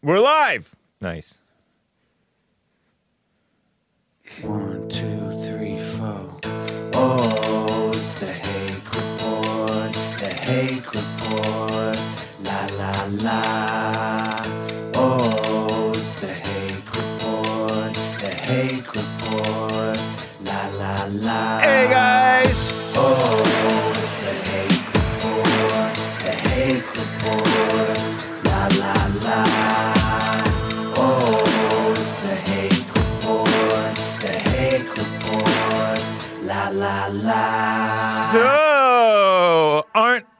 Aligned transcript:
We're 0.00 0.20
live. 0.20 0.76
Nice. 1.00 1.38
One, 4.42 4.88
two, 4.88 5.32
three, 5.32 5.76
four. 5.76 6.38
Oh, 6.94 7.92
it's 7.94 8.14
the 8.14 8.47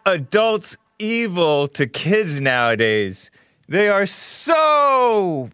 adults 0.08 0.76
evil 0.98 1.68
to 1.68 1.86
kids 1.86 2.40
nowadays? 2.40 3.30
They 3.68 3.88
are 3.88 4.06
so 4.06 5.50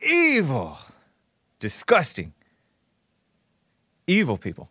evil. 0.00 0.78
Disgusting. 1.58 2.32
Evil 4.06 4.38
people. 4.38 4.70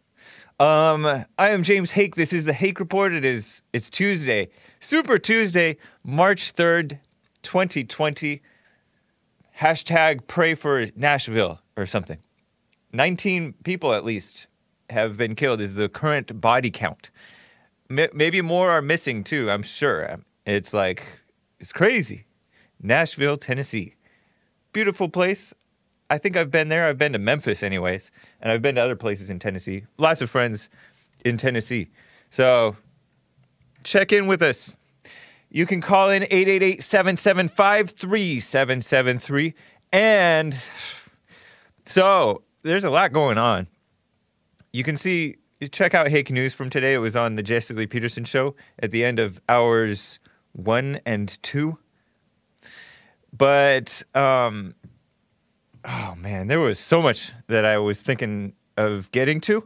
Um, 0.60 1.06
I 1.38 1.50
am 1.50 1.62
James 1.64 1.92
Hake. 1.92 2.16
This 2.16 2.34
is 2.34 2.46
the 2.46 2.54
Hake 2.54 2.80
Report. 2.80 3.14
It 3.14 3.26
is 3.26 3.62
it's 3.74 3.90
Tuesday. 3.90 4.50
Super 4.80 5.20
Tuesday, 5.20 5.78
March 6.04 6.54
3rd, 6.54 6.98
2020. 7.44 8.42
Hashtag 9.60 10.26
pray 10.28 10.56
for 10.56 10.86
Nashville 10.96 11.60
or 11.76 11.86
something. 11.86 12.18
19 12.94 13.54
people 13.64 13.94
at 13.94 14.06
least 14.06 14.48
have 14.90 15.18
been 15.18 15.36
killed 15.36 15.60
is 15.60 15.76
the 15.76 15.90
current 15.90 16.40
body 16.40 16.72
count. 16.72 17.12
Maybe 17.90 18.42
more 18.42 18.72
are 18.72 18.82
missing 18.82 19.24
too, 19.24 19.50
I'm 19.50 19.64
sure. 19.64 20.18
It's 20.46 20.74
like, 20.74 21.04
it's 21.60 21.72
crazy. 21.72 22.26
Nashville, 22.82 23.38
Tennessee. 23.38 23.96
Beautiful 24.74 25.10
place. 25.10 25.54
I 26.10 26.18
think 26.18 26.38
I've 26.38 26.52
been 26.52 26.70
there. 26.70 26.88
I've 26.88 26.98
been 26.98 27.14
to 27.14 27.20
Memphis, 27.20 27.64
anyways, 27.64 28.12
and 28.42 28.52
I've 28.52 28.62
been 28.62 28.76
to 28.76 28.82
other 28.82 28.96
places 28.96 29.30
in 29.30 29.40
Tennessee. 29.40 29.86
Lots 29.98 30.22
of 30.22 30.30
friends 30.30 30.70
in 31.26 31.38
Tennessee. 31.38 31.90
So 32.30 32.76
check 33.84 34.12
in 34.12 34.28
with 34.28 34.42
us. 34.42 34.76
You 35.50 35.66
can 35.66 35.82
call 35.82 36.10
in 36.10 36.24
888 36.24 36.84
775 36.84 37.92
3773. 37.92 39.54
And 39.94 40.56
so 41.86 42.44
there's 42.64 42.84
a 42.84 42.90
lot 42.90 43.14
going 43.14 43.38
on. 43.38 43.68
You 44.74 44.84
can 44.84 44.98
see, 44.98 45.38
check 45.66 45.96
out 45.96 46.10
Hake 46.10 46.30
News 46.30 46.54
from 46.54 46.70
today. 46.70 46.94
It 46.94 47.00
was 47.00 47.16
on 47.16 47.36
the 47.36 47.44
Jesse 47.44 47.74
Lee 47.74 47.88
Peterson 47.88 48.24
show 48.24 48.56
at 48.80 48.92
the 48.92 49.04
end 49.04 49.20
of 49.20 49.42
hours 49.50 50.20
one 50.54 51.00
and 51.06 51.42
two. 51.42 51.78
But, 53.36 54.04
um, 54.14 54.76
oh 55.86 56.16
man, 56.18 56.48
there 56.48 56.60
was 56.60 56.80
so 56.80 57.02
much 57.02 57.32
that 57.48 57.66
I 57.66 57.78
was 57.78 58.02
thinking 58.02 58.54
of 58.78 59.12
getting 59.12 59.42
to. 59.42 59.58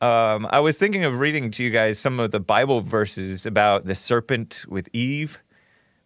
Um, 0.00 0.46
I 0.50 0.60
was 0.60 0.78
thinking 0.78 1.04
of 1.04 1.18
reading 1.18 1.50
to 1.50 1.62
you 1.62 1.68
guys 1.68 1.98
some 1.98 2.18
of 2.18 2.30
the 2.30 2.40
Bible 2.40 2.80
verses 2.80 3.44
about 3.44 3.84
the 3.84 3.94
serpent 3.94 4.64
with 4.66 4.88
Eve 4.94 5.42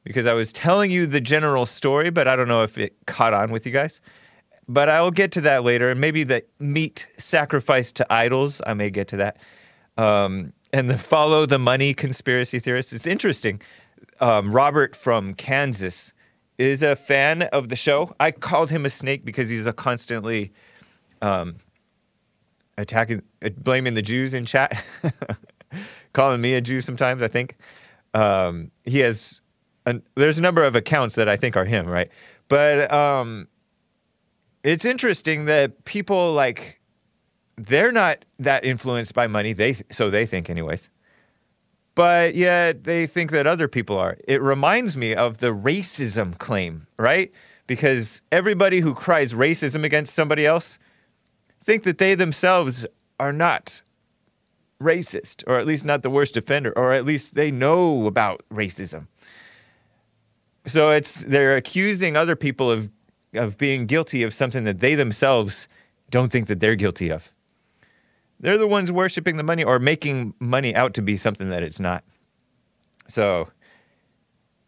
because 0.03 0.27
I 0.27 0.35
was 0.35 0.53
telling 0.53 0.91
you 0.91 1.07
the 1.07 1.21
general 1.21 1.65
story, 1.65 2.11
but 2.11 2.27
I 2.27 2.35
don't 2.35 2.49
know 2.49 2.65
if 2.65 2.77
it 2.77 2.97
caught 3.07 3.33
on 3.33 3.53
with 3.53 3.65
you 3.65 3.73
guys. 3.73 4.01
But 4.67 4.89
I 4.89 5.01
will 5.03 5.11
get 5.11 5.33
to 5.33 5.41
that 5.43 5.63
later, 5.63 5.91
and 5.91 6.01
maybe 6.01 6.25
the 6.25 6.43
meat 6.59 7.07
sacrificed 7.19 7.97
to 7.97 8.13
idols. 8.13 8.63
I 8.67 8.75
may 8.75 8.91
get 8.91 9.09
to 9.09 9.17
that. 9.19 9.37
Um, 9.97 10.53
and 10.73 10.91
the 10.91 10.99
follow 10.99 11.47
the 11.47 11.59
money 11.59 11.95
conspiracy 11.95 12.59
theorists. 12.59 12.93
It's 12.93 13.07
interesting. 13.07 13.61
Um, 14.21 14.51
Robert 14.53 14.97
from 14.97 15.35
Kansas 15.35 16.13
is 16.59 16.83
a 16.83 16.97
fan 16.97 17.43
of 17.43 17.69
the 17.69 17.77
show. 17.77 18.15
I 18.19 18.31
called 18.31 18.71
him 18.71 18.87
a 18.87 18.91
snake 18.91 19.25
because 19.25 19.49
he's 19.49 19.67
a 19.67 19.73
constantly 19.73 20.53
um, 21.21 21.57
attacking, 22.79 23.23
uh, 23.45 23.51
blaming 23.57 23.95
the 23.95 24.03
Jews 24.03 24.35
in 24.35 24.47
chat, 24.47 24.85
calling 26.13 26.41
me 26.41 26.55
a 26.55 26.61
Jew 26.61 26.81
sometimes. 26.81 27.23
I 27.23 27.29
think 27.29 27.57
um, 28.15 28.71
he 28.85 29.01
has. 29.01 29.41
An, 29.87 30.03
there's 30.15 30.39
a 30.39 30.43
number 30.43 30.65
of 30.65 30.75
accounts 30.75 31.15
that 31.17 31.29
I 31.29 31.37
think 31.37 31.57
are 31.57 31.67
him, 31.67 31.87
right? 31.87 32.11
But 32.49 32.91
um, 32.91 33.49
it's 34.65 34.85
interesting 34.85 35.45
that 35.45 35.85
people 35.85 36.33
like 36.33 36.81
they're 37.57 37.93
not 37.93 38.25
that 38.39 38.65
influenced 38.65 39.15
by 39.15 39.27
money. 39.27 39.53
They 39.53 39.77
so 39.93 40.11
they 40.11 40.27
think, 40.27 40.51
anyways. 40.51 40.91
But 41.95 42.35
yet 42.35 42.83
they 42.83 43.07
think 43.07 43.31
that 43.31 43.47
other 43.47 43.69
people 43.69 43.97
are. 43.97 44.19
It 44.27 44.43
reminds 44.43 44.97
me 44.97 45.15
of 45.15 45.39
the 45.39 45.55
racism 45.55 46.37
claim, 46.39 46.89
right? 46.99 47.31
Because 47.69 48.21
everybody 48.33 48.81
who 48.81 48.95
cries 48.95 49.33
racism 49.33 49.85
against 49.85 50.13
somebody 50.13 50.45
else 50.45 50.79
think 51.63 51.85
that 51.85 51.99
they 51.99 52.17
themselves 52.17 52.85
are 53.21 53.33
not 53.33 53.83
racist, 54.83 55.45
or 55.47 55.59
at 55.59 55.67
least 55.67 55.85
not 55.85 56.03
the 56.03 56.11
worst 56.11 56.37
offender, 56.37 56.73
or 56.77 56.93
at 56.93 57.05
least 57.05 57.37
they 57.37 57.53
know 57.53 58.07
about 58.07 58.43
racism. 58.53 59.07
So 60.67 60.91
it's 60.91 61.25
they're 61.25 61.57
accusing 61.57 62.17
other 62.17 62.35
people 62.35 62.71
of 62.71 62.91
of 63.35 63.59
being 63.59 63.87
guilty 63.87 64.23
of 64.23 64.33
something 64.35 64.65
that 64.65 64.81
they 64.81 64.95
themselves 64.95 65.69
don't 66.11 66.31
think 66.31 66.47
that 66.47 66.61
they're 66.61 66.77
guilty 66.77 67.11
of. 67.11 67.33
They're 68.41 68.59
the 68.59 68.67
ones 68.67 68.93
worshiping 68.93 69.37
the 69.37 69.43
money 69.43 69.65
or 69.65 69.79
making 69.79 70.35
money 70.39 70.75
out 70.75 70.95
to 70.95 71.03
be 71.03 71.17
something 71.17 71.51
that 71.51 71.63
it's 71.63 71.81
not. 71.81 72.05
So, 73.09 73.49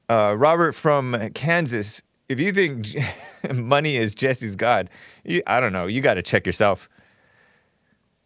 uh, 0.09 0.35
Robert 0.37 0.73
from 0.73 1.31
Kansas, 1.35 2.03
if 2.29 2.41
you 2.41 2.53
think 2.53 2.87
money 3.55 3.97
is 3.97 4.15
Jesse's 4.15 4.57
God, 4.57 4.89
you, 5.25 5.43
I 5.47 5.61
don't 5.61 5.73
know. 5.73 5.87
You 5.87 6.01
got 6.01 6.15
to 6.15 6.23
check 6.23 6.47
yourself. 6.47 6.89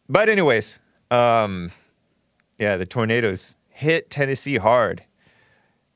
But, 0.08 0.28
anyways, 0.28 0.78
um, 1.10 1.70
yeah, 2.58 2.76
the 2.76 2.86
tornadoes 2.86 3.54
hit 3.68 4.10
Tennessee 4.10 4.56
hard, 4.56 5.02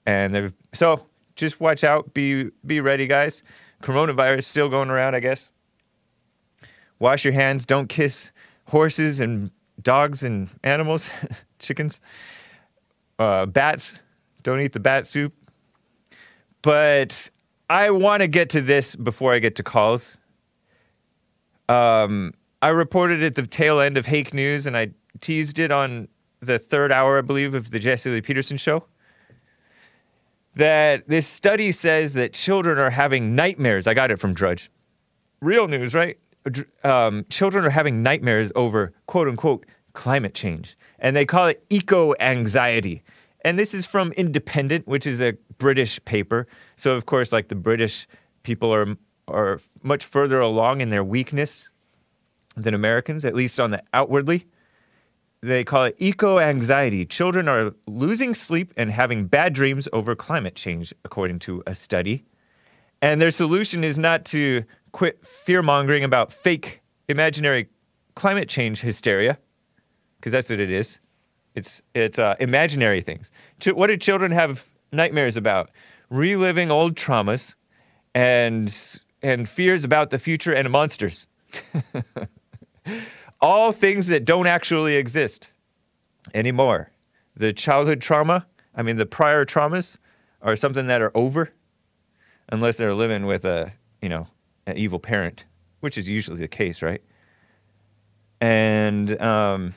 and 0.06 0.52
so 0.72 1.06
just 1.36 1.60
watch 1.60 1.84
out. 1.84 2.14
Be 2.14 2.50
be 2.66 2.80
ready, 2.80 3.06
guys. 3.06 3.42
Coronavirus 3.84 4.44
still 4.44 4.70
going 4.70 4.88
around, 4.88 5.14
I 5.14 5.20
guess. 5.20 5.50
Wash 6.98 7.22
your 7.22 7.34
hands. 7.34 7.66
Don't 7.66 7.86
kiss 7.86 8.32
horses 8.68 9.20
and 9.20 9.50
dogs 9.82 10.22
and 10.22 10.48
animals, 10.64 11.10
chickens, 11.58 12.00
uh, 13.18 13.44
bats. 13.44 14.00
Don't 14.42 14.62
eat 14.62 14.72
the 14.72 14.80
bat 14.80 15.04
soup. 15.04 15.34
But 16.62 17.30
I 17.68 17.90
want 17.90 18.22
to 18.22 18.26
get 18.26 18.48
to 18.50 18.62
this 18.62 18.96
before 18.96 19.34
I 19.34 19.38
get 19.38 19.56
to 19.56 19.62
calls. 19.62 20.16
Um, 21.68 22.32
I 22.62 22.68
reported 22.68 23.22
at 23.22 23.34
the 23.34 23.46
tail 23.46 23.80
end 23.80 23.98
of 23.98 24.06
Hake 24.06 24.32
News, 24.32 24.64
and 24.66 24.78
I 24.78 24.92
teased 25.20 25.58
it 25.58 25.70
on 25.70 26.08
the 26.40 26.58
third 26.58 26.90
hour, 26.90 27.18
I 27.18 27.20
believe, 27.20 27.52
of 27.52 27.70
the 27.70 27.78
Jesse 27.78 28.08
Lee 28.08 28.22
Peterson 28.22 28.56
show. 28.56 28.84
That 30.56 31.08
this 31.08 31.26
study 31.26 31.72
says 31.72 32.12
that 32.12 32.32
children 32.32 32.78
are 32.78 32.90
having 32.90 33.34
nightmares. 33.34 33.86
I 33.86 33.94
got 33.94 34.10
it 34.10 34.18
from 34.20 34.34
Drudge. 34.34 34.70
Real 35.40 35.66
news, 35.68 35.94
right? 35.94 36.18
Um, 36.82 37.26
children 37.30 37.64
are 37.64 37.70
having 37.70 38.02
nightmares 38.02 38.52
over 38.54 38.92
quote 39.06 39.28
unquote 39.28 39.66
climate 39.94 40.34
change, 40.34 40.76
and 40.98 41.16
they 41.16 41.24
call 41.24 41.46
it 41.46 41.64
eco 41.70 42.14
anxiety. 42.20 43.02
And 43.44 43.58
this 43.58 43.74
is 43.74 43.86
from 43.86 44.12
Independent, 44.12 44.86
which 44.86 45.06
is 45.06 45.20
a 45.20 45.34
British 45.58 46.02
paper. 46.04 46.46
So 46.76 46.96
of 46.96 47.06
course, 47.06 47.32
like 47.32 47.48
the 47.48 47.54
British 47.54 48.06
people 48.42 48.72
are 48.72 48.96
are 49.26 49.58
much 49.82 50.04
further 50.04 50.40
along 50.40 50.80
in 50.80 50.90
their 50.90 51.04
weakness 51.04 51.70
than 52.56 52.74
Americans, 52.74 53.24
at 53.24 53.34
least 53.34 53.58
on 53.58 53.70
the 53.70 53.82
outwardly. 53.92 54.46
They 55.44 55.62
call 55.62 55.84
it 55.84 55.96
eco 55.98 56.38
anxiety. 56.38 57.04
Children 57.04 57.48
are 57.48 57.74
losing 57.86 58.34
sleep 58.34 58.72
and 58.78 58.90
having 58.90 59.26
bad 59.26 59.52
dreams 59.52 59.86
over 59.92 60.16
climate 60.16 60.54
change, 60.54 60.94
according 61.04 61.40
to 61.40 61.62
a 61.66 61.74
study. 61.74 62.24
And 63.02 63.20
their 63.20 63.30
solution 63.30 63.84
is 63.84 63.98
not 63.98 64.24
to 64.26 64.64
quit 64.92 65.26
fear 65.26 65.62
mongering 65.62 66.02
about 66.02 66.32
fake 66.32 66.80
imaginary 67.10 67.68
climate 68.14 68.48
change 68.48 68.80
hysteria, 68.80 69.36
because 70.16 70.32
that's 70.32 70.48
what 70.48 70.60
it 70.60 70.70
is. 70.70 70.98
It's, 71.54 71.82
it's 71.94 72.18
uh, 72.18 72.36
imaginary 72.40 73.02
things. 73.02 73.30
Ch- 73.60 73.74
what 73.74 73.88
do 73.88 73.98
children 73.98 74.32
have 74.32 74.70
nightmares 74.92 75.36
about? 75.36 75.68
Reliving 76.08 76.70
old 76.70 76.94
traumas 76.94 77.54
and, 78.14 78.74
and 79.20 79.46
fears 79.46 79.84
about 79.84 80.08
the 80.08 80.18
future 80.18 80.54
and 80.54 80.70
monsters. 80.70 81.26
All 83.44 83.72
things 83.72 84.06
that 84.08 84.24
don't 84.24 84.46
actually 84.48 84.96
exist 84.96 85.52
anymore. 86.34 86.90
The 87.36 87.52
childhood 87.52 88.00
trauma, 88.00 88.46
I 88.74 88.82
mean, 88.82 88.96
the 88.96 89.06
prior 89.06 89.44
traumas 89.44 89.98
are 90.42 90.56
something 90.56 90.86
that 90.88 91.02
are 91.02 91.12
over. 91.14 91.52
unless 92.50 92.76
they're 92.76 92.94
living 92.94 93.26
with 93.26 93.44
a, 93.44 93.72
you 94.02 94.08
know, 94.08 94.26
an 94.66 94.76
evil 94.76 94.98
parent, 94.98 95.44
which 95.80 95.98
is 95.98 96.08
usually 96.08 96.38
the 96.40 96.48
case, 96.48 96.82
right? 96.82 97.02
And 98.40 99.20
um, 99.20 99.74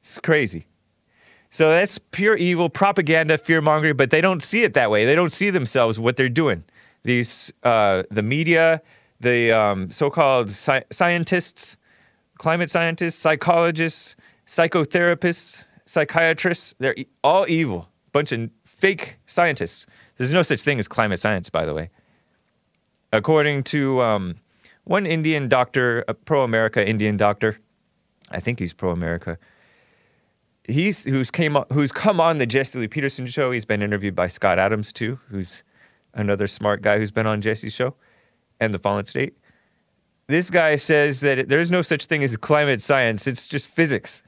it's 0.00 0.18
crazy. 0.20 0.66
So 1.50 1.70
that's 1.70 1.98
pure 1.98 2.36
evil 2.36 2.68
propaganda, 2.68 3.38
fear 3.38 3.62
mongering, 3.62 3.96
but 3.96 4.10
they 4.10 4.20
don't 4.20 4.42
see 4.42 4.62
it 4.62 4.74
that 4.74 4.90
way. 4.90 5.04
They 5.04 5.14
don't 5.14 5.32
see 5.32 5.50
themselves 5.50 5.98
what 5.98 6.16
they're 6.16 6.28
doing. 6.28 6.64
These, 7.04 7.52
uh, 7.62 8.02
the 8.10 8.22
media, 8.22 8.82
the 9.20 9.52
um, 9.52 9.90
so-called 9.90 10.50
sci- 10.50 10.84
scientists, 10.90 11.76
climate 12.38 12.70
scientists, 12.70 13.16
psychologists, 13.16 14.16
psychotherapists, 14.46 15.64
psychiatrists, 15.86 16.74
they're 16.78 16.94
all 17.24 17.46
evil. 17.48 17.88
Bunch 18.12 18.32
of 18.32 18.50
fake 18.64 19.18
scientists. 19.26 19.86
There's 20.16 20.32
no 20.32 20.42
such 20.42 20.62
thing 20.62 20.78
as 20.78 20.88
climate 20.88 21.20
science, 21.20 21.50
by 21.50 21.64
the 21.64 21.74
way. 21.74 21.90
According 23.12 23.64
to 23.64 24.02
um, 24.02 24.36
one 24.84 25.06
Indian 25.06 25.48
doctor, 25.48 26.04
a 26.08 26.14
pro-America 26.14 26.86
Indian 26.86 27.16
doctor, 27.16 27.58
I 28.30 28.40
think 28.40 28.58
he's 28.58 28.72
pro-America. 28.72 29.38
He's 30.68 31.04
who's 31.04 31.30
came 31.30 31.56
who's 31.72 31.92
come 31.92 32.20
on 32.20 32.38
the 32.38 32.46
Jesse 32.46 32.78
Lee 32.78 32.88
Peterson 32.88 33.26
show. 33.28 33.52
He's 33.52 33.64
been 33.64 33.82
interviewed 33.82 34.16
by 34.16 34.26
Scott 34.26 34.58
Adams 34.58 34.92
too, 34.92 35.20
who's 35.28 35.62
another 36.12 36.46
smart 36.46 36.82
guy 36.82 36.98
who's 36.98 37.12
been 37.12 37.26
on 37.26 37.40
Jesse's 37.40 37.72
show, 37.72 37.94
and 38.60 38.72
the 38.72 38.78
Fallen 38.78 39.04
State. 39.04 39.36
This 40.28 40.50
guy 40.50 40.76
says 40.76 41.20
that 41.20 41.48
there's 41.48 41.70
no 41.70 41.82
such 41.82 42.06
thing 42.06 42.24
as 42.24 42.36
climate 42.36 42.82
science; 42.82 43.26
it's 43.26 43.46
just 43.46 43.68
physics. 43.68 44.22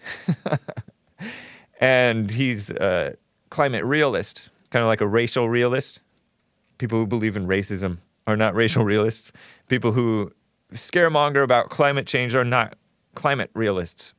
and 1.81 2.31
he's 2.31 2.71
a 2.71 3.17
climate 3.51 3.85
realist, 3.85 4.51
kind 4.71 4.83
of 4.83 4.87
like 4.87 5.01
a 5.01 5.07
racial 5.07 5.49
realist. 5.49 6.01
People 6.79 7.01
who 7.01 7.07
believe 7.07 7.37
in 7.37 7.47
racism 7.47 7.99
are 8.27 8.37
not 8.37 8.55
racial 8.55 8.85
realists. 8.95 9.33
People 9.69 9.93
who 9.93 10.33
scaremonger 10.73 11.43
about 11.43 11.71
climate 11.71 12.07
change 12.07 12.35
are 12.35 12.45
not 12.45 12.77
climate 13.15 13.51
realists. 13.55 14.15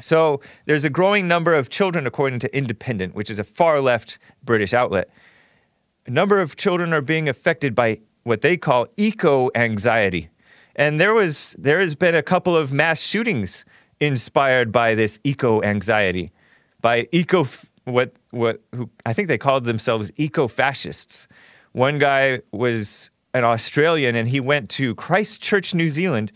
So 0.00 0.40
there's 0.66 0.84
a 0.84 0.90
growing 0.90 1.28
number 1.28 1.54
of 1.54 1.68
children, 1.68 2.06
according 2.06 2.38
to 2.40 2.56
Independent, 2.56 3.14
which 3.14 3.30
is 3.30 3.38
a 3.38 3.44
far 3.44 3.80
left 3.80 4.18
British 4.44 4.72
outlet. 4.72 5.10
A 6.06 6.10
number 6.10 6.40
of 6.40 6.56
children 6.56 6.92
are 6.92 7.02
being 7.02 7.28
affected 7.28 7.74
by 7.74 8.00
what 8.24 8.40
they 8.42 8.56
call 8.56 8.86
eco 8.96 9.50
anxiety. 9.54 10.28
And 10.76 11.00
there 11.00 11.14
was 11.14 11.54
there 11.58 11.80
has 11.80 11.94
been 11.94 12.14
a 12.14 12.22
couple 12.22 12.56
of 12.56 12.72
mass 12.72 13.00
shootings 13.00 13.64
inspired 13.98 14.72
by 14.72 14.94
this 14.94 15.18
eco 15.24 15.62
anxiety, 15.62 16.32
by 16.80 17.08
eco 17.12 17.46
what 17.84 18.12
what 18.30 18.60
who 18.74 18.88
I 19.04 19.12
think 19.12 19.28
they 19.28 19.38
called 19.38 19.64
themselves 19.64 20.10
eco 20.16 20.48
fascists. 20.48 21.28
One 21.72 21.98
guy 21.98 22.40
was 22.52 23.10
an 23.34 23.44
Australian 23.44 24.16
and 24.16 24.28
he 24.28 24.40
went 24.40 24.70
to 24.70 24.94
Christchurch, 24.94 25.74
New 25.74 25.88
Zealand. 25.88 26.32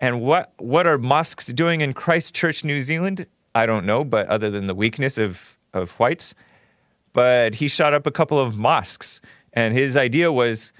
And 0.00 0.20
what 0.20 0.52
what 0.58 0.86
are 0.86 0.98
mosques 0.98 1.46
doing 1.46 1.80
in 1.80 1.92
Christchurch, 1.92 2.64
New 2.64 2.80
Zealand? 2.80 3.26
I 3.54 3.66
don't 3.66 3.84
know, 3.84 4.04
but 4.04 4.26
other 4.28 4.50
than 4.50 4.66
the 4.66 4.74
weakness 4.74 5.18
of 5.18 5.58
of 5.74 5.92
whites, 5.92 6.34
but 7.12 7.56
he 7.56 7.68
shot 7.68 7.94
up 7.94 8.06
a 8.06 8.10
couple 8.10 8.38
of 8.38 8.56
mosques 8.56 9.20
and 9.52 9.74
his 9.74 9.96
idea 9.96 10.32
was 10.32 10.72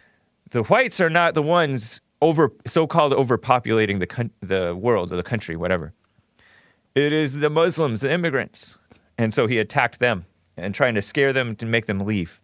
the 0.53 0.63
whites 0.65 1.01
are 1.01 1.11
not 1.11 1.35
the 1.35 1.43
ones 1.43 2.01
over 2.21 2.53
so-called 2.67 3.13
overpopulating 3.13 3.99
the 3.99 4.07
coun- 4.07 4.31
the 4.41 4.77
world 4.77 5.13
or 5.13 5.17
the 5.17 5.23
country 5.23 5.57
whatever. 5.57 5.93
It 6.95 7.13
is 7.13 7.35
the 7.35 7.51
muslims 7.51 8.03
the 8.03 8.13
immigrants. 8.13 8.79
And 9.19 9.35
so 9.35 9.47
he 9.47 9.59
attacked 9.59 9.99
them 9.99 10.27
and 10.57 10.75
trying 10.75 10.95
to 10.95 11.03
scare 11.03 11.33
them 11.33 11.57
to 11.57 11.67
make 11.67 11.87
them 11.87 12.01
leave. 12.01 12.41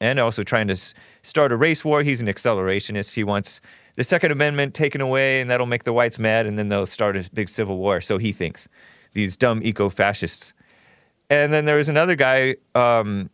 And 0.00 0.18
also 0.18 0.42
trying 0.42 0.68
to 0.68 0.72
s- 0.72 0.94
start 1.22 1.52
a 1.52 1.56
race 1.56 1.84
war. 1.84 2.02
He's 2.02 2.20
an 2.20 2.28
accelerationist. 2.28 3.14
He 3.14 3.24
wants 3.24 3.60
the 3.96 4.04
second 4.04 4.32
amendment 4.32 4.74
taken 4.74 5.00
away 5.00 5.40
and 5.40 5.50
that'll 5.50 5.66
make 5.66 5.84
the 5.84 5.92
whites 5.92 6.18
mad 6.18 6.46
and 6.46 6.58
then 6.58 6.68
they'll 6.68 6.86
start 6.86 7.16
a 7.16 7.28
big 7.32 7.48
civil 7.48 7.78
war. 7.78 8.00
So 8.00 8.18
he 8.18 8.32
thinks 8.32 8.68
these 9.12 9.36
dumb 9.36 9.60
eco-fascists. 9.62 10.54
And 11.30 11.52
then 11.52 11.66
there 11.66 11.76
was 11.76 11.88
another 11.88 12.14
guy 12.14 12.56
um, 12.74 13.28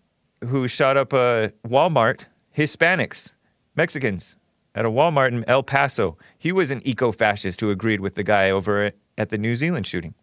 who 0.45 0.67
shot 0.67 0.97
up 0.97 1.13
a 1.13 1.53
Walmart, 1.67 2.25
Hispanics, 2.57 3.35
Mexicans, 3.77 4.37
at 4.75 4.85
a 4.85 4.91
Walmart 4.91 5.29
in 5.29 5.45
El 5.49 5.63
Paso. 5.63 6.17
He 6.39 6.53
was 6.53 6.71
an 6.71 6.83
eco 6.85 7.13
fascist 7.13 7.61
who 7.61 7.71
agreed 7.71 8.01
with 8.01 8.15
the 8.15 8.25
guy 8.25 8.51
over 8.51 8.93
at 9.17 9.29
the 9.29 9.39
New 9.39 9.55
Zealand 9.55 9.87
shooting. 9.87 10.15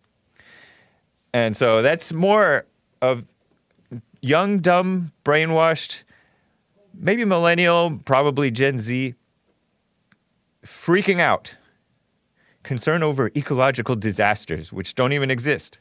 And 1.34 1.56
so 1.56 1.82
that's 1.82 2.12
more 2.12 2.66
of 3.02 3.32
young, 4.22 4.60
dumb, 4.60 5.14
brainwashed, 5.24 6.04
maybe 6.94 7.24
millennial, 7.24 8.00
probably 8.04 8.52
Gen 8.52 8.78
Z, 8.78 9.16
freaking 10.66 11.22
out, 11.22 11.56
concern 12.64 13.02
over 13.02 13.32
ecological 13.36 13.96
disasters, 13.96 14.74
which 14.74 14.96
don't 14.96 15.14
even 15.14 15.32
exist 15.32 15.80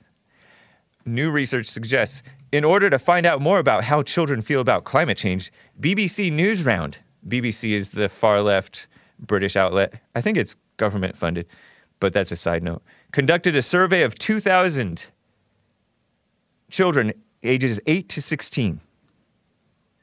new 1.05 1.31
research 1.31 1.67
suggests 1.67 2.23
in 2.53 2.65
order 2.65 2.91
to 2.91 2.99
find 2.99 3.27
out 3.27 3.41
more 3.41 3.59
about 3.59 3.85
how 3.85 4.03
children 4.03 4.41
feel 4.41 4.61
about 4.61 4.85
climate 4.85 5.19
change, 5.19 5.53
BBC 5.81 6.33
Newsround, 6.33 6.97
BBC 7.29 7.71
is 7.71 7.91
the 7.91 8.09
far 8.09 8.43
left 8.43 8.87
British 9.19 9.57
outlet, 9.57 9.95
I 10.15 10.21
think 10.21 10.39
it's 10.39 10.57
government 10.77 11.17
funded, 11.17 11.47
but 11.99 12.13
that's 12.13 12.33
a 12.33 12.37
side 12.37 12.63
note, 12.63 12.83
conducted 13.13 13.55
a 13.57 13.63
survey 13.63 14.03
of 14.03 14.15
2,000 14.19 15.11
children 16.71 17.13
ages 17.43 17.81
8 17.87 18.09
to 18.09 18.23
16, 18.23 18.81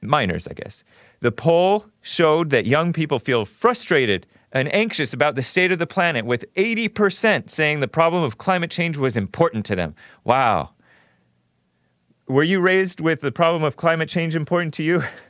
minors, 0.01 0.47
I 0.47 0.53
guess. 0.53 0.83
The 1.19 1.31
poll 1.31 1.85
showed 2.01 2.51
that 2.51 2.65
young 2.65 2.93
people 2.93 3.19
feel 3.19 3.45
frustrated 3.45 4.27
and 4.51 4.73
anxious 4.73 5.13
about 5.13 5.35
the 5.35 5.41
state 5.41 5.71
of 5.71 5.79
the 5.79 5.87
planet, 5.87 6.25
with 6.25 6.45
80% 6.55 7.49
saying 7.49 7.79
the 7.79 7.87
problem 7.87 8.23
of 8.23 8.37
climate 8.37 8.71
change 8.71 8.97
was 8.97 9.17
important 9.17 9.65
to 9.65 9.75
them. 9.75 9.95
Wow. 10.23 10.71
Were 12.27 12.43
you 12.43 12.59
raised 12.59 13.01
with 13.01 13.21
the 13.21 13.31
problem 13.31 13.63
of 13.63 13.77
climate 13.77 14.09
change 14.09 14.35
important 14.35 14.73
to 14.75 14.83
you, 14.83 15.03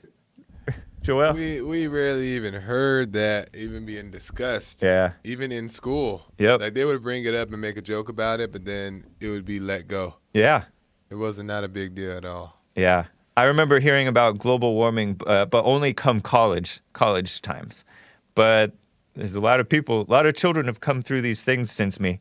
Joel? 1.02 1.34
We 1.34 1.62
we 1.62 1.88
rarely 1.88 2.30
even 2.30 2.54
heard 2.54 3.14
that 3.14 3.50
even 3.54 3.86
being 3.86 4.12
discussed. 4.12 4.84
Yeah. 4.84 5.14
Even 5.24 5.52
in 5.52 5.70
school. 5.70 6.26
Yep. 6.38 6.62
Like 6.62 6.74
they 6.74 6.86
would 6.86 7.04
bring 7.04 7.26
it 7.26 7.34
up 7.34 7.52
and 7.52 7.62
make 7.62 7.78
a 7.78 7.82
joke 7.82 8.10
about 8.10 8.40
it, 8.40 8.52
but 8.52 8.66
then 8.66 9.06
it 9.20 9.30
would 9.30 9.46
be 9.46 9.60
let 9.60 9.88
go. 9.88 10.16
Yeah. 10.34 10.66
It 11.10 11.16
wasn't 11.16 11.48
not 11.48 11.64
a 11.64 11.68
big 11.68 11.96
deal 11.96 12.12
at 12.12 12.26
all. 12.26 12.62
Yeah. 12.76 13.06
I 13.38 13.44
remember 13.44 13.80
hearing 13.80 14.08
about 14.08 14.40
global 14.40 14.74
warming, 14.74 15.22
uh, 15.28 15.46
but 15.46 15.64
only 15.64 15.94
come 15.94 16.22
college, 16.22 16.82
college 16.94 17.42
times. 17.42 17.86
But 18.34 18.74
there's 19.16 19.36
a 19.36 19.40
lot 19.40 19.60
of 19.60 19.70
people, 19.70 20.02
a 20.02 20.12
lot 20.12 20.26
of 20.26 20.36
children 20.36 20.66
have 20.66 20.80
come 20.80 21.02
through 21.04 21.22
these 21.22 21.44
things 21.44 21.72
since 21.72 22.00
me. 22.00 22.20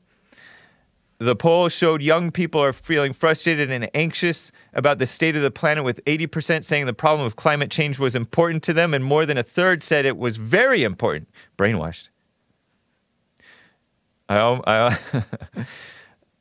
The 1.18 1.34
poll 1.34 1.70
showed 1.70 2.02
young 2.02 2.30
people 2.30 2.62
are 2.62 2.74
feeling 2.74 3.14
frustrated 3.14 3.70
and 3.70 3.88
anxious 3.94 4.52
about 4.74 4.98
the 4.98 5.06
state 5.06 5.34
of 5.34 5.40
the 5.42 5.50
planet, 5.50 5.82
with 5.82 6.04
80% 6.04 6.62
saying 6.62 6.84
the 6.84 6.92
problem 6.92 7.26
of 7.26 7.36
climate 7.36 7.70
change 7.70 7.98
was 7.98 8.14
important 8.14 8.62
to 8.64 8.74
them, 8.74 8.92
and 8.92 9.02
more 9.02 9.24
than 9.24 9.38
a 9.38 9.42
third 9.42 9.82
said 9.82 10.04
it 10.04 10.18
was 10.18 10.36
very 10.36 10.82
important. 10.82 11.28
Brainwashed. 11.56 12.10
I, 14.28 14.60
I, 14.66 14.98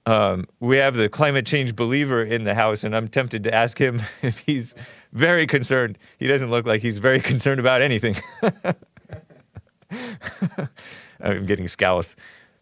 um, 0.11 0.45
we 0.59 0.77
have 0.77 0.95
the 0.95 1.07
climate 1.07 1.45
change 1.45 1.75
believer 1.75 2.21
in 2.23 2.43
the 2.43 2.55
house, 2.55 2.83
and 2.83 2.93
I'm 2.95 3.07
tempted 3.07 3.45
to 3.45 3.53
ask 3.53 3.77
him 3.77 4.01
if 4.21 4.39
he's 4.39 4.75
very 5.13 5.47
concerned. 5.47 5.97
He 6.17 6.27
doesn't 6.27 6.51
look 6.51 6.65
like 6.65 6.81
he's 6.81 6.97
very 6.97 7.19
concerned 7.21 7.61
about 7.61 7.81
anything. 7.81 8.15
I'm 11.21 11.45
getting 11.45 11.69
scowls. 11.69 12.17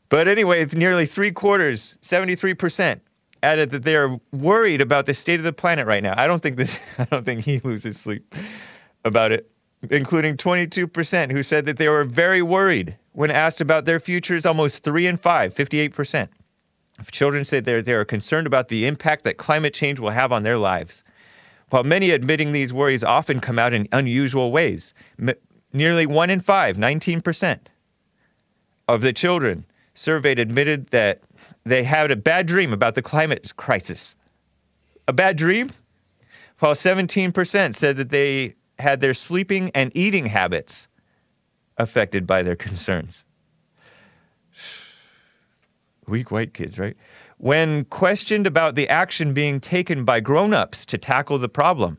But 0.09 0.27
anyway, 0.27 0.65
nearly 0.73 1.05
three 1.05 1.31
quarters, 1.31 1.97
73%, 2.01 2.99
added 3.41 3.71
that 3.71 3.83
they 3.83 3.95
are 3.95 4.19
worried 4.31 4.81
about 4.81 5.05
the 5.05 5.13
state 5.13 5.39
of 5.39 5.43
the 5.43 5.53
planet 5.53 5.85
right 5.85 6.03
now. 6.03 6.13
I 6.17 6.27
don't 6.27 6.41
think 6.41 6.55
this, 6.55 6.79
I 6.97 7.05
don't 7.05 7.25
think 7.25 7.41
he 7.43 7.59
loses 7.59 7.99
sleep 7.99 8.33
about 9.03 9.31
it, 9.31 9.51
including 9.89 10.37
22% 10.37 11.31
who 11.31 11.43
said 11.43 11.65
that 11.65 11.77
they 11.77 11.89
were 11.89 12.05
very 12.05 12.41
worried 12.41 12.97
when 13.11 13.29
asked 13.29 13.61
about 13.61 13.85
their 13.85 13.99
futures, 13.99 14.45
almost 14.45 14.83
three 14.83 15.07
in 15.07 15.17
five, 15.17 15.53
58%. 15.53 16.29
If 16.99 17.11
children 17.11 17.43
say 17.43 17.59
they're, 17.59 17.81
they 17.81 17.93
are 17.93 18.05
concerned 18.05 18.47
about 18.47 18.69
the 18.69 18.85
impact 18.85 19.23
that 19.23 19.37
climate 19.37 19.73
change 19.73 19.99
will 19.99 20.11
have 20.11 20.31
on 20.31 20.43
their 20.43 20.57
lives. 20.57 21.03
While 21.69 21.83
many 21.83 22.11
admitting 22.11 22.51
these 22.51 22.71
worries 22.71 23.03
often 23.03 23.39
come 23.39 23.57
out 23.57 23.73
in 23.73 23.87
unusual 23.91 24.51
ways, 24.51 24.93
M- 25.19 25.33
nearly 25.73 26.05
one 26.05 26.29
in 26.29 26.39
five, 26.39 26.77
19%, 26.77 27.59
of 28.87 29.01
the 29.01 29.13
children 29.13 29.65
surveyed 29.93 30.39
admitted 30.39 30.87
that 30.87 31.21
they 31.63 31.83
had 31.83 32.11
a 32.11 32.15
bad 32.15 32.45
dream 32.45 32.73
about 32.73 32.95
the 32.95 33.01
climate 33.01 33.55
crisis. 33.55 34.15
A 35.07 35.13
bad 35.13 35.35
dream? 35.37 35.69
While 36.59 36.75
17% 36.75 37.75
said 37.75 37.97
that 37.97 38.09
they 38.09 38.55
had 38.79 39.01
their 39.01 39.13
sleeping 39.13 39.71
and 39.75 39.91
eating 39.95 40.27
habits 40.27 40.87
affected 41.77 42.25
by 42.25 42.43
their 42.43 42.55
concerns. 42.55 43.25
Weak 46.07 46.31
white 46.31 46.53
kids, 46.53 46.79
right? 46.79 46.97
When 47.37 47.85
questioned 47.85 48.47
about 48.47 48.75
the 48.75 48.87
action 48.89 49.33
being 49.33 49.59
taken 49.59 50.03
by 50.05 50.19
grown 50.21 50.53
ups 50.53 50.85
to 50.87 50.97
tackle 50.97 51.37
the 51.37 51.49
problem, 51.49 51.97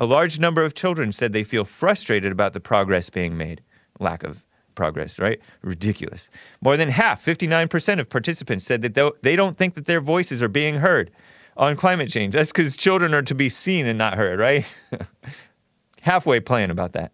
A 0.00 0.06
large 0.06 0.38
number 0.38 0.64
of 0.64 0.74
children 0.74 1.10
said 1.10 1.32
they 1.32 1.42
feel 1.42 1.64
frustrated 1.64 2.30
about 2.30 2.52
the 2.52 2.60
progress 2.60 3.10
being 3.10 3.36
made. 3.36 3.62
Lack 3.98 4.22
of 4.22 4.44
progress, 4.78 5.18
right? 5.18 5.40
Ridiculous. 5.60 6.30
More 6.62 6.78
than 6.78 6.88
half, 6.88 7.22
59% 7.22 7.98
of 7.98 8.08
participants 8.08 8.64
said 8.64 8.80
that 8.82 8.94
they 9.22 9.36
don't 9.36 9.58
think 9.58 9.74
that 9.74 9.84
their 9.84 10.00
voices 10.00 10.42
are 10.42 10.48
being 10.48 10.76
heard 10.76 11.10
on 11.58 11.76
climate 11.76 12.08
change. 12.08 12.32
That's 12.32 12.52
because 12.52 12.76
children 12.76 13.12
are 13.12 13.22
to 13.22 13.34
be 13.34 13.48
seen 13.48 13.86
and 13.86 13.98
not 13.98 14.16
heard, 14.16 14.38
right? 14.38 14.64
Halfway 16.00 16.40
playing 16.40 16.70
about 16.70 16.92
that. 16.92 17.12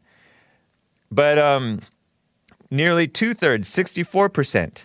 But 1.10 1.38
um, 1.38 1.80
nearly 2.70 3.08
two 3.08 3.32
thirds, 3.34 3.74
64%, 3.74 4.84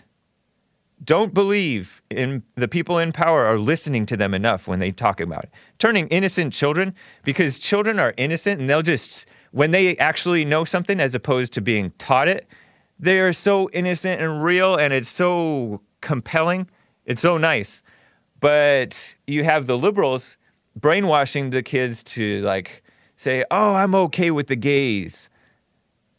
don't 1.02 1.32
believe 1.32 2.02
in 2.10 2.42
the 2.56 2.68
people 2.68 2.98
in 2.98 3.12
power 3.12 3.44
are 3.44 3.58
listening 3.58 4.06
to 4.06 4.16
them 4.16 4.34
enough 4.34 4.68
when 4.68 4.78
they 4.78 4.90
talk 4.90 5.20
about 5.20 5.44
it. 5.44 5.50
Turning 5.78 6.08
innocent 6.08 6.52
children, 6.52 6.94
because 7.24 7.58
children 7.58 7.98
are 7.98 8.14
innocent 8.16 8.60
and 8.60 8.68
they'll 8.68 8.82
just, 8.82 9.26
when 9.50 9.70
they 9.70 9.96
actually 9.96 10.44
know 10.44 10.64
something 10.64 11.00
as 11.00 11.14
opposed 11.14 11.52
to 11.54 11.60
being 11.60 11.92
taught 11.98 12.28
it, 12.28 12.46
they 13.00 13.18
are 13.20 13.32
so 13.32 13.70
innocent 13.72 14.20
and 14.20 14.44
real 14.44 14.76
and 14.76 14.92
it's 14.92 15.08
so 15.08 15.80
compelling. 16.02 16.68
It's 17.06 17.22
so 17.22 17.38
nice. 17.38 17.82
But 18.38 19.16
you 19.26 19.42
have 19.44 19.66
the 19.66 19.76
liberals 19.76 20.36
brainwashing 20.76 21.50
the 21.50 21.62
kids 21.62 22.02
to 22.02 22.42
like 22.42 22.82
say, 23.16 23.44
oh, 23.50 23.74
I'm 23.74 23.94
okay 23.94 24.30
with 24.30 24.48
the 24.48 24.56
gays. 24.56 25.30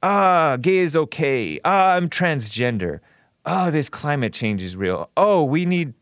Ah, 0.04 0.58
gay 0.58 0.80
is 0.80 0.96
okay. 0.96 1.60
Ah, 1.64 1.94
I'm 1.94 2.10
transgender. 2.10 3.00
Oh, 3.46 3.70
this 3.70 3.88
climate 3.88 4.34
change 4.34 4.64
is 4.64 4.76
real. 4.76 5.10
Oh, 5.16 5.44
we 5.44 5.66
need 5.66 5.94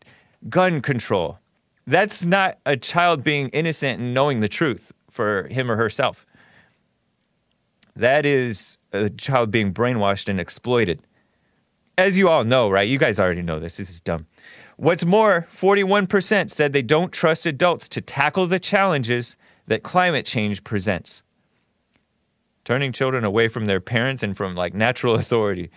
gun 0.49 0.81
control. 0.81 1.39
That's 1.85 2.23
not 2.23 2.57
a 2.65 2.77
child 2.77 3.23
being 3.23 3.49
innocent 3.49 3.99
and 3.99 4.13
knowing 4.13 4.39
the 4.39 4.47
truth 4.47 4.93
for 5.09 5.47
him 5.47 5.69
or 5.69 5.75
herself. 5.75 6.25
That 7.99 8.25
is 8.25 8.77
a 8.93 9.09
child 9.09 9.51
being 9.51 9.73
brainwashed 9.73 10.29
and 10.29 10.39
exploited. 10.39 11.01
As 11.97 12.17
you 12.17 12.29
all 12.29 12.45
know, 12.45 12.69
right? 12.69 12.87
You 12.87 12.97
guys 12.97 13.19
already 13.19 13.41
know 13.41 13.59
this. 13.59 13.75
This 13.75 13.89
is 13.89 13.99
dumb. 13.99 14.25
What's 14.77 15.05
more, 15.05 15.45
41% 15.51 16.49
said 16.49 16.71
they 16.71 16.81
don't 16.81 17.11
trust 17.11 17.45
adults 17.45 17.89
to 17.89 17.99
tackle 17.99 18.47
the 18.47 18.59
challenges 18.59 19.35
that 19.67 19.83
climate 19.83 20.25
change 20.25 20.63
presents. 20.63 21.23
Turning 22.63 22.93
children 22.93 23.25
away 23.25 23.49
from 23.49 23.65
their 23.65 23.81
parents 23.81 24.23
and 24.23 24.35
from 24.35 24.55
like 24.55 24.73
natural 24.73 25.15
authority 25.21 25.69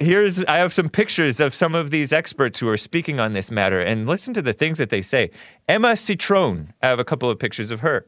here's 0.00 0.42
I 0.46 0.56
have 0.56 0.72
some 0.72 0.88
pictures 0.88 1.40
of 1.40 1.54
some 1.54 1.74
of 1.74 1.90
these 1.90 2.12
experts 2.12 2.58
who 2.58 2.68
are 2.68 2.76
speaking 2.76 3.20
on 3.20 3.32
this 3.32 3.50
matter, 3.50 3.80
and 3.80 4.06
listen 4.06 4.34
to 4.34 4.42
the 4.42 4.54
things 4.54 4.78
that 4.78 4.90
they 4.90 5.02
say. 5.02 5.30
Emma 5.68 5.94
Citron, 5.94 6.72
I 6.82 6.88
have 6.88 6.98
a 6.98 7.04
couple 7.04 7.30
of 7.30 7.38
pictures 7.38 7.70
of 7.70 7.80
her, 7.80 8.06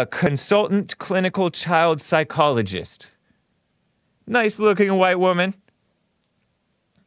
a 0.00 0.04
consultant 0.04 0.98
clinical 0.98 1.50
child 1.50 2.02
psychologist. 2.02 3.14
Nice 4.26 4.58
looking 4.58 4.98
white 4.98 5.18
woman. 5.18 5.54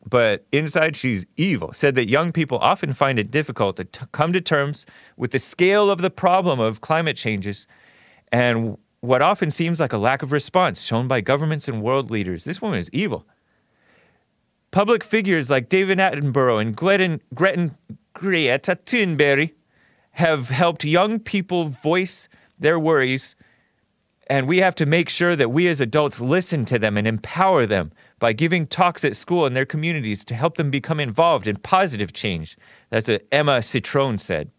But 0.09 0.47
inside, 0.51 0.95
she's 0.95 1.27
evil. 1.37 1.71
Said 1.71 1.93
that 1.95 2.09
young 2.09 2.31
people 2.31 2.57
often 2.57 2.93
find 2.93 3.19
it 3.19 3.29
difficult 3.29 3.75
to 3.77 4.07
come 4.07 4.33
to 4.33 4.41
terms 4.41 4.87
with 5.17 5.29
the 5.29 5.37
scale 5.37 5.91
of 5.91 6.01
the 6.01 6.09
problem 6.09 6.59
of 6.59 6.81
climate 6.81 7.15
changes 7.15 7.67
and 8.31 8.75
what 9.01 9.21
often 9.21 9.51
seems 9.51 9.79
like 9.79 9.93
a 9.93 9.97
lack 9.99 10.23
of 10.23 10.31
response 10.31 10.81
shown 10.81 11.07
by 11.07 11.21
governments 11.21 11.67
and 11.67 11.83
world 11.83 12.09
leaders. 12.09 12.43
This 12.43 12.59
woman 12.59 12.79
is 12.79 12.89
evil. 12.91 13.27
Public 14.71 15.03
figures 15.03 15.51
like 15.51 15.69
David 15.69 15.99
Attenborough 15.99 16.59
and 16.59 16.75
Greta, 16.75 17.19
Greta 18.13 18.75
Thunberg 18.75 19.51
have 20.11 20.49
helped 20.49 20.83
young 20.83 21.19
people 21.19 21.65
voice 21.65 22.27
their 22.59 22.79
worries, 22.79 23.35
and 24.27 24.47
we 24.47 24.59
have 24.59 24.75
to 24.75 24.85
make 24.85 25.09
sure 25.09 25.35
that 25.35 25.51
we 25.51 25.67
as 25.67 25.81
adults 25.81 26.21
listen 26.21 26.65
to 26.65 26.77
them 26.77 26.97
and 26.97 27.07
empower 27.07 27.65
them 27.65 27.91
by 28.19 28.33
giving 28.33 28.67
talks 28.67 29.03
at 29.03 29.15
school 29.15 29.45
and 29.45 29.55
their 29.55 29.65
communities 29.65 30.23
to 30.25 30.35
help 30.35 30.57
them 30.57 30.69
become 30.69 30.99
involved 30.99 31.47
in 31.47 31.55
positive 31.57 32.13
change. 32.13 32.57
That's 32.89 33.07
what 33.07 33.25
Emma 33.31 33.59
Citrone 33.59 34.19
said. 34.19 34.51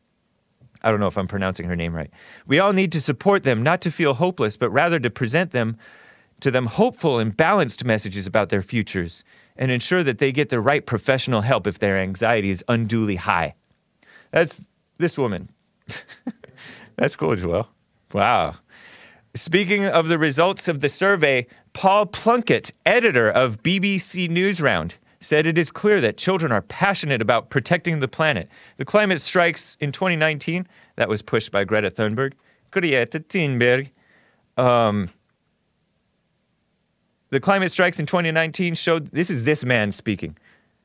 I 0.82 0.90
don't 0.90 1.00
know 1.00 1.06
if 1.06 1.18
I'm 1.18 1.28
pronouncing 1.28 1.66
her 1.66 1.76
name 1.76 1.94
right. 1.94 2.10
We 2.46 2.58
all 2.58 2.72
need 2.72 2.90
to 2.92 3.00
support 3.00 3.42
them, 3.42 3.62
not 3.62 3.80
to 3.82 3.90
feel 3.90 4.14
hopeless, 4.14 4.56
but 4.56 4.70
rather 4.70 4.98
to 4.98 5.10
present 5.10 5.50
them 5.52 5.76
to 6.40 6.50
them 6.50 6.66
hopeful 6.66 7.18
and 7.18 7.36
balanced 7.36 7.84
messages 7.84 8.26
about 8.26 8.48
their 8.48 8.62
futures 8.62 9.24
and 9.56 9.70
ensure 9.70 10.02
that 10.02 10.18
they 10.18 10.32
get 10.32 10.48
the 10.48 10.60
right 10.60 10.86
professional 10.86 11.42
help 11.42 11.66
if 11.66 11.78
their 11.78 11.98
anxiety 11.98 12.48
is 12.48 12.64
unduly 12.66 13.16
high. 13.16 13.54
That's 14.30 14.64
this 14.96 15.18
woman. 15.18 15.50
That's 16.96 17.14
cool, 17.14 17.34
Joel. 17.34 17.68
Wow. 18.12 18.56
Speaking 19.34 19.86
of 19.86 20.08
the 20.08 20.18
results 20.18 20.68
of 20.68 20.80
the 20.80 20.88
survey, 20.88 21.46
Paul 21.72 22.06
Plunkett, 22.06 22.72
editor 22.84 23.30
of 23.30 23.62
BBC 23.62 24.28
Newsround, 24.28 24.92
said 25.20 25.46
it 25.46 25.58
is 25.58 25.70
clear 25.70 26.00
that 26.00 26.16
children 26.16 26.50
are 26.50 26.62
passionate 26.62 27.22
about 27.22 27.50
protecting 27.50 28.00
the 28.00 28.08
planet. 28.08 28.48
The 28.78 28.84
climate 28.84 29.20
strikes 29.20 29.76
in 29.80 29.92
2019, 29.92 30.66
that 30.96 31.08
was 31.08 31.22
pushed 31.22 31.52
by 31.52 31.64
Greta 31.64 31.90
Thunberg. 31.90 32.32
Greta 32.70 33.20
Thunberg. 33.20 33.90
Um, 34.56 35.10
the 37.28 37.38
climate 37.38 37.70
strikes 37.70 38.00
in 38.00 38.06
2019 38.06 38.74
showed 38.74 39.12
this 39.12 39.30
is 39.30 39.44
this 39.44 39.64
man 39.64 39.92
speaking 39.92 40.36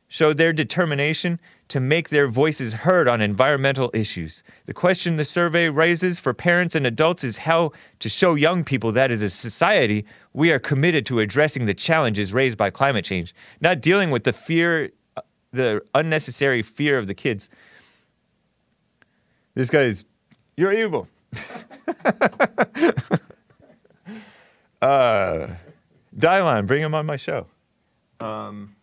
showed 0.07 0.37
their 0.37 0.53
determination 0.53 1.39
to 1.67 1.79
make 1.79 2.09
their 2.09 2.27
voices 2.27 2.73
heard 2.73 3.07
on 3.07 3.21
environmental 3.21 3.89
issues. 3.93 4.43
The 4.65 4.73
question 4.73 5.17
the 5.17 5.25
survey 5.25 5.69
raises 5.69 6.19
for 6.19 6.33
parents 6.33 6.75
and 6.75 6.85
adults 6.85 7.23
is 7.23 7.37
how 7.37 7.71
to 7.99 8.09
show 8.09 8.35
young 8.35 8.63
people 8.63 8.91
that 8.91 9.09
as 9.11 9.21
a 9.21 9.29
society, 9.29 10.05
we 10.33 10.51
are 10.51 10.59
committed 10.59 11.05
to 11.07 11.19
addressing 11.19 11.65
the 11.65 11.73
challenges 11.73 12.33
raised 12.33 12.57
by 12.57 12.69
climate 12.69 13.05
change, 13.05 13.33
not 13.61 13.81
dealing 13.81 14.11
with 14.11 14.25
the 14.25 14.33
fear, 14.33 14.91
the 15.51 15.81
unnecessary 15.95 16.61
fear 16.61 16.99
of 16.99 17.07
the 17.07 17.15
kids. 17.15 17.49
This 19.55 19.69
guy 19.69 19.83
is, 19.83 20.05
you're 20.57 20.73
evil. 20.73 21.07
uh, 24.81 25.47
Dylon, 26.15 26.67
bring 26.67 26.81
him 26.83 26.93
on 26.93 27.05
my 27.05 27.15
show. 27.15 27.47
Um, 28.19 28.74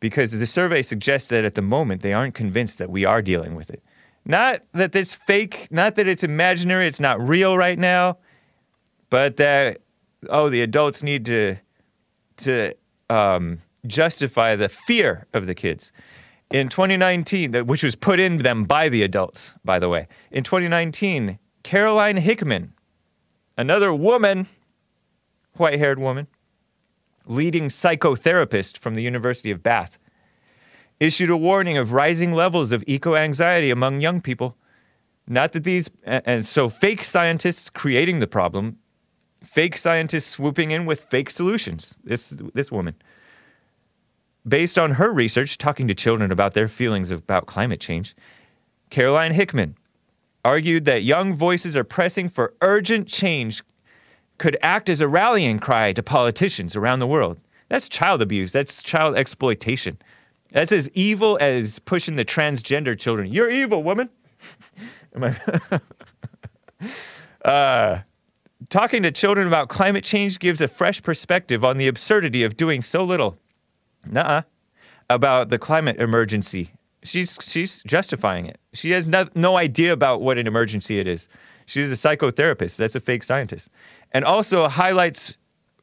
because 0.00 0.32
the 0.32 0.46
survey 0.46 0.82
suggests 0.82 1.28
that 1.28 1.44
at 1.44 1.54
the 1.54 1.62
moment 1.62 2.02
they 2.02 2.12
aren't 2.12 2.34
convinced 2.34 2.78
that 2.78 2.90
we 2.90 3.04
are 3.04 3.22
dealing 3.22 3.54
with 3.54 3.70
it. 3.70 3.82
Not 4.24 4.62
that 4.72 4.94
it's 4.94 5.14
fake, 5.14 5.68
not 5.70 5.94
that 5.94 6.06
it's 6.06 6.24
imaginary, 6.24 6.86
it's 6.86 7.00
not 7.00 7.20
real 7.26 7.56
right 7.56 7.78
now, 7.78 8.18
but 9.08 9.36
that 9.36 9.78
oh, 10.28 10.48
the 10.48 10.62
adults 10.62 11.02
need 11.02 11.24
to 11.26 11.56
to 12.38 12.74
um, 13.08 13.58
justify 13.86 14.56
the 14.56 14.68
fear 14.68 15.26
of 15.32 15.46
the 15.46 15.54
kids. 15.54 15.92
In 16.50 16.68
2019, 16.68 17.66
which 17.66 17.82
was 17.82 17.94
put 17.94 18.18
in 18.18 18.38
them 18.38 18.64
by 18.64 18.88
the 18.88 19.02
adults, 19.02 19.54
by 19.64 19.78
the 19.78 19.88
way. 19.88 20.08
In 20.32 20.42
2019, 20.42 21.38
Caroline 21.62 22.16
Hickman, 22.16 22.72
another 23.56 23.94
woman, 23.94 24.48
white-haired 25.54 26.00
woman, 26.00 26.26
leading 27.30 27.68
psychotherapist 27.68 28.76
from 28.76 28.94
the 28.94 29.02
University 29.02 29.50
of 29.50 29.62
Bath, 29.62 29.98
issued 30.98 31.30
a 31.30 31.36
warning 31.36 31.78
of 31.78 31.92
rising 31.92 32.32
levels 32.32 32.72
of 32.72 32.84
eco 32.86 33.16
anxiety 33.16 33.70
among 33.70 34.00
young 34.00 34.20
people. 34.20 34.56
Not 35.26 35.52
that 35.52 35.64
these, 35.64 35.88
and 36.04 36.44
so 36.44 36.68
fake 36.68 37.04
scientists 37.04 37.70
creating 37.70 38.18
the 38.18 38.26
problem, 38.26 38.78
fake 39.42 39.76
scientists 39.76 40.26
swooping 40.26 40.72
in 40.72 40.86
with 40.86 41.02
fake 41.04 41.30
solutions. 41.30 41.98
This, 42.04 42.30
this 42.52 42.70
woman. 42.70 42.96
Based 44.46 44.78
on 44.78 44.92
her 44.92 45.12
research, 45.12 45.56
talking 45.56 45.86
to 45.88 45.94
children 45.94 46.32
about 46.32 46.54
their 46.54 46.68
feelings 46.68 47.10
about 47.10 47.46
climate 47.46 47.80
change, 47.80 48.16
Caroline 48.90 49.32
Hickman 49.32 49.76
argued 50.44 50.84
that 50.86 51.04
young 51.04 51.34
voices 51.34 51.76
are 51.76 51.84
pressing 51.84 52.28
for 52.28 52.54
urgent 52.60 53.06
change 53.06 53.62
could 54.40 54.56
act 54.62 54.88
as 54.88 55.02
a 55.02 55.06
rallying 55.06 55.58
cry 55.58 55.92
to 55.92 56.02
politicians 56.02 56.74
around 56.74 56.98
the 56.98 57.06
world. 57.06 57.38
That's 57.68 57.90
child 57.90 58.22
abuse. 58.22 58.52
That's 58.52 58.82
child 58.82 59.14
exploitation. 59.14 59.98
That's 60.50 60.72
as 60.72 60.88
evil 60.94 61.36
as 61.42 61.78
pushing 61.78 62.16
the 62.16 62.24
transgender 62.24 62.98
children. 62.98 63.30
You're 63.30 63.50
evil, 63.50 63.84
woman. 63.84 64.08
Uh, 67.42 68.00
talking 68.68 69.02
to 69.02 69.10
children 69.10 69.46
about 69.46 69.70
climate 69.70 70.04
change 70.04 70.38
gives 70.38 70.60
a 70.60 70.68
fresh 70.68 71.02
perspective 71.02 71.64
on 71.64 71.78
the 71.78 71.88
absurdity 71.88 72.42
of 72.42 72.54
doing 72.54 72.82
so 72.82 73.02
little. 73.02 73.38
Nuh-uh. 74.04 74.42
About 75.08 75.48
the 75.48 75.58
climate 75.58 75.96
emergency. 75.96 76.70
She's 77.02 77.38
she's 77.40 77.82
justifying 77.84 78.44
it. 78.44 78.60
She 78.74 78.90
has 78.90 79.06
no, 79.06 79.26
no 79.34 79.56
idea 79.56 79.94
about 79.94 80.20
what 80.20 80.36
an 80.36 80.46
emergency 80.46 80.98
it 80.98 81.06
is. 81.06 81.28
She's 81.70 81.92
a 81.92 81.94
psychotherapist. 81.94 82.76
That's 82.78 82.96
a 82.96 83.00
fake 83.00 83.22
scientist. 83.22 83.68
And 84.10 84.24
also 84.24 84.66
highlights 84.66 85.38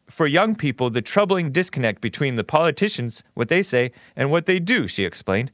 for 0.10 0.28
young 0.28 0.54
people 0.54 0.90
the 0.90 1.02
troubling 1.02 1.50
disconnect 1.50 2.02
between 2.02 2.36
the 2.36 2.44
politicians, 2.44 3.24
what 3.36 3.48
they 3.48 3.64
say, 3.64 3.94
and 4.14 4.30
what 4.30 4.48
they 4.48 4.60
do, 4.60 4.88
she 4.88 5.06
explained. 5.06 5.50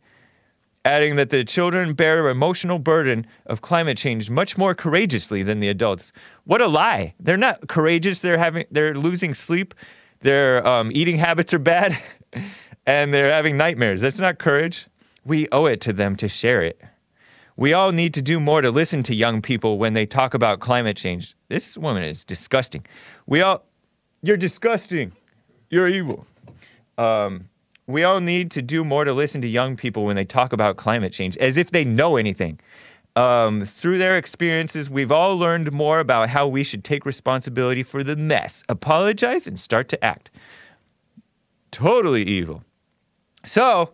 adding 0.86 1.16
that 1.18 1.30
the 1.30 1.46
children 1.46 1.94
bear 1.94 2.28
emotional 2.28 2.80
burden 2.80 3.26
of 3.46 3.62
climate 3.62 3.98
change 3.98 4.30
much 4.30 4.58
more 4.58 4.74
courageously 4.76 5.44
than 5.44 5.60
the 5.60 5.70
adults. 5.70 6.12
What 6.46 6.62
a 6.62 6.68
lie! 6.68 7.14
They're 7.20 7.38
not 7.38 7.68
courageous. 7.68 8.20
They're 8.20 8.40
having 8.40 8.66
they're 8.72 8.96
losing 8.96 9.36
sleep. 9.36 9.76
Their 10.22 10.66
um, 10.68 10.92
eating 10.94 11.20
habits 11.20 11.54
are 11.54 11.60
bad, 11.60 11.96
and 12.88 13.14
they're 13.14 13.32
having 13.32 13.56
nightmares. 13.56 14.02
That's 14.02 14.20
not 14.20 14.40
courage. 14.40 14.88
We 15.24 15.48
owe 15.52 15.68
it 15.68 15.80
to 15.82 15.94
them 15.94 16.16
to 16.18 16.28
share 16.28 16.64
it. 16.64 16.82
We 17.56 17.74
all 17.74 17.92
need 17.92 18.14
to 18.16 18.22
do 18.22 18.40
more 18.40 18.62
to 18.62 18.72
listen 18.72 19.04
to 19.04 19.16
young 19.16 19.42
people 19.42 19.78
when 19.78 19.94
they 19.94 20.06
talk 20.06 20.34
about 20.34 20.60
climate 20.60 20.98
change. 20.98 21.36
This 21.50 21.78
woman 21.78 22.04
is 22.04 22.24
disgusting. 22.24 22.86
We 23.28 23.42
all, 23.42 23.64
you're 24.22 24.38
disgusting. 24.38 25.14
You're 25.70 25.88
evil. 25.88 26.26
Um, 26.98 27.50
we 27.86 28.04
all 28.04 28.22
need 28.22 28.52
to 28.52 28.62
do 28.62 28.84
more 28.84 29.04
to 29.04 29.14
listen 29.14 29.42
to 29.42 29.48
young 29.48 29.76
people 29.76 30.06
when 30.06 30.16
they 30.16 30.26
talk 30.26 30.54
about 30.54 30.78
climate 30.78 31.12
change, 31.12 31.38
as 31.38 31.58
if 31.58 31.72
they 31.72 31.84
know 31.84 32.16
anything. 32.18 32.60
Um, 33.16 33.66
through 33.66 34.00
their 34.00 34.18
experiences, 34.18 34.90
we've 34.90 35.12
all 35.12 35.38
learned 35.38 35.72
more 35.72 36.00
about 36.00 36.30
how 36.30 36.48
we 36.48 36.64
should 36.64 36.84
take 36.84 37.06
responsibility 37.06 37.84
for 37.84 38.02
the 38.02 38.16
mess, 38.16 38.64
apologize, 38.70 39.46
and 39.46 39.60
start 39.60 39.90
to 39.90 40.04
act. 40.04 40.32
Totally 41.70 42.24
evil. 42.24 42.64
So, 43.46 43.92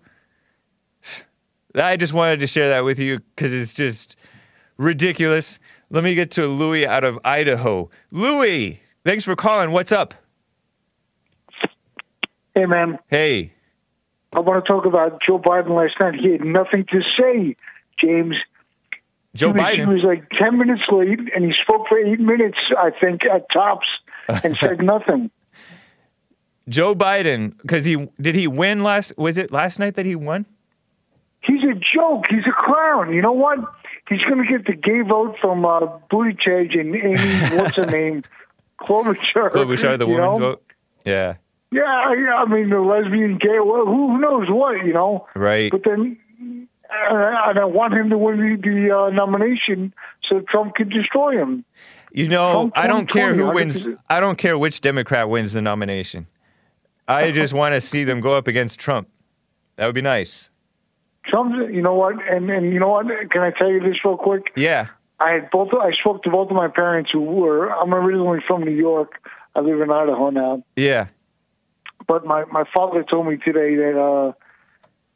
I 1.76 1.98
just 1.98 2.14
wanted 2.14 2.40
to 2.40 2.48
share 2.48 2.70
that 2.70 2.84
with 2.84 3.00
you 3.00 3.20
because 3.36 3.54
it's 3.54 3.74
just 3.74 4.16
ridiculous. 4.78 5.60
Let 5.90 6.04
me 6.04 6.16
get 6.16 6.32
to 6.32 6.48
Louis 6.48 6.86
out 6.86 7.04
of 7.04 7.20
Idaho. 7.24 7.90
Louis, 8.12 8.82
thanks 9.04 9.24
for 9.24 9.36
calling. 9.36 9.72
What's 9.72 9.92
up? 9.92 10.14
Hey, 12.56 12.66
man. 12.66 13.00
Hey. 13.08 13.54
I 14.34 14.40
want 14.40 14.64
to 14.64 14.72
talk 14.72 14.86
about 14.86 15.20
Joe 15.26 15.40
Biden 15.40 15.76
last 15.76 15.94
night. 16.00 16.20
He 16.20 16.32
had 16.32 16.42
nothing 16.42 16.86
to 16.92 17.02
say, 17.20 17.56
James. 18.00 18.36
Joe 19.36 19.48
he 19.48 19.54
was, 19.54 19.62
Biden. 19.62 19.78
He 19.78 19.86
was 19.86 20.04
like 20.04 20.30
10 20.40 20.58
minutes 20.58 20.82
late, 20.92 21.20
and 21.36 21.46
he 21.46 21.52
spoke 21.64 21.88
for 21.88 21.98
eight 21.98 22.20
minutes, 22.20 22.58
I 22.78 22.92
think, 23.00 23.22
at 23.26 23.46
tops, 23.52 23.88
and 24.28 24.58
said 24.60 24.80
nothing. 24.84 25.32
Joe 26.68 26.94
Biden, 26.94 27.58
because 27.62 27.86
he 27.86 28.08
did 28.22 28.36
he 28.36 28.48
win 28.48 28.84
last? 28.84 29.18
Was 29.18 29.38
it 29.38 29.52
last 29.52 29.80
night 29.80 29.96
that 29.96 30.06
he 30.06 30.16
won? 30.16 30.46
He's 31.42 31.64
a 31.64 31.74
joke. 31.74 32.26
He's 32.30 32.46
a 32.46 32.64
clown. 32.64 33.14
You 33.14 33.22
know 33.22 33.32
what? 33.32 33.60
He's 34.10 34.22
going 34.22 34.46
to 34.46 34.52
get 34.52 34.66
the 34.66 34.74
gay 34.74 35.02
vote 35.02 35.36
from 35.40 35.66
uh, 35.66 35.82
Buttigieg 36.12 36.78
and 36.80 36.96
Amy, 36.96 37.58
what's 37.58 37.76
her 37.76 37.86
name? 37.86 38.24
Klobuchar. 38.80 39.52
Klobuchar, 39.52 39.98
the 39.98 40.08
know? 40.08 40.38
vote. 40.38 40.64
Yeah, 41.06 41.36
Yeah, 41.72 41.84
I, 41.84 42.44
I 42.44 42.46
mean, 42.46 42.70
the 42.70 42.80
lesbian, 42.80 43.38
gay, 43.38 43.60
well, 43.60 43.86
who 43.86 44.20
knows 44.20 44.48
what, 44.50 44.86
you 44.86 44.94
know? 44.94 45.28
right. 45.36 45.72
But 45.72 45.84
then, 45.86 46.18
uh, 46.90 47.50
and 47.50 47.60
I 47.60 47.66
want 47.66 47.94
him 47.94 48.10
to 48.10 48.18
win 48.18 48.38
the, 48.38 48.70
the 48.70 48.96
uh, 48.96 49.10
nomination 49.12 49.94
so 50.28 50.42
Trump 50.42 50.76
can 50.76 50.90
destroy 50.90 51.38
him. 51.38 51.64
You 52.12 52.28
know, 52.28 52.52
Trump 52.52 52.74
I 52.76 52.88
don't 52.88 53.08
care 53.08 53.36
who 53.36 53.52
wins. 53.54 53.88
I 54.10 54.20
don't 54.20 54.38
care 54.38 54.58
which 54.58 54.82
Democrat 54.82 55.30
wins 55.30 55.54
the 55.54 55.62
nomination. 55.62 56.28
I 57.08 57.32
just 57.32 57.54
want 57.62 57.76
to 57.76 57.82
see 57.82 58.04
them 58.04 58.20
go 58.20 58.34
up 58.34 58.48
against 58.48 58.80
Trump. 58.80 59.08
That 59.76 59.86
would 59.86 59.96
be 59.96 60.02
nice. 60.02 60.50
Trump, 61.30 61.54
you 61.72 61.82
know 61.82 61.94
what? 61.96 62.16
And 62.28 62.50
and 62.50 62.74
you 62.74 62.80
know 62.80 62.90
what? 62.90 63.06
Can 63.30 63.42
I 63.42 63.52
tell 63.52 63.70
you 63.70 63.80
this 63.80 63.98
real 64.04 64.18
quick? 64.18 64.52
Yeah. 64.56 64.88
I 65.20 65.32
had 65.32 65.50
both. 65.52 65.70
I 65.74 65.92
spoke 66.00 66.24
to 66.24 66.30
both 66.30 66.50
of 66.50 66.56
my 66.56 66.70
parents 66.70 67.12
who 67.12 67.22
were. 67.22 67.70
I'm 67.70 67.94
originally 67.94 68.40
from 68.48 68.64
New 68.64 68.76
York. 68.76 69.14
I 69.56 69.60
live 69.60 69.82
in 69.82 69.92
Idaho 69.92 70.30
now. 70.30 70.64
Yeah. 70.76 71.08
But 72.08 72.26
my 72.26 72.46
my 72.46 72.64
father 72.74 73.04
told 73.04 73.28
me 73.28 73.38
today 73.38 73.76
that 73.76 74.00
uh, 74.00 74.32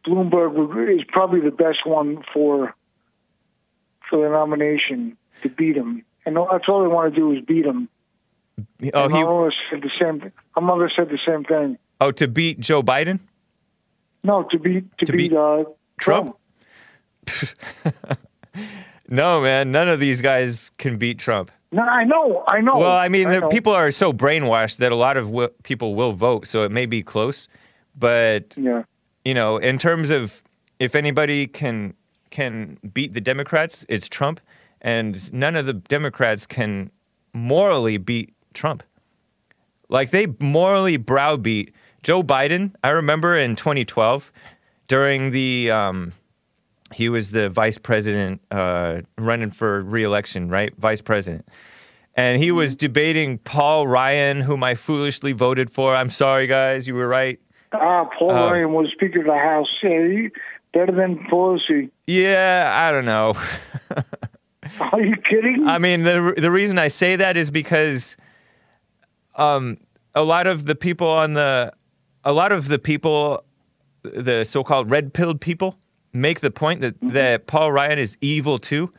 Bloomberg 0.08 0.94
is 0.94 1.06
probably 1.08 1.40
the 1.40 1.52
best 1.52 1.86
one 1.86 2.24
for 2.34 2.74
for 4.10 4.24
the 4.24 4.30
nomination 4.30 5.18
to 5.42 5.50
beat 5.50 5.76
him. 5.78 6.04
And 6.26 6.38
that's 6.38 6.66
all 6.68 6.82
they 6.82 6.88
want 6.88 7.14
to 7.14 7.20
do 7.20 7.32
is 7.34 7.44
beat 7.46 7.66
him. 7.66 7.90
Oh, 8.94 9.06
And 9.06 9.14
he. 9.14 9.22
said 9.72 9.82
the 9.82 9.90
same. 10.00 10.32
My 10.56 10.62
mother 10.62 10.92
said 10.96 11.10
the 11.10 11.20
same 11.26 11.44
thing. 11.44 11.78
Oh, 12.00 12.12
to 12.12 12.28
beat 12.28 12.60
Joe 12.60 12.84
Biden. 12.84 13.20
No, 14.24 14.44
to 14.52 14.60
beat 14.60 14.86
to, 15.00 15.06
To 15.06 15.12
beat, 15.12 15.32
beat 15.32 15.38
uh, 15.38 15.64
Trump? 16.04 16.36
Trump. 17.26 17.58
No, 19.10 19.42
man. 19.42 19.72
None 19.72 19.90
of 19.90 20.00
these 20.00 20.22
guys 20.22 20.72
can 20.78 20.98
beat 20.98 21.20
Trump. 21.20 21.52
No, 21.72 21.84
I 21.84 22.04
know, 22.04 22.44
I 22.48 22.62
know. 22.62 22.78
Well, 22.78 22.96
I 22.96 23.10
mean, 23.10 23.30
the 23.30 23.42
know. 23.42 23.50
people 23.50 23.74
are 23.74 23.92
so 23.92 24.14
brainwashed 24.14 24.78
that 24.78 24.92
a 24.92 24.96
lot 24.96 25.18
of 25.18 25.26
wi- 25.26 25.50
people 25.64 25.94
will 25.96 26.14
vote, 26.14 26.48
so 26.48 26.64
it 26.64 26.72
may 26.72 26.86
be 26.86 27.04
close. 27.04 27.48
But 27.96 28.56
Yeah, 28.58 28.84
you 29.26 29.34
know, 29.34 29.58
in 29.58 29.78
terms 29.78 30.10
of 30.10 30.42
if 30.80 30.96
anybody 30.96 31.48
can 31.48 31.94
can 32.30 32.78
beat 32.94 33.14
the 33.14 33.22
Democrats, 33.22 33.86
it's 33.90 34.08
Trump, 34.08 34.40
and 34.82 35.32
none 35.34 35.56
of 35.56 35.66
the 35.66 35.74
Democrats 35.74 36.46
can 36.46 36.90
morally 37.34 37.98
beat 37.98 38.34
Trump. 38.54 38.84
Like 39.90 40.12
they 40.12 40.28
morally 40.40 40.98
browbeat 40.98 41.74
Joe 42.04 42.24
Biden. 42.24 42.74
I 42.84 42.90
remember 42.90 43.38
in 43.38 43.56
2012 43.56 44.32
during 44.88 45.32
the 45.32 45.72
um, 45.72 46.14
he 46.94 47.10
was 47.10 47.32
the 47.32 47.50
vice 47.50 47.78
president 47.78 48.42
uh, 48.52 49.02
running 49.18 49.52
for 49.52 49.82
reelection, 49.82 50.50
right? 50.50 50.74
Vice 50.78 51.02
president. 51.02 51.48
And 52.16 52.42
he 52.42 52.52
was 52.52 52.76
debating 52.76 53.40
Paul 53.40 53.88
Ryan, 53.88 54.42
whom 54.42 54.64
I 54.64 54.76
foolishly 54.76 55.32
voted 55.32 55.72
for. 55.72 55.96
I'm 55.96 56.12
sorry, 56.12 56.46
guys, 56.46 56.88
you 56.88 56.94
were 56.94 57.08
right. 57.08 57.40
ah, 57.72 58.06
Paul 58.20 58.32
Uh, 58.32 58.52
Ryan 58.52 58.74
was 58.74 58.90
Speaker 58.92 59.22
of 59.22 59.26
the 59.26 59.34
House. 59.34 59.68
Yeah, 59.82 60.28
better 60.74 60.92
than 60.92 61.18
Pelosi. 61.30 61.90
Yeah, 62.06 62.72
I 62.76 62.92
don't 62.92 63.06
know. 63.06 63.34
Are 64.80 65.02
you 65.02 65.16
kidding? 65.18 65.66
I 65.66 65.78
mean, 65.80 66.04
the 66.04 66.34
the 66.38 66.52
reason 66.52 66.78
I 66.80 66.88
say 66.88 67.16
that 67.16 67.36
is 67.36 67.50
because 67.52 68.16
um, 69.36 69.78
a 70.16 70.24
lot 70.24 70.48
of 70.48 70.66
the 70.66 70.76
people 70.76 71.08
on 71.08 71.34
the 71.34 71.74
a 72.24 72.32
lot 72.32 72.52
of 72.52 72.68
the 72.68 72.80
people, 72.80 73.44
the 74.04 74.44
so-called 74.44 74.90
red-pilled 74.92 75.42
people, 75.42 75.78
make 76.14 76.40
the 76.42 76.52
point 76.52 76.82
that 76.82 76.96
that 77.02 77.48
Paul 77.48 77.72
Ryan 77.72 77.98
is 78.00 78.18
evil 78.22 78.60
too. 78.60 78.94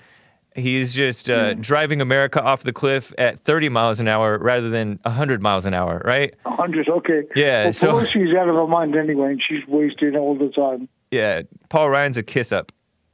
He's 0.56 0.94
just 0.94 1.28
uh, 1.28 1.54
driving 1.54 2.00
America 2.00 2.40
off 2.40 2.62
the 2.62 2.72
cliff 2.72 3.12
at 3.18 3.40
30 3.40 3.70
miles 3.70 3.98
an 3.98 4.06
hour 4.06 4.38
rather 4.38 4.70
than 4.70 5.00
100 5.02 5.42
miles 5.42 5.66
an 5.66 5.74
hour, 5.74 6.00
right? 6.04 6.32
A 6.46 6.50
hundred. 6.54 6.88
Okay. 6.88 7.22
Yeah, 7.34 7.64
Well, 7.64 7.72
so- 7.72 7.92
Pelosi's 8.00 8.36
out 8.36 8.48
of 8.48 8.54
her 8.54 8.66
mind 8.68 8.94
anyway, 8.94 9.32
and 9.32 9.42
she's 9.46 9.66
wasting 9.66 10.14
all 10.16 10.36
the 10.36 10.50
time. 10.50 10.88
Yeah, 11.10 11.42
Paul 11.70 11.90
Ryan's 11.90 12.16
a 12.16 12.22
kiss 12.22 12.52
up, 12.52 12.70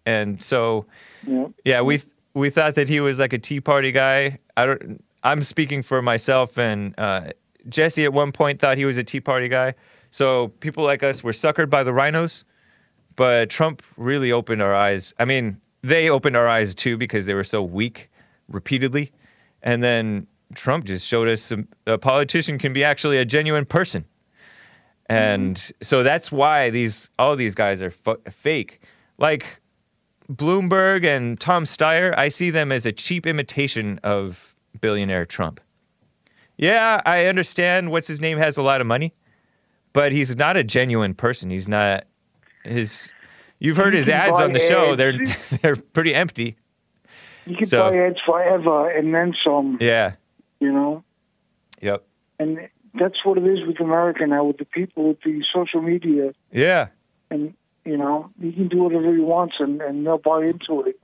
and 0.06 0.42
so 0.42 0.84
Yeah. 1.26 1.46
Yeah, 1.64 1.80
we 1.82 1.98
th- 1.98 2.12
we 2.34 2.48
thought 2.50 2.74
that 2.76 2.88
he 2.88 3.00
was 3.00 3.18
like 3.18 3.32
a 3.32 3.38
Tea 3.38 3.60
Party 3.60 3.90
guy. 3.92 4.38
I 4.56 4.66
don't. 4.66 5.02
I'm 5.22 5.42
speaking 5.42 5.82
for 5.82 6.00
myself, 6.00 6.56
and 6.58 6.94
uh, 6.98 7.32
Jesse 7.68 8.04
at 8.04 8.12
one 8.12 8.32
point 8.32 8.58
thought 8.60 8.78
he 8.78 8.84
was 8.86 8.96
a 8.98 9.04
Tea 9.04 9.20
Party 9.20 9.48
guy. 9.48 9.74
So 10.10 10.48
people 10.60 10.84
like 10.84 11.02
us 11.02 11.22
were 11.22 11.32
suckered 11.32 11.70
by 11.70 11.84
the 11.84 11.92
RINOs, 11.92 12.44
but 13.16 13.50
Trump 13.50 13.82
really 13.96 14.32
opened 14.32 14.62
our 14.62 14.74
eyes. 14.74 15.14
I 15.18 15.24
mean, 15.24 15.60
they 15.82 16.10
opened 16.10 16.36
our 16.36 16.48
eyes 16.48 16.74
too 16.74 16.96
because 16.96 17.26
they 17.26 17.34
were 17.34 17.44
so 17.44 17.62
weak 17.62 18.10
repeatedly, 18.48 19.12
and 19.62 19.82
then 19.82 20.26
Trump 20.54 20.84
just 20.84 21.06
showed 21.06 21.28
us 21.28 21.52
a 21.86 21.98
politician 21.98 22.58
can 22.58 22.72
be 22.72 22.82
actually 22.82 23.18
a 23.18 23.24
genuine 23.24 23.64
person. 23.64 24.04
And 25.06 25.72
so 25.80 26.02
that's 26.02 26.30
why 26.30 26.70
these 26.70 27.10
all 27.18 27.34
these 27.34 27.54
guys 27.54 27.82
are 27.82 27.90
fake. 27.90 28.80
Like 29.18 29.60
Bloomberg 30.30 31.04
and 31.04 31.38
Tom 31.40 31.64
Steyer, 31.64 32.14
I 32.16 32.28
see 32.28 32.50
them 32.50 32.70
as 32.70 32.86
a 32.86 32.92
cheap 32.92 33.26
imitation 33.26 33.98
of 34.04 34.56
billionaire 34.80 35.26
Trump. 35.26 35.60
Yeah, 36.56 37.00
I 37.04 37.26
understand 37.26 37.90
what's 37.90 38.06
his 38.06 38.20
name 38.20 38.38
has 38.38 38.56
a 38.56 38.62
lot 38.62 38.80
of 38.80 38.86
money, 38.86 39.14
but 39.92 40.12
he's 40.12 40.36
not 40.36 40.56
a 40.56 40.64
genuine 40.64 41.14
person. 41.14 41.50
He's 41.50 41.68
not 41.68 42.04
his 42.64 43.12
You've 43.58 43.76
heard 43.76 43.92
He 43.92 43.98
his 43.98 44.08
ads 44.08 44.40
on 44.40 44.52
the 44.54 44.58
show. 44.58 44.90
ads. 44.92 44.96
They're 44.96 45.18
they're 45.62 45.76
pretty 45.76 46.14
empty. 46.14 46.56
You 47.46 47.56
can 47.56 47.66
So- 47.66 47.90
buy 47.90 47.96
ads 47.96 48.18
forever 48.24 48.90
and 48.90 49.14
then 49.14 49.34
some. 49.44 49.78
Yeah. 49.80 50.12
You 50.60 50.72
know, 50.72 51.04
Yep. 51.80 52.04
and 52.38 52.68
that's 52.94 53.24
what 53.24 53.38
it 53.38 53.44
is 53.46 53.66
with 53.66 53.80
America 53.80 54.26
now, 54.26 54.44
with 54.44 54.58
the 54.58 54.66
people, 54.66 55.08
with 55.08 55.20
the 55.22 55.42
social 55.54 55.80
media, 55.80 56.32
Yeah. 56.52 56.88
and 57.30 57.54
you 57.86 57.96
know, 57.96 58.30
he 58.38 58.52
can 58.52 58.68
do 58.68 58.82
whatever 58.82 59.14
he 59.14 59.20
wants, 59.22 59.54
and, 59.58 59.80
and 59.80 60.06
they'll 60.06 60.18
buy 60.18 60.44
into 60.44 60.82
it. 60.82 61.00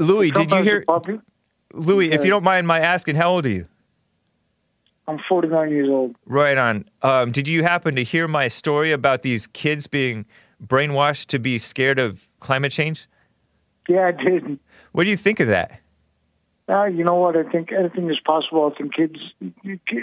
Louis, 0.00 0.32
did 0.32 0.50
you 0.50 0.56
hear 0.64 0.84
Louis, 1.72 2.10
if 2.10 2.24
you 2.24 2.30
don't 2.30 2.42
mind 2.42 2.66
my 2.66 2.80
asking, 2.80 3.14
how 3.14 3.30
old 3.30 3.46
are 3.46 3.50
you? 3.50 3.66
I'm 5.06 5.18
49 5.28 5.70
years 5.70 5.88
old. 5.88 6.16
Right 6.26 6.56
on. 6.56 6.86
Um, 7.02 7.30
did 7.32 7.46
you 7.46 7.62
happen 7.62 7.94
to 7.96 8.04
hear 8.04 8.26
my 8.26 8.48
story 8.48 8.90
about 8.92 9.22
these 9.22 9.46
kids 9.46 9.86
being 9.86 10.24
brainwashed 10.64 11.26
to 11.26 11.38
be 11.38 11.58
scared 11.58 11.98
of 11.98 12.26
climate 12.40 12.72
change? 12.72 13.06
Yeah, 13.88 14.06
I 14.06 14.12
did. 14.12 14.58
What 14.92 15.04
do 15.04 15.10
you 15.10 15.16
think 15.16 15.40
of 15.40 15.48
that? 15.48 15.80
Uh, 16.66 16.84
you 16.86 17.04
know 17.04 17.16
what? 17.16 17.36
I 17.36 17.42
think 17.42 17.70
anything 17.72 18.08
is 18.08 18.18
possible. 18.24 18.72
I 18.72 18.78
think 18.78 18.94
kids, 18.94 19.18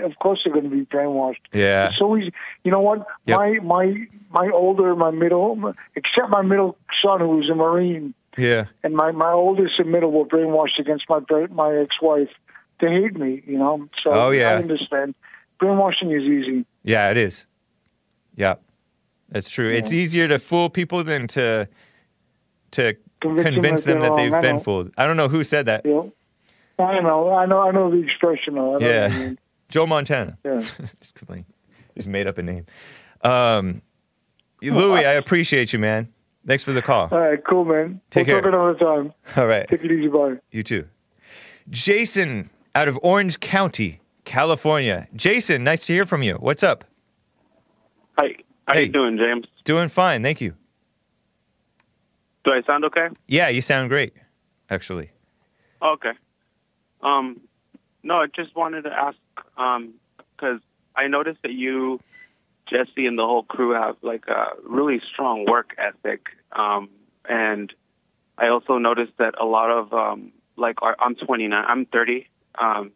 of 0.03 0.11
course, 0.21 0.41
they're 0.45 0.53
going 0.53 0.69
to 0.69 0.75
be 0.75 0.85
brainwashed. 0.85 1.37
Yeah. 1.51 1.87
It's 1.87 1.97
so 1.97 2.15
easy. 2.15 2.31
You 2.63 2.69
know 2.69 2.81
what? 2.81 3.07
Yep. 3.25 3.37
My 3.39 3.53
my 3.63 4.05
my 4.29 4.51
older, 4.53 4.95
my 4.95 5.09
middle, 5.09 5.73
except 5.95 6.29
my 6.29 6.43
middle 6.43 6.77
son 7.03 7.19
who's 7.21 7.49
a 7.49 7.55
marine, 7.55 8.13
Yeah. 8.37 8.65
and 8.83 8.93
my 8.95 9.09
my 9.11 9.31
oldest 9.31 9.79
and 9.79 9.91
middle 9.91 10.11
were 10.11 10.25
brainwashed 10.25 10.77
against 10.79 11.05
my 11.09 11.21
my 11.49 11.75
ex-wife. 11.77 12.29
They 12.81 12.87
hate 12.87 13.15
me, 13.15 13.43
you 13.45 13.57
know. 13.57 13.87
So 14.03 14.11
Oh, 14.11 14.29
yeah. 14.31 14.51
I 14.51 14.55
understand. 14.55 15.15
Brainwashing 15.59 16.11
is 16.11 16.23
easy. 16.23 16.65
Yeah, 16.83 17.09
it 17.11 17.17
is. 17.17 17.45
Yeah, 18.35 18.55
that's 19.29 19.49
true. 19.49 19.69
It's 19.69 19.93
easier 19.93 20.27
to 20.27 20.39
fool 20.39 20.69
people 20.69 21.03
than 21.03 21.27
to 21.29 21.67
to 22.71 22.95
Convince 23.21 23.83
them 23.83 23.99
that 23.99 24.15
them 24.15 24.15
that 24.31 24.31
they've 24.31 24.41
been 24.41 24.59
fooled. 24.59 24.91
I 24.97 25.05
don't 25.05 25.15
know 25.17 25.27
who 25.27 25.43
said 25.43 25.67
that. 25.67 25.85
Know. 25.85 26.11
I 26.79 26.99
know. 27.01 27.31
I 27.31 27.45
know. 27.45 27.59
I 27.61 27.69
know 27.69 27.91
the 27.91 27.97
expression. 28.01 28.55
Though. 28.55 28.77
I 28.77 28.79
know 28.79 28.87
Yeah, 28.89 29.07
mean. 29.09 29.39
Joe 29.69 29.85
Montana. 29.85 30.37
Yeah. 30.43 30.61
just 31.01 31.15
just 31.95 32.07
made 32.07 32.25
up 32.25 32.39
a 32.39 32.41
name. 32.41 32.65
Um, 33.23 33.83
Louis, 34.63 35.05
I 35.05 35.11
appreciate 35.13 35.71
you, 35.73 35.77
man. 35.79 36.07
Thanks 36.47 36.63
for 36.63 36.71
the 36.71 36.81
call. 36.81 37.09
All 37.11 37.19
right. 37.19 37.39
Cool, 37.47 37.65
man. 37.65 38.01
Take 38.09 38.25
we'll 38.25 38.41
care. 38.41 38.51
talk 38.51 38.53
another 38.53 38.79
time. 38.79 39.13
All 39.37 39.45
right, 39.45 39.67
Take 39.69 39.83
it 39.83 39.91
easy. 39.91 40.07
Bye. 40.07 40.37
you 40.49 40.63
too. 40.63 40.87
Jason 41.69 42.49
out 42.75 42.87
of 42.87 42.97
Orange 43.01 43.39
County, 43.39 44.01
California. 44.25 45.07
Jason, 45.15 45.63
nice 45.63 45.85
to 45.87 45.93
hear 45.93 46.05
from 46.05 46.23
you. 46.23 46.35
What's 46.35 46.63
up? 46.63 46.83
Hi. 48.17 48.35
How 48.67 48.73
Hey. 48.73 48.83
you 48.83 48.89
doing, 48.89 49.17
James? 49.17 49.45
Doing 49.65 49.89
fine, 49.89 50.23
thank 50.23 50.39
you. 50.41 50.53
Do 52.43 52.51
I 52.51 52.61
sound 52.63 52.85
okay? 52.85 53.09
Yeah, 53.27 53.49
you 53.49 53.61
sound 53.61 53.89
great, 53.89 54.13
actually. 54.69 55.11
Okay. 55.81 56.11
Um, 57.01 57.41
no, 58.03 58.15
I 58.15 58.27
just 58.27 58.55
wanted 58.55 58.83
to 58.83 58.91
ask 58.91 59.17
because 59.55 60.59
I 60.95 61.07
noticed 61.07 61.41
that 61.43 61.51
you, 61.51 61.99
Jesse, 62.67 63.05
and 63.05 63.17
the 63.17 63.23
whole 63.25 63.43
crew 63.43 63.71
have 63.73 63.95
like 64.01 64.27
a 64.27 64.47
really 64.63 65.01
strong 65.11 65.45
work 65.45 65.75
ethic, 65.77 66.27
um, 66.53 66.89
and 67.29 67.71
I 68.37 68.47
also 68.47 68.77
noticed 68.79 69.13
that 69.17 69.35
a 69.39 69.45
lot 69.45 69.69
of 69.69 69.93
um, 69.93 70.31
like 70.55 70.81
our, 70.81 70.95
I'm 70.99 71.15
29, 71.15 71.63
I'm 71.67 71.85
30. 71.85 72.27
Um, 72.59 72.91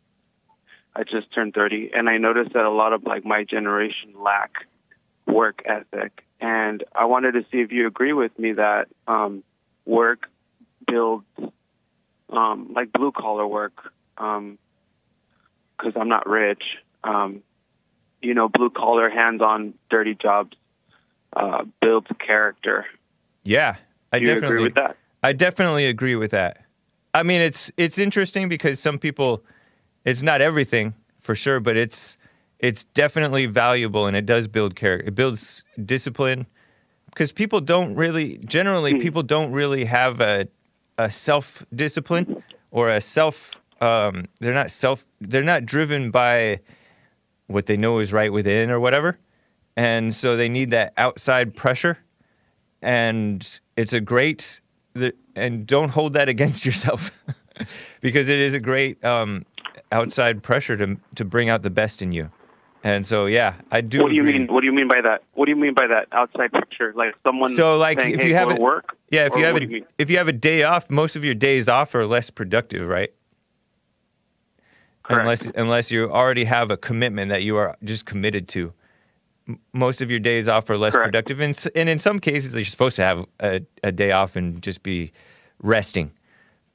I 0.96 1.04
just 1.04 1.34
turned 1.34 1.54
30, 1.54 1.92
and 1.94 2.10
I 2.10 2.18
noticed 2.18 2.54
that 2.54 2.64
a 2.64 2.72
lot 2.72 2.94
of 2.94 3.04
like 3.04 3.26
my 3.26 3.44
generation 3.44 4.14
lack 4.18 4.52
work 5.28 5.62
ethic, 5.66 6.24
and 6.40 6.84
I 6.94 7.06
wanted 7.06 7.34
to 7.34 7.42
see 7.52 7.60
if 7.60 7.72
you 7.72 7.88
agree 7.88 8.14
with 8.14 8.38
me 8.40 8.54
that 8.54 8.88
um, 9.08 9.44
work 9.86 10.30
builds 10.88 11.26
um, 12.30 12.72
like 12.74 12.92
blue 12.94 13.12
collar 13.12 13.46
work, 13.46 13.92
because 14.16 15.94
I'm 15.96 16.10
not 16.10 16.28
rich. 16.28 16.64
Um, 17.04 17.42
you 18.22 18.34
know, 18.34 18.50
blue 18.50 18.70
collar, 18.70 19.10
hands 19.10 19.42
on, 19.42 19.74
dirty 19.90 20.16
jobs 20.16 20.56
uh, 21.36 21.66
builds 21.82 22.08
character. 22.26 22.86
Yeah, 23.44 23.76
I 24.12 24.20
Do 24.20 24.26
you 24.26 24.34
definitely 24.34 24.56
agree 24.56 24.66
with 24.66 24.76
that? 24.76 24.98
I 25.22 25.34
definitely 25.34 25.86
agree 25.88 26.16
with 26.16 26.32
that. 26.32 26.65
I 27.16 27.24
mean, 27.24 27.40
it's 27.40 27.72
it's 27.78 27.98
interesting 27.98 28.50
because 28.50 28.78
some 28.78 29.00
people, 29.00 29.42
it's 30.04 30.22
not 30.22 30.42
everything 30.42 30.94
for 31.18 31.34
sure, 31.34 31.62
but 31.62 31.78
it's 31.78 32.18
it's 32.60 32.84
definitely 32.84 33.46
valuable 33.46 34.06
and 34.06 34.18
it 34.18 34.26
does 34.26 34.50
build 34.50 34.76
character. 34.76 35.08
It 35.08 35.16
builds 35.16 35.64
discipline 35.86 36.46
because 37.06 37.32
people 37.32 37.62
don't 37.62 37.96
really 37.96 38.40
generally 38.40 39.00
people 39.00 39.24
don't 39.24 39.54
really 39.54 39.86
have 39.86 40.20
a 40.20 40.50
a 40.98 41.10
self 41.10 41.66
discipline 41.74 42.44
or 42.72 42.90
a 42.90 43.00
self. 43.00 43.62
Um, 43.80 44.26
they're 44.42 44.54
not 44.54 44.70
self. 44.70 45.06
They're 45.22 45.42
not 45.42 45.66
driven 45.66 46.12
by 46.12 46.60
what 47.48 47.66
they 47.66 47.78
know 47.78 48.00
is 48.00 48.12
right 48.12 48.34
within 48.34 48.70
or 48.70 48.82
whatever, 48.82 49.18
and 49.78 50.14
so 50.14 50.36
they 50.36 50.50
need 50.50 50.72
that 50.72 50.92
outside 50.98 51.56
pressure 51.56 51.98
and 52.82 53.62
it's 53.78 53.94
a 53.94 54.02
great 54.02 54.60
the, 54.94 55.14
and 55.36 55.68
don't 55.68 55.90
hold 55.90 56.14
that 56.14 56.30
against 56.36 56.66
yourself 56.66 57.12
because 58.02 58.30
it 58.30 58.40
is 58.40 58.54
a 58.54 58.60
great 58.60 59.04
um, 59.04 59.46
outside 59.92 60.42
pressure 60.44 60.78
to 60.78 60.98
to 61.16 61.26
bring 61.26 61.50
out 61.50 61.62
the 61.62 61.70
best 61.70 62.02
in 62.02 62.12
you 62.12 62.30
and 62.84 63.06
so 63.06 63.26
yeah 63.26 63.54
i 63.72 63.82
do 63.82 64.02
What 64.02 64.10
do 64.10 64.16
you 64.16 64.22
agree. 64.22 64.40
mean? 64.40 64.48
What 64.54 64.62
do 64.62 64.68
you 64.68 64.74
mean 64.74 64.88
by 64.88 65.02
that? 65.02 65.24
What 65.34 65.46
do 65.46 65.52
you 65.52 65.56
mean 65.56 65.74
by 65.74 65.88
that 65.88 66.08
outside 66.12 66.52
picture? 66.52 66.94
Like 66.96 67.16
someone 67.26 67.56
so 67.56 67.78
like 67.78 68.00
saying, 68.00 68.14
if 68.16 68.24
you 68.24 68.30
go 68.32 68.36
have 68.36 68.52
a, 68.52 68.56
work? 68.56 68.98
yeah 69.10 69.26
if 69.26 69.36
you 69.36 69.46
have 69.46 69.56
a 69.58 69.64
you 69.66 69.86
if 69.98 70.10
you 70.10 70.18
have 70.18 70.28
a 70.28 70.34
day 70.34 70.64
off 70.64 70.90
most 70.90 71.16
of 71.16 71.24
your 71.26 71.36
days 71.36 71.68
off 71.70 71.94
are 71.96 72.06
less 72.06 72.30
productive 72.30 72.88
right 72.88 73.12
Correct. 75.04 75.22
unless 75.22 75.46
unless 75.56 75.92
you 75.92 76.10
already 76.12 76.46
have 76.46 76.72
a 76.72 76.78
commitment 76.78 77.30
that 77.30 77.44
you 77.44 77.58
are 77.58 77.76
just 77.84 78.06
committed 78.06 78.48
to 78.50 78.74
most 79.74 80.02
of 80.02 80.10
your 80.10 80.20
days 80.20 80.48
off 80.48 80.70
are 80.70 80.78
less 80.78 80.94
Correct. 80.94 81.08
productive 81.08 81.40
and, 81.40 81.66
and 81.76 81.90
in 81.90 82.00
some 82.00 82.20
cases 82.20 82.56
you're 82.56 82.66
supposed 82.66 82.96
to 82.96 83.04
have 83.04 83.26
a, 83.40 83.62
a 83.84 83.92
day 83.92 84.12
off 84.12 84.36
and 84.36 84.62
just 84.62 84.84
be 84.84 85.12
resting. 85.62 86.12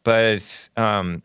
But 0.04 0.68
um 0.76 1.22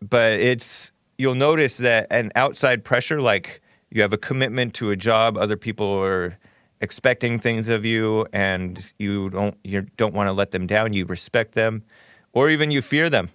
but 0.00 0.32
it's 0.32 0.92
you'll 1.16 1.34
notice 1.34 1.78
that 1.78 2.06
an 2.10 2.30
outside 2.36 2.84
pressure 2.84 3.20
like 3.20 3.60
you 3.90 4.02
have 4.02 4.12
a 4.12 4.18
commitment 4.18 4.74
to 4.74 4.90
a 4.90 4.96
job 4.96 5.36
other 5.36 5.56
people 5.56 5.86
are 6.02 6.38
expecting 6.80 7.38
things 7.38 7.68
of 7.68 7.84
you 7.84 8.26
and 8.32 8.92
you 8.98 9.30
don't 9.30 9.56
you 9.64 9.82
don't 9.96 10.14
want 10.14 10.28
to 10.28 10.32
let 10.32 10.50
them 10.50 10.66
down 10.66 10.92
you 10.92 11.04
respect 11.04 11.52
them 11.52 11.82
or 12.32 12.50
even 12.50 12.70
you 12.70 12.82
fear 12.82 13.10
them. 13.10 13.28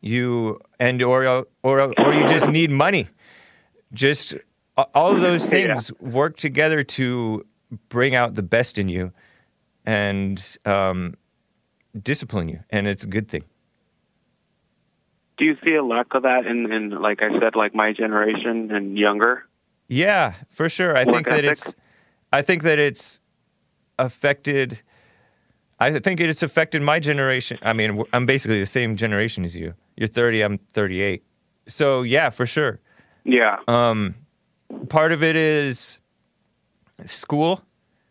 You 0.00 0.60
and 0.78 1.02
or 1.02 1.46
or 1.62 1.80
or 1.98 2.14
you 2.14 2.26
just 2.26 2.48
need 2.48 2.70
money. 2.70 3.08
Just 3.92 4.34
all 4.76 5.12
of 5.12 5.20
those 5.20 5.44
Yeah. 5.52 5.74
things 5.74 5.92
work 6.00 6.36
together 6.36 6.82
to 6.82 7.44
bring 7.88 8.14
out 8.14 8.34
the 8.34 8.42
best 8.42 8.78
in 8.78 8.88
you 8.88 9.12
and 9.86 10.58
um, 10.64 11.14
discipline 12.02 12.48
you 12.48 12.60
and 12.70 12.86
it's 12.86 13.04
a 13.04 13.08
good 13.08 13.28
thing 13.28 13.44
Do 15.38 15.44
you 15.44 15.56
see 15.64 15.74
a 15.74 15.82
lack 15.84 16.14
of 16.14 16.22
that 16.22 16.46
in, 16.46 16.70
in 16.72 16.90
like 16.90 17.20
I 17.22 17.30
said, 17.40 17.56
like 17.56 17.74
my 17.74 17.92
generation 17.92 18.70
and 18.70 18.96
younger? 18.98 19.44
Yeah, 19.88 20.34
for 20.48 20.68
sure. 20.68 20.96
I 20.96 21.04
think 21.04 21.16
Work 21.16 21.24
that 21.26 21.44
ethic? 21.44 21.52
it's 21.52 21.74
I 22.32 22.42
think 22.42 22.62
that 22.62 22.78
it's 22.78 23.20
affected 23.98 24.82
I 25.80 25.98
think 25.98 26.20
it's 26.20 26.42
affected 26.42 26.82
my 26.82 27.00
generation. 27.00 27.58
I 27.62 27.72
mean, 27.72 28.02
I'm 28.12 28.26
basically 28.26 28.60
the 28.60 28.66
same 28.66 28.94
generation 28.96 29.44
as 29.44 29.56
you. 29.56 29.74
You're 29.96 30.06
30, 30.08 30.40
I'm 30.42 30.58
38. 30.72 31.22
So, 31.66 32.02
yeah, 32.02 32.30
for 32.30 32.46
sure. 32.46 32.78
Yeah. 33.24 33.58
Um, 33.66 34.14
part 34.88 35.12
of 35.12 35.22
it 35.22 35.36
is 35.36 35.98
school. 37.06 37.62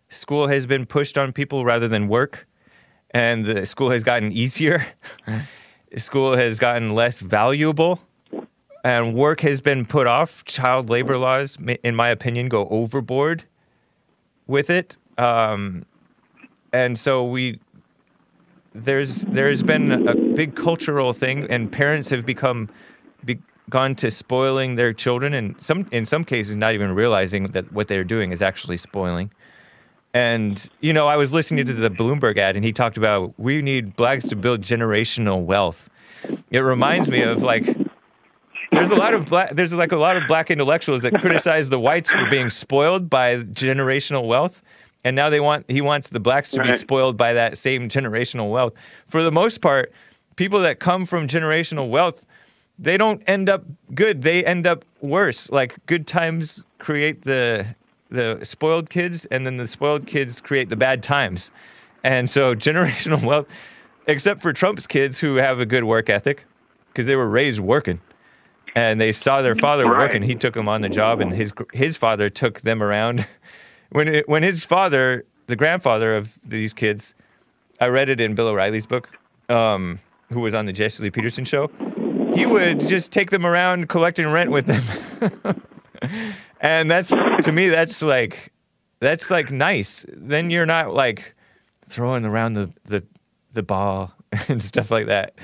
School 0.10 0.48
has 0.48 0.68
been 0.68 0.86
pushed 0.86 1.18
on 1.18 1.34
people 1.34 1.66
rather 1.66 1.88
than 1.88 2.08
work, 2.08 2.48
and 3.12 3.46
the 3.46 3.66
school 3.66 3.90
has 3.90 4.04
gotten 4.04 4.32
easier. 4.32 4.86
school 5.98 6.36
has 6.36 6.60
gotten 6.60 6.94
less 6.94 7.20
valuable, 7.20 8.00
and 8.84 9.16
work 9.16 9.42
has 9.42 9.62
been 9.62 9.86
put 9.86 10.08
off. 10.08 10.44
Child 10.46 10.90
labor 10.90 11.18
laws, 11.18 11.58
in 11.84 11.96
my 11.96 12.10
opinion, 12.10 12.50
go 12.50 12.68
overboard 12.70 13.46
with 14.48 14.70
it. 14.70 14.98
Um, 15.18 15.84
and 16.72 16.98
so 16.98 17.24
we 17.24 17.60
there's 18.74 19.22
there's 19.26 19.62
been 19.62 20.08
a 20.08 20.16
big 20.16 20.56
cultural 20.56 21.14
thing, 21.14 21.46
and 21.50 21.72
parents 21.72 22.10
have 22.10 22.26
become 22.26 22.70
be, 23.24 23.40
gone 23.70 23.96
to 23.96 24.12
spoiling 24.12 24.76
their 24.76 24.94
children, 24.94 25.34
and 25.34 25.56
some 25.62 25.88
in 25.92 26.06
some 26.06 26.24
cases 26.24 26.56
not 26.56 26.74
even 26.74 26.94
realizing 26.94 27.48
that 27.48 27.72
what 27.72 27.88
they're 27.88 28.04
doing 28.04 28.32
is 28.32 28.42
actually 28.42 28.78
spoiling. 28.78 29.32
And 30.14 30.70
you 30.80 30.94
know, 30.94 31.08
I 31.08 31.18
was 31.18 31.34
listening 31.34 31.66
to 31.66 31.74
the 31.74 31.90
Bloomberg 31.90 32.38
ad, 32.38 32.56
and 32.56 32.64
he 32.64 32.72
talked 32.72 32.98
about 32.98 33.34
we 33.38 33.62
need 33.62 33.96
blacks 33.96 34.28
to 34.28 34.36
build 34.36 34.62
generational 34.62 35.44
wealth. 35.44 35.90
It 36.52 36.60
reminds 36.60 37.10
me 37.10 37.22
of 37.22 37.42
like 37.42 37.66
there's 38.74 38.92
a 38.92 38.96
lot 38.96 39.14
of 39.14 39.26
black 39.26 39.52
there's 39.52 39.74
like 39.74 39.92
a 39.92 39.98
lot 39.98 40.18
of 40.18 40.28
black 40.28 40.50
intellectuals 40.50 41.02
that 41.02 41.20
criticize 41.20 41.70
the 41.70 41.80
whites 41.80 42.10
for 42.10 42.30
being 42.30 42.50
spoiled 42.50 43.10
by 43.10 43.38
generational 43.38 44.28
wealth 44.28 44.62
and 45.04 45.16
now 45.16 45.30
they 45.30 45.40
want 45.40 45.70
he 45.70 45.82
wants 45.82 46.10
the 46.10 46.20
blacks 46.20 46.52
to 46.52 46.62
be 46.62 46.76
spoiled 46.78 47.18
by 47.18 47.34
that 47.34 47.58
same 47.58 47.90
generational 47.90 48.52
wealth 48.52 48.74
for 49.06 49.24
the 49.24 49.32
most 49.32 49.62
part 49.62 49.92
people 50.36 50.60
that 50.60 50.80
come 50.80 51.06
from 51.06 51.28
generational 51.28 51.90
wealth 51.90 52.26
they 52.84 52.98
don't 52.98 53.22
end 53.28 53.50
up 53.50 53.64
good 53.96 54.22
they 54.22 54.44
end 54.46 54.68
up 54.68 54.86
worse 55.02 55.50
like 55.52 55.76
good 55.86 56.06
times 56.06 56.64
create 56.80 57.24
the 57.24 57.66
the 58.10 58.40
spoiled 58.44 58.90
kids 58.90 59.26
and 59.26 59.46
then 59.46 59.58
the 59.58 59.68
spoiled 59.68 60.06
kids 60.06 60.40
create 60.42 60.70
the 60.70 60.76
bad 60.76 61.02
times 61.02 61.50
and 62.04 62.30
so 62.30 62.54
generational 62.68 63.24
wealth 63.26 63.48
except 64.08 64.42
for 64.42 64.54
trump's 64.54 64.86
kids 64.86 65.20
who 65.20 65.36
have 65.36 65.60
a 65.60 65.66
good 65.66 65.84
work 65.86 66.10
ethic 66.10 66.46
because 66.88 67.08
they 67.08 67.16
were 67.16 67.28
raised 67.30 67.60
working 67.60 68.00
and 68.76 69.00
they 69.00 69.12
saw 69.12 69.42
their 69.42 69.56
father 69.56 69.86
Right. 69.86 70.00
working. 70.00 70.24
He 70.24 70.36
took 70.36 70.56
them 70.56 70.68
on 70.68 70.82
the 70.82 70.90
job, 70.90 71.22
and 71.22 71.32
his 71.32 71.54
his 71.74 71.96
father 71.96 72.28
took 72.28 72.62
them 72.62 72.82
around. 72.82 73.24
when 73.92 74.08
it, 74.08 74.28
when 74.28 74.42
his 74.42 74.66
father, 74.66 75.26
the 75.46 75.56
grandfather 75.56 76.16
of 76.16 76.40
these 76.44 76.74
kids, 76.74 77.14
I 77.80 77.90
read 77.90 78.10
it 78.10 78.20
in 78.20 78.34
Bill 78.34 78.48
O'Reilly's 78.48 78.88
book, 78.88 79.10
um, 79.48 80.00
who 80.32 80.40
was 80.40 80.56
on 80.56 80.66
the 80.66 80.74
Jesse 80.74 81.04
Lee 81.04 81.12
Peterson 81.12 81.46
show. 81.46 81.70
He 82.36 82.46
would 82.46 82.80
just 82.88 83.12
take 83.12 83.30
them 83.32 83.46
around 83.46 83.90
collecting 83.90 84.28
rent 84.32 84.52
with 84.52 84.66
them. 84.68 85.62
and 86.62 86.90
that's 86.90 87.12
to 87.12 87.52
me 87.52 87.70
that's 87.70 88.02
like 88.02 88.52
that's 89.00 89.30
like 89.30 89.52
nice. 89.52 90.06
Then 90.10 90.50
you're 90.50 90.66
not 90.66 90.94
like 90.94 91.36
throwing 91.86 92.26
around 92.26 92.54
the 92.54 92.74
the, 92.86 93.04
the 93.52 93.64
ball 93.64 94.14
and 94.48 94.62
stuff 94.62 94.92
like 94.92 95.08
that. 95.08 95.36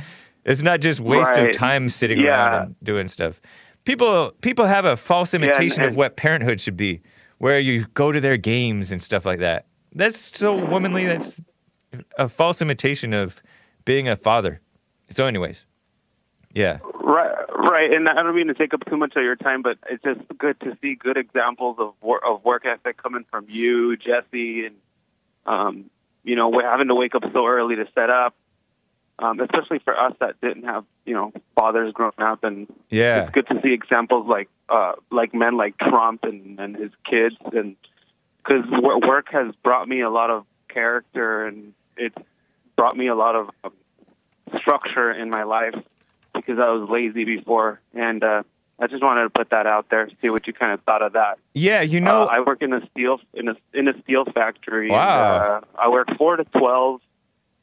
It's 0.46 0.62
not 0.62 0.80
just 0.80 1.00
waste 1.00 1.36
of 1.36 1.52
time 1.52 1.90
sitting 1.90 2.20
Yeah. 2.20 2.30
around 2.52 2.62
and 2.68 2.76
doing 2.84 3.08
stuff. 3.08 3.42
People 3.86 4.32
people 4.42 4.66
have 4.66 4.86
a 4.86 4.96
false 4.98 5.34
and- 5.34 5.44
imitation 5.44 5.84
of 5.84 5.96
what 5.96 6.16
parenthood 6.16 6.60
should 6.62 6.78
be, 6.78 7.02
where 7.38 7.60
you 7.60 7.86
go 7.94 8.12
to 8.12 8.20
their 8.20 8.38
games 8.38 8.92
and 8.92 9.02
stuff 9.02 9.26
like 9.26 9.40
that. 9.40 9.66
That's 9.94 10.38
so 10.38 10.56
womanly. 10.56 11.06
That's 11.06 11.42
a 12.18 12.30
false 12.30 12.62
imitation 12.62 13.14
of 13.14 13.42
being 13.86 14.08
a 14.08 14.16
father. 14.16 14.62
So, 15.10 15.26
anyways, 15.26 15.66
yeah, 16.54 16.80
Right, 16.84 17.36
right, 17.56 17.92
and 17.92 18.08
I 18.08 18.22
don't 18.22 18.36
mean 18.36 18.48
to 18.48 18.54
take 18.54 18.74
up 18.74 18.86
too 18.86 18.96
much 18.96 19.16
of 19.16 19.24
your 19.24 19.36
time, 19.36 19.62
but 19.62 19.78
it's 19.90 20.04
just 20.04 20.20
good 20.38 20.60
to 20.60 20.78
see 20.82 20.96
good 20.96 21.18
examples 21.18 21.78
of 21.80 21.94
wor- 22.02 22.24
of 22.24 22.46
work 22.46 22.66
ethic 22.66 23.02
coming 23.02 23.26
from 23.32 23.48
you, 23.50 23.98
Jesse, 23.98 24.66
and 24.66 24.76
um, 25.46 25.90
you 26.24 26.36
know, 26.36 26.50
we're 26.50 26.70
having 26.70 26.88
to 26.88 26.96
wake 26.96 27.16
up 27.16 27.24
so 27.34 27.48
early 27.48 27.76
to 27.78 27.88
set 27.96 28.12
up, 28.12 28.36
um, 29.18 29.40
especially 29.40 29.80
for 29.80 30.00
us 30.00 30.14
that 30.20 30.40
didn't 30.40 30.66
have 30.66 30.86
you 31.06 31.16
know 31.16 31.32
fathers 31.56 31.94
growing 31.94 32.14
up, 32.20 32.44
and 32.44 32.68
yeah, 32.90 33.24
it's 33.24 33.32
good 33.32 33.48
to 33.48 33.60
see 33.64 33.74
examples 33.74 34.28
like 34.28 34.50
uh, 34.70 34.94
like 35.12 35.34
men 35.34 35.58
like 35.58 35.78
Trump 35.78 36.24
and, 36.24 36.60
and 36.60 36.76
his 36.76 36.92
kids, 37.10 37.38
and 37.54 37.76
because 38.38 38.66
work 38.84 39.30
has 39.32 39.56
brought 39.64 39.88
me 39.88 40.02
a 40.02 40.10
lot 40.10 40.30
of 40.30 40.46
character, 40.68 41.48
and 41.48 41.74
it's 41.98 42.18
brought 42.76 42.96
me 42.96 43.08
a 43.08 43.16
lot 43.16 43.36
of 43.36 43.50
um, 43.64 43.74
structure 44.60 45.12
in 45.12 45.30
my 45.30 45.44
life 45.44 45.76
because 46.50 46.64
I 46.64 46.72
was 46.72 46.90
lazy 46.90 47.26
before, 47.26 47.80
and 47.94 48.24
uh, 48.24 48.44
I 48.80 48.88
just 48.88 49.04
wanted 49.04 49.24
to 49.24 49.30
put 49.30 49.52
that 49.52 49.68
out 49.68 49.90
there, 49.90 50.10
see 50.22 50.30
what 50.30 50.48
you 50.48 50.54
kind 50.54 50.72
of 50.74 50.82
thought 50.84 51.02
of 51.02 51.14
that. 51.14 51.38
yeah. 51.54 51.82
You 51.82 52.00
know, 52.00 52.24
uh, 52.24 52.26
I 52.26 52.40
work 52.40 52.62
in 52.62 52.74
a 52.74 52.82
steel 52.90 53.20
in 53.34 53.50
a 53.50 53.56
in 53.74 53.88
a 53.88 54.02
steel 54.04 54.26
factory. 54.26 54.90
Wow. 54.90 55.56
And, 55.58 55.66
uh, 55.66 55.68
I 55.78 55.90
work 55.90 56.08
four 56.18 56.38
to 56.38 56.46
twelve. 56.46 57.02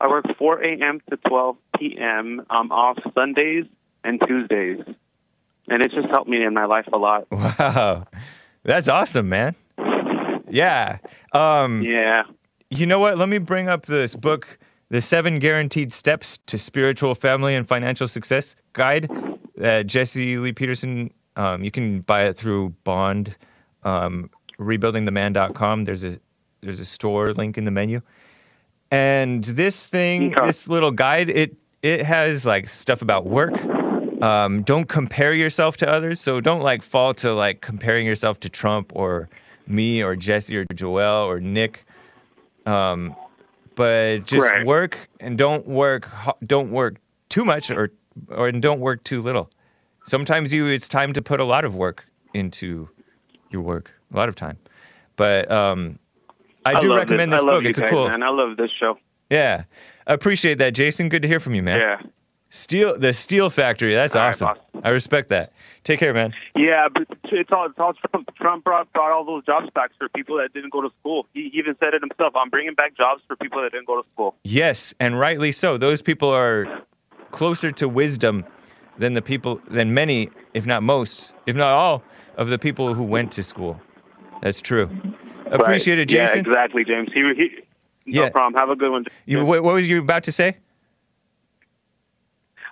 I 0.00 0.08
work 0.08 0.26
four 0.38 0.62
a.m. 0.62 1.00
to 1.10 1.16
twelve 1.16 1.56
p.m. 1.78 2.44
I'm 2.50 2.70
off 2.70 2.98
Sundays 3.14 3.64
and 4.04 4.20
Tuesdays, 4.26 4.80
and 5.68 5.82
it's 5.82 5.94
just 5.94 6.08
helped 6.08 6.28
me 6.28 6.44
in 6.44 6.54
my 6.54 6.66
life 6.66 6.86
a 6.92 6.98
lot. 6.98 7.26
wow, 7.32 8.06
that's 8.62 8.88
awesome, 8.88 9.28
man. 9.28 9.54
Yeah. 10.48 10.98
Um, 11.32 11.82
Yeah. 11.82 12.22
You 12.70 12.86
know 12.86 12.98
what? 12.98 13.16
Let 13.16 13.28
me 13.28 13.38
bring 13.38 13.68
up 13.68 13.86
this 13.86 14.14
book, 14.16 14.58
The 14.88 15.00
Seven 15.00 15.38
Guaranteed 15.40 15.92
Steps 15.92 16.38
to 16.46 16.56
Spiritual, 16.58 17.14
Family, 17.14 17.54
and 17.54 17.66
Financial 17.66 18.06
Success 18.06 18.54
Guide. 18.72 19.10
Uh, 19.60 19.82
Jesse 19.82 20.38
Lee 20.38 20.52
Peterson, 20.52 21.10
um, 21.34 21.64
you 21.64 21.70
can 21.70 22.00
buy 22.00 22.24
it 22.24 22.34
through 22.36 22.70
Bond, 22.84 23.36
um, 23.82 24.30
rebuildingtheman.com. 24.58 25.84
There's 25.84 26.04
a 26.04 26.18
there's 26.62 26.80
a 26.80 26.84
store 26.84 27.32
link 27.32 27.58
in 27.58 27.64
the 27.64 27.70
menu. 27.70 28.00
And 28.90 29.42
this 29.44 29.86
thing, 29.86 30.34
Okay. 30.36 30.46
this 30.46 30.68
little 30.68 30.90
guide, 30.90 31.30
it 31.30 31.56
it 31.82 32.04
has 32.04 32.46
like 32.46 32.68
stuff 32.68 33.02
about 33.02 33.26
work. 33.26 33.54
Um, 34.22 34.62
don't 34.62 34.88
compare 34.88 35.34
yourself 35.34 35.76
to 35.78 35.88
others. 35.90 36.20
So 36.20 36.40
don't 36.40 36.62
like 36.62 36.82
fall 36.82 37.12
to 37.14 37.32
like 37.34 37.60
comparing 37.60 38.06
yourself 38.06 38.40
to 38.40 38.48
Trump 38.48 38.92
or 38.94 39.28
me 39.66 40.02
or 40.02 40.16
Jesse 40.16 40.56
or 40.56 40.64
Joel 40.74 41.24
or 41.28 41.40
Nick 41.40 41.84
Um, 42.64 43.14
but 43.76 44.24
just 44.24 44.42
Right. 44.42 44.66
work 44.66 45.08
and 45.20 45.38
don't 45.38 45.66
work 45.68 46.08
don't 46.44 46.70
work 46.70 46.96
too 47.28 47.44
much 47.44 47.70
or 47.70 47.92
or 48.28 48.48
and 48.48 48.60
don't 48.60 48.80
work 48.80 49.04
too 49.04 49.22
little. 49.22 49.48
Sometimes 50.06 50.52
you 50.52 50.66
it's 50.66 50.88
time 50.88 51.12
to 51.12 51.22
put 51.22 51.38
a 51.38 51.44
lot 51.44 51.64
of 51.64 51.76
work 51.76 52.04
into 52.34 52.88
your 53.50 53.62
work, 53.62 53.90
a 54.12 54.16
lot 54.16 54.28
of 54.28 54.34
time. 54.34 54.58
But 55.16 55.50
um, 55.50 55.98
I 56.64 56.80
do 56.80 56.94
recommend 56.94 57.32
this. 57.32 57.40
this 57.40 57.48
I 57.48 57.52
book. 57.52 57.64
It's 57.64 57.78
guys, 57.78 57.88
a 57.90 57.94
cool. 57.94 58.08
man. 58.08 58.22
I 58.22 58.28
love 58.30 58.56
this 58.56 58.70
show. 58.78 58.98
Yeah, 59.30 59.64
I 60.06 60.12
appreciate 60.14 60.58
that, 60.58 60.74
Jason. 60.74 61.08
Good 61.08 61.22
to 61.22 61.28
hear 61.28 61.40
from 61.40 61.54
you, 61.54 61.62
man. 61.62 61.78
Yeah. 61.78 62.10
Steel, 62.50 62.98
the 62.98 63.12
Steel 63.12 63.50
Factory. 63.50 63.92
That's 63.94 64.14
All 64.16 64.22
right, 64.22 64.28
awesome. 64.28 64.48
boss. 64.48 64.82
I 64.84 64.90
respect 64.90 65.28
that. 65.30 65.52
Take 65.84 65.98
care, 65.98 66.14
man. 66.14 66.32
Yeah, 66.54 66.88
but 66.92 67.06
it's 67.24 67.50
all 67.52 67.66
it's 67.66 67.78
all 67.78 67.92
Trump. 68.10 68.34
Trump 68.36 68.64
brought 68.64 68.92
brought 68.92 69.10
all 69.12 69.24
those 69.24 69.44
jobs 69.44 69.68
back 69.74 69.90
for 69.98 70.08
people 70.10 70.36
that 70.38 70.52
didn't 70.52 70.70
go 70.72 70.80
to 70.80 70.90
school. 71.00 71.26
He 71.34 71.50
even 71.54 71.74
said 71.80 71.94
it 71.94 72.02
himself. 72.02 72.34
I'm 72.36 72.48
bringing 72.50 72.74
back 72.74 72.96
jobs 72.96 73.22
for 73.26 73.36
people 73.36 73.60
that 73.62 73.72
didn't 73.72 73.86
go 73.86 74.00
to 74.00 74.08
school. 74.14 74.34
Yes, 74.44 74.94
and 75.00 75.18
rightly 75.18 75.50
so. 75.52 75.76
Those 75.76 76.02
people 76.02 76.28
are 76.30 76.66
closer 77.32 77.72
to 77.72 77.88
wisdom 77.88 78.44
than 78.98 79.12
the 79.14 79.22
people, 79.22 79.60
than 79.68 79.92
many, 79.92 80.30
if 80.54 80.66
not 80.66 80.82
most, 80.82 81.34
if 81.46 81.56
not 81.56 81.72
all, 81.72 82.02
of 82.36 82.48
the 82.48 82.58
people 82.58 82.94
who 82.94 83.02
went 83.02 83.32
to 83.32 83.42
school. 83.42 83.80
That's 84.40 84.60
true. 84.60 84.88
Appreciate 85.50 85.98
it, 85.98 86.10
Yeah, 86.10 86.26
Jason. 86.26 86.40
exactly, 86.46 86.84
James. 86.84 87.08
He, 87.12 87.20
he 87.36 87.50
no 88.12 88.22
Yeah. 88.24 88.30
problem. 88.30 88.54
Have 88.54 88.70
a 88.70 88.76
good 88.76 88.90
one. 88.90 89.04
You, 89.26 89.44
what, 89.44 89.62
what 89.62 89.74
was 89.74 89.86
you 89.88 90.00
about 90.00 90.24
to 90.24 90.32
say? 90.32 90.56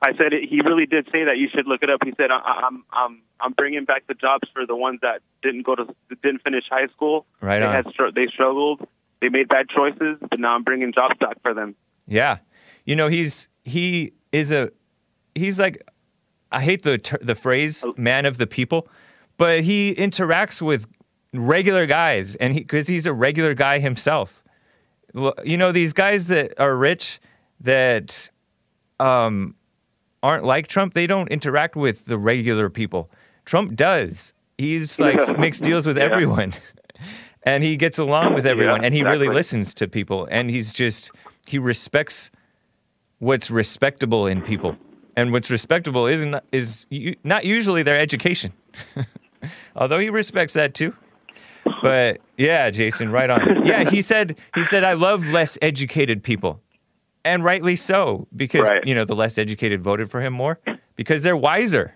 I 0.05 0.15
said 0.19 0.35
it, 0.35 0.49
he 0.49 0.61
really 0.61 0.85
did 0.85 1.07
say 1.11 1.25
that. 1.25 1.39
You 1.39 1.49
should 1.55 1.67
look 1.67 1.83
it 1.83 1.89
up. 1.89 2.01
He 2.05 2.13
said, 2.19 2.31
I, 2.31 2.37
I'm 2.67 2.85
I'm 2.93 3.23
I'm 3.41 3.53
bringing 3.53 3.85
back 3.87 4.07
the 4.07 4.15
jobs 4.15 4.47
for 4.53 4.67
the 4.67 4.77
ones 4.77 5.01
that 5.01 5.23
didn't 5.43 5.63
go 5.63 5.75
to 5.75 5.87
didn't 6.23 6.43
finish 6.43 6.65
high 6.69 6.89
school. 6.89 7.25
Right 7.41 7.61
they 7.61 7.67
on. 7.67 7.73
had 7.73 8.15
they 8.15 8.27
struggled. 8.27 8.87
They 9.21 9.31
made 9.31 9.49
bad 9.49 9.71
choices, 9.71 10.19
but 10.21 10.39
now 10.39 10.55
I'm 10.55 10.63
bringing 10.63 10.93
jobs 10.93 11.15
back 11.19 11.41
for 11.41 11.55
them. 11.55 11.75
Yeah, 12.07 12.39
you 12.85 12.97
know 12.97 13.09
he's 13.09 13.49
he 13.65 14.13
is 14.31 14.53
a 14.53 14.71
he's 15.35 15.59
like 15.59 15.83
I 16.53 16.61
hate 16.61 16.83
the 16.83 17.19
the 17.23 17.35
phrase 17.35 17.85
man 17.97 18.27
of 18.27 18.37
the 18.37 18.47
people, 18.47 18.89
but 19.39 19.61
he 19.61 19.95
interacts 19.95 20.61
with 20.61 20.87
regular 21.33 21.87
guys, 21.87 22.37
and 22.37 22.53
he 22.53 22.61
because 22.61 22.89
he's 22.89 23.07
a 23.07 23.15
regular 23.15 23.55
guy 23.55 23.79
himself. 23.79 24.45
You 25.45 25.57
know 25.57 25.73
these 25.73 25.95
guys 25.95 26.27
that 26.27 26.61
are 26.61 26.77
rich 26.77 27.21
that 27.61 28.29
um, 29.01 29.55
aren't 30.25 30.45
like 30.45 30.67
Trump. 30.67 30.95
They 30.95 31.07
don't 31.07 31.29
interact 31.29 31.77
with 31.77 32.07
the 32.07 32.17
regular 32.19 32.71
people. 32.71 33.11
Trump 33.45 33.77
does. 33.77 34.33
He's 34.59 34.99
like 34.99 35.39
makes 35.45 35.61
deals 35.61 35.87
with 35.89 35.97
Yeah. 35.99 36.05
everyone. 36.05 36.55
And 37.47 37.63
he 37.63 37.77
gets 37.77 37.99
along 37.99 38.33
with 38.35 38.47
everyone, 38.47 38.81
Yeah, 38.81 38.87
and 38.87 38.95
he 38.95 39.03
really 39.05 39.29
listens 39.29 39.75
to 39.75 39.87
people, 39.87 40.27
and 40.31 40.51
he's 40.51 40.73
just 40.73 41.11
he 41.47 41.59
respects 41.59 42.31
what's 43.19 43.51
respectable 43.51 44.27
in 44.27 44.41
people, 44.41 44.79
and 45.15 45.31
what's 45.31 45.51
respectable 45.51 46.07
isn't 46.07 46.35
is 46.53 46.87
not 47.23 47.45
usually 47.45 47.83
their 47.83 47.99
education, 48.01 48.53
although 49.77 49.99
he 49.99 50.09
respects 50.09 50.55
that 50.55 50.73
too. 50.73 50.95
But 51.83 52.21
yeah, 52.39 52.71
Jason, 52.71 53.11
right 53.13 53.29
on. 53.29 53.67
Yeah, 53.67 53.91
he 53.91 54.01
said 54.01 54.39
he 54.55 54.65
said 54.65 54.83
I 54.83 54.95
love 54.95 55.29
less 55.29 55.59
educated 55.61 56.23
people, 56.23 56.63
and 57.25 57.43
rightly 57.45 57.77
so 57.77 58.27
because 58.35 58.69
Right. 58.69 58.87
you 58.87 58.95
know 58.95 59.05
the 59.05 59.15
less 59.17 59.39
educated 59.39 59.83
voted 59.83 60.11
for 60.11 60.21
him 60.21 60.33
more 60.33 60.59
because 60.97 61.23
they're 61.23 61.37
wiser. 61.37 61.95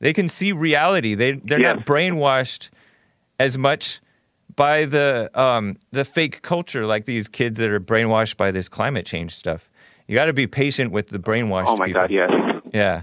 They 0.00 0.12
can 0.12 0.28
see 0.28 0.52
reality. 0.52 1.14
They 1.14 1.32
they're 1.32 1.60
Yes. 1.60 1.76
not 1.76 1.86
brainwashed 1.86 2.70
as 3.38 3.56
much 3.58 4.00
by 4.56 4.84
the 4.84 5.30
um, 5.34 5.76
the 5.92 6.04
fake 6.04 6.42
culture 6.42 6.86
like 6.86 7.04
these 7.06 7.26
kids 7.28 7.58
that 7.58 7.70
are 7.70 7.80
brainwashed 7.80 8.36
by 8.36 8.50
this 8.50 8.68
climate 8.68 9.06
change 9.06 9.34
stuff. 9.34 9.70
You 10.06 10.14
got 10.14 10.26
to 10.26 10.32
be 10.34 10.46
patient 10.46 10.92
with 10.92 11.08
the 11.08 11.18
brainwashed 11.18 11.64
Oh 11.66 11.76
my 11.76 11.86
people. 11.86 12.02
God, 12.02 12.10
yes. 12.10 12.30
Yeah. 12.74 13.02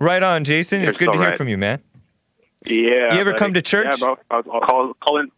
Right 0.00 0.22
on, 0.22 0.44
Jason. 0.44 0.80
You're 0.80 0.90
it's 0.90 0.98
good 0.98 1.06
so 1.06 1.12
to 1.12 1.18
hear 1.18 1.28
right. 1.28 1.38
from 1.38 1.48
you, 1.48 1.58
man. 1.58 1.82
Yeah. 2.66 3.14
You 3.14 3.20
ever 3.20 3.30
buddy. 3.32 3.38
come 3.38 3.54
to 3.54 3.62
church? 3.62 3.86
Yeah, 3.90 3.96
bro. 3.98 4.18
I'll, 4.30 4.42
I'll 4.52 4.60
call 4.60 4.94
call 5.00 5.18
in. 5.20 5.30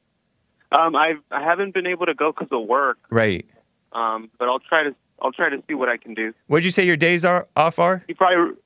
Um, 0.77 0.95
I 0.97 1.15
I 1.31 1.43
haven't 1.43 1.73
been 1.75 1.87
able 1.87 2.07
to 2.07 2.15
go 2.15 2.33
because 2.33 2.49
of 2.51 2.67
work. 2.67 2.99
Right. 3.11 3.47
Um, 3.93 4.31
but 4.39 4.49
I'll 4.49 4.61
try 4.61 4.85
to 4.85 4.95
I'll 5.23 5.33
try 5.33 5.49
to 5.51 5.63
see 5.69 5.75
what 5.75 5.89
I 5.89 5.97
can 5.97 6.15
do. 6.15 6.33
What'd 6.47 6.65
you 6.65 6.71
say 6.71 6.87
your 6.87 6.97
days 6.97 7.25
are 7.25 7.47
off 7.57 7.79
are? 7.79 8.05
You 8.09 8.15
probably 8.15 8.57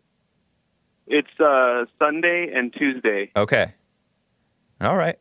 it's 1.07 1.41
uh, 1.41 1.85
Sunday 1.99 2.51
and 2.55 2.73
Tuesday. 2.73 3.31
Okay. 3.37 3.73
All 4.81 4.97
right. 4.97 5.19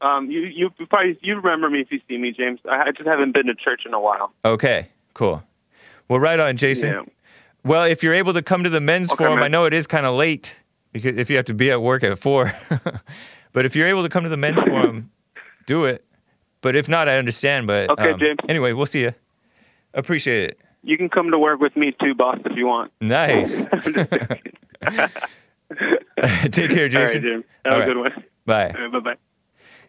Um, 0.00 0.30
you 0.30 0.40
you 0.40 0.70
probably 0.88 1.18
you 1.22 1.36
remember 1.36 1.68
me 1.68 1.80
if 1.80 1.92
you 1.92 2.00
see 2.08 2.16
me, 2.16 2.32
James. 2.32 2.60
I, 2.68 2.88
I 2.88 2.92
just 2.92 3.06
haven't 3.08 3.32
been 3.32 3.46
to 3.46 3.54
church 3.54 3.82
in 3.84 3.92
a 3.94 4.00
while. 4.00 4.32
Okay. 4.44 4.88
Cool. 5.14 5.42
Well, 6.08 6.20
right 6.20 6.40
on, 6.40 6.56
Jason. 6.56 6.90
Yeah. 6.90 7.02
Well, 7.64 7.84
if 7.84 8.02
you're 8.02 8.14
able 8.14 8.32
to 8.32 8.42
come 8.42 8.64
to 8.64 8.70
the 8.70 8.80
men's 8.80 9.10
Okay, 9.12 9.24
forum, 9.24 9.36
man. 9.40 9.44
I 9.44 9.48
know 9.48 9.66
it 9.66 9.74
is 9.74 9.86
kind 9.86 10.06
of 10.06 10.14
late 10.14 10.60
because 10.92 11.16
if 11.18 11.28
you 11.28 11.36
have 11.36 11.44
to 11.46 11.54
be 11.54 11.70
at 11.70 11.82
work 11.82 12.02
at 12.02 12.18
four, 12.18 12.52
but 13.52 13.66
if 13.66 13.76
you're 13.76 13.88
able 13.88 14.02
to 14.02 14.08
come 14.08 14.22
to 14.22 14.30
the 14.30 14.36
men's 14.38 14.62
forum, 14.62 15.10
do 15.66 15.84
it. 15.84 16.04
But 16.62 16.76
if 16.76 16.88
not, 16.88 17.08
I 17.08 17.18
understand. 17.18 17.66
But 17.66 17.90
Okay, 17.90 18.12
um, 18.12 18.18
James. 18.18 18.38
Anyway, 18.48 18.72
we'll 18.72 18.86
see 18.86 19.02
you. 19.02 19.12
Appreciate 19.94 20.50
it. 20.50 20.60
You 20.82 20.96
can 20.96 21.08
come 21.08 21.30
to 21.30 21.38
work 21.38 21.60
with 21.60 21.76
me 21.76 21.94
too, 22.00 22.14
boss, 22.14 22.38
if 22.44 22.56
you 22.56 22.66
want. 22.66 22.92
Nice. 23.00 23.60
I'm 23.72 23.80
just 23.80 24.10
kidding. 24.10 24.28
Take 26.50 26.70
care, 26.70 26.84
All 26.84 26.84
right, 26.84 26.90
Jason. 26.90 27.22
James. 27.22 27.44
Have 27.64 27.72
All 27.74 27.74
a 27.74 27.78
right. 27.80 27.86
good 27.86 27.96
one. 27.98 28.24
Bye. 28.46 28.72
Bye 28.92 29.00
bye. 29.00 29.14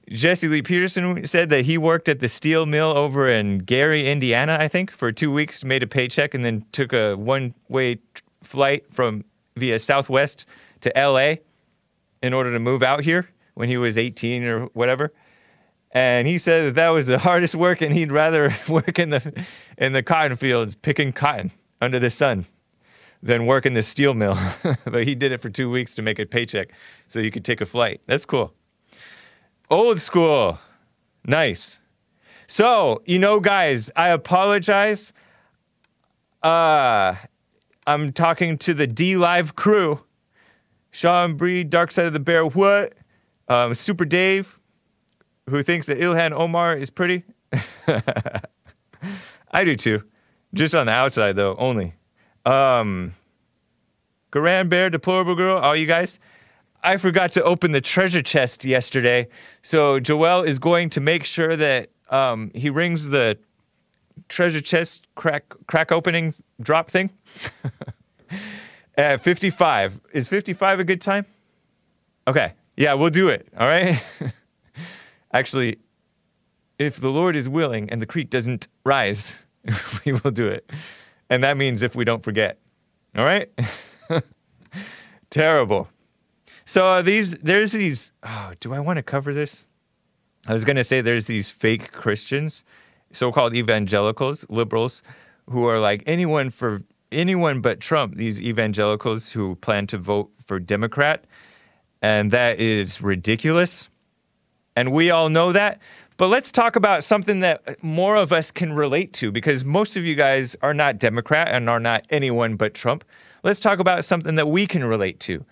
Jesse 0.10 0.48
Lee 0.48 0.62
Peterson 0.62 1.26
said 1.26 1.50
that 1.50 1.66
he 1.66 1.78
worked 1.78 2.10
at 2.10 2.20
the 2.20 2.28
steel 2.28 2.66
mill 2.66 2.90
over 2.98 3.30
in 3.30 3.60
Gary, 3.60 4.10
Indiana, 4.10 4.58
I 4.60 4.68
think, 4.68 4.92
for 4.92 5.12
two 5.12 5.32
weeks, 5.32 5.64
made 5.64 5.84
a 5.84 5.88
paycheck, 5.88 6.34
and 6.34 6.44
then 6.44 6.66
took 6.72 6.92
a 6.92 7.16
one 7.16 7.54
way 7.70 8.00
flight 8.42 8.90
from 8.92 9.24
via 9.56 9.80
Southwest 9.80 10.46
to 10.82 10.92
LA 10.96 11.36
in 12.22 12.34
order 12.34 12.52
to 12.52 12.60
move 12.60 12.84
out 12.84 13.04
here 13.04 13.30
when 13.54 13.70
he 13.70 13.78
was 13.78 13.98
18 13.98 14.44
or 14.44 14.66
whatever. 14.68 15.14
And 15.94 16.28
he 16.28 16.38
said 16.38 16.68
that 16.68 16.76
that 16.76 16.90
was 16.90 17.06
the 17.06 17.20
hardest 17.28 17.56
work, 17.56 17.82
and 17.82 17.94
he'd 17.94 18.12
rather 18.12 18.54
work 18.70 19.00
in 19.00 19.10
the 19.10 19.46
in 19.78 19.94
the 19.94 20.04
cotton 20.04 20.38
fields 20.38 20.76
picking 20.76 21.12
cotton 21.12 21.52
under 21.82 22.00
the 22.00 22.10
sun 22.10 22.46
than 23.24 23.46
work 23.46 23.66
in 23.66 23.74
the 23.74 23.84
steel 23.84 24.14
mill. 24.14 24.38
but 24.86 25.04
he 25.04 25.16
did 25.16 25.32
it 25.32 25.42
for 25.42 25.50
two 25.50 25.70
weeks 25.70 25.96
to 25.96 26.02
make 26.02 26.20
a 26.20 26.26
paycheck 26.26 26.70
so 27.08 27.20
you 27.20 27.32
could 27.32 27.46
take 27.46 27.62
a 27.62 27.66
flight. 27.66 28.02
That's 28.08 28.26
cool. 28.26 28.54
Old 29.70 30.00
school. 30.00 30.60
Nice. 31.26 31.80
So, 32.48 33.02
you 33.06 33.20
know, 33.20 33.40
guys, 33.40 33.92
I 33.96 34.10
apologize. 34.10 35.14
Uh, 36.44 37.16
I'm 37.88 38.12
talking 38.12 38.58
to 38.60 38.74
the 38.74 38.88
DLive 38.88 39.56
crew. 39.56 40.04
Sean 40.92 41.36
Bree, 41.36 41.64
Dark 41.64 41.92
Side 41.92 42.06
of 42.06 42.14
the 42.14 42.20
Bear, 42.20 42.46
what? 42.46 42.94
Um, 43.48 43.74
Super 43.74 44.04
Dave, 44.04 44.60
who 45.50 45.64
thinks 45.64 45.88
that 45.88 46.00
Ilhan 46.00 46.32
Omar 46.32 46.76
is 46.76 46.90
pretty. 46.90 47.24
I 49.52 49.64
do 49.64 49.76
too. 49.76 50.04
Just 50.54 50.76
on 50.76 50.86
the 50.86 50.92
outside, 50.92 51.36
though, 51.36 51.56
only. 51.56 51.94
Um, 52.46 53.14
Garan 54.32 54.70
Bear, 54.70 54.90
Deplorable 54.90 55.36
Girl, 55.36 55.58
all 55.58 55.76
you 55.76 55.86
guys. 55.86 56.20
I 56.84 56.98
forgot 56.98 57.32
to 57.34 57.44
open 57.44 57.74
the 57.74 57.82
treasure 57.82 58.22
chest 58.22 58.66
yesterday. 58.66 59.28
So 59.62 60.00
Joel 60.00 60.44
is 60.44 60.58
going 60.58 60.90
to 60.92 61.00
make 61.02 61.24
sure 61.24 61.56
that 61.56 61.90
um, 62.10 62.52
he 62.56 62.70
rings 62.70 63.10
the 63.10 63.38
treasure 64.30 64.62
chest 64.62 65.08
crack 65.16 65.54
crack 65.68 65.92
opening 65.92 66.34
drop 66.60 66.90
thing 66.90 67.12
at 68.98 69.22
55. 69.22 70.02
Is 70.14 70.28
55 70.28 70.80
a 70.80 70.84
good 70.84 71.02
time? 71.02 71.26
Okay. 72.28 72.54
Yeah, 72.78 72.94
we'll 72.96 73.10
do 73.10 73.30
it. 73.30 73.48
All 73.58 73.68
right. 73.68 74.02
Actually, 75.34 75.78
if 76.78 76.98
the 76.98 77.10
Lord 77.10 77.36
is 77.36 77.48
willing 77.48 77.90
and 77.90 78.02
the 78.02 78.06
creek 78.06 78.30
doesn't 78.30 78.68
rise, 78.86 79.36
we 80.06 80.14
will 80.14 80.32
do 80.32 80.48
it. 80.48 80.70
And 81.30 81.44
that 81.44 81.58
means 81.58 81.82
if 81.82 81.96
we 81.96 82.06
don't 82.06 82.24
forget. 82.24 82.60
All 83.16 83.26
right? 83.26 83.50
Terrible. 85.30 85.88
So 86.66 87.02
these 87.02 87.38
there's 87.40 87.72
these 87.72 88.14
oh, 88.24 88.54
do 88.60 88.74
I 88.74 88.80
want 88.80 88.98
to 88.98 89.04
cover 89.04 89.34
this? 89.34 89.66
I 90.48 90.54
was 90.54 90.66
going 90.66 90.76
to 90.76 90.84
say 90.84 91.02
there's 91.02 91.28
these 91.28 91.52
fake 91.52 91.92
Christians, 91.92 92.64
so-called 93.12 93.56
evangelicals, 93.56 94.46
liberals 94.50 95.04
who 95.50 95.66
are 95.68 95.80
like 95.80 96.04
anyone 96.08 96.50
for 96.50 96.82
anyone 97.12 97.62
but 97.62 97.80
Trump, 97.80 98.16
these 98.16 98.42
evangelicals 98.42 99.32
who 99.32 99.56
plan 99.56 99.86
to 99.88 99.98
vote 99.98 100.32
for 100.46 100.60
Democrat, 100.60 101.26
and 102.02 102.32
that 102.32 102.60
is 102.60 103.02
ridiculous. 103.02 103.90
And 104.76 104.92
we 104.92 105.12
all 105.12 105.30
know 105.30 105.52
that. 105.52 105.80
But 106.18 106.28
let's 106.28 106.52
talk 106.52 106.76
about 106.76 107.04
something 107.04 107.40
that 107.40 107.84
more 107.84 108.16
of 108.16 108.32
us 108.32 108.52
can 108.52 108.74
relate 108.74 109.14
to 109.14 109.32
because 109.32 109.66
most 109.66 109.98
of 109.98 110.06
you 110.06 110.16
guys 110.16 110.56
are 110.62 110.74
not 110.74 111.00
Democrat 111.00 111.48
and 111.50 111.70
are 111.70 111.80
not 111.80 112.06
anyone 112.10 112.58
but 112.58 112.74
Trump. 112.74 113.04
Let's 113.44 113.60
talk 113.60 113.80
about 113.80 114.06
something 114.06 114.36
that 114.36 114.48
we 114.48 114.68
can 114.68 114.84
relate 114.84 115.20
to. 115.22 115.44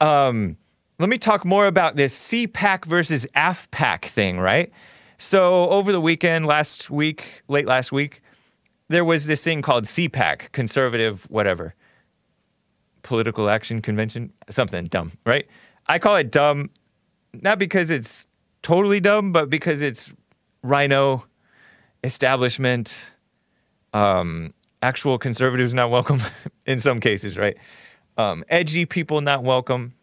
Um, 0.00 0.56
let 0.98 1.08
me 1.08 1.18
talk 1.18 1.44
more 1.44 1.66
about 1.66 1.96
this 1.96 2.16
CPAC 2.16 2.84
versus 2.84 3.26
AFPAC 3.36 4.06
thing, 4.06 4.40
right? 4.40 4.72
So, 5.18 5.68
over 5.68 5.92
the 5.92 6.00
weekend, 6.00 6.46
last 6.46 6.90
week, 6.90 7.42
late 7.48 7.66
last 7.66 7.90
week, 7.90 8.22
there 8.88 9.04
was 9.04 9.26
this 9.26 9.42
thing 9.42 9.62
called 9.62 9.84
CPAC, 9.84 10.52
conservative, 10.52 11.24
whatever, 11.28 11.74
political 13.02 13.50
action 13.50 13.82
convention, 13.82 14.32
something 14.48 14.86
dumb, 14.86 15.12
right? 15.26 15.46
I 15.88 15.98
call 15.98 16.16
it 16.16 16.30
dumb, 16.30 16.70
not 17.42 17.58
because 17.58 17.90
it's 17.90 18.27
totally 18.62 19.00
dumb, 19.00 19.32
but 19.32 19.50
because 19.50 19.80
it's 19.82 20.12
RINO, 20.62 21.24
establishment, 22.04 23.12
um, 23.92 24.52
actual 24.82 25.18
conservatives 25.18 25.74
not 25.74 25.90
welcome 25.90 26.20
in 26.66 26.80
some 26.80 27.00
cases, 27.00 27.38
right? 27.38 27.56
Um, 28.16 28.44
edgy 28.48 28.84
people 28.84 29.20
not 29.20 29.42
welcome. 29.42 29.94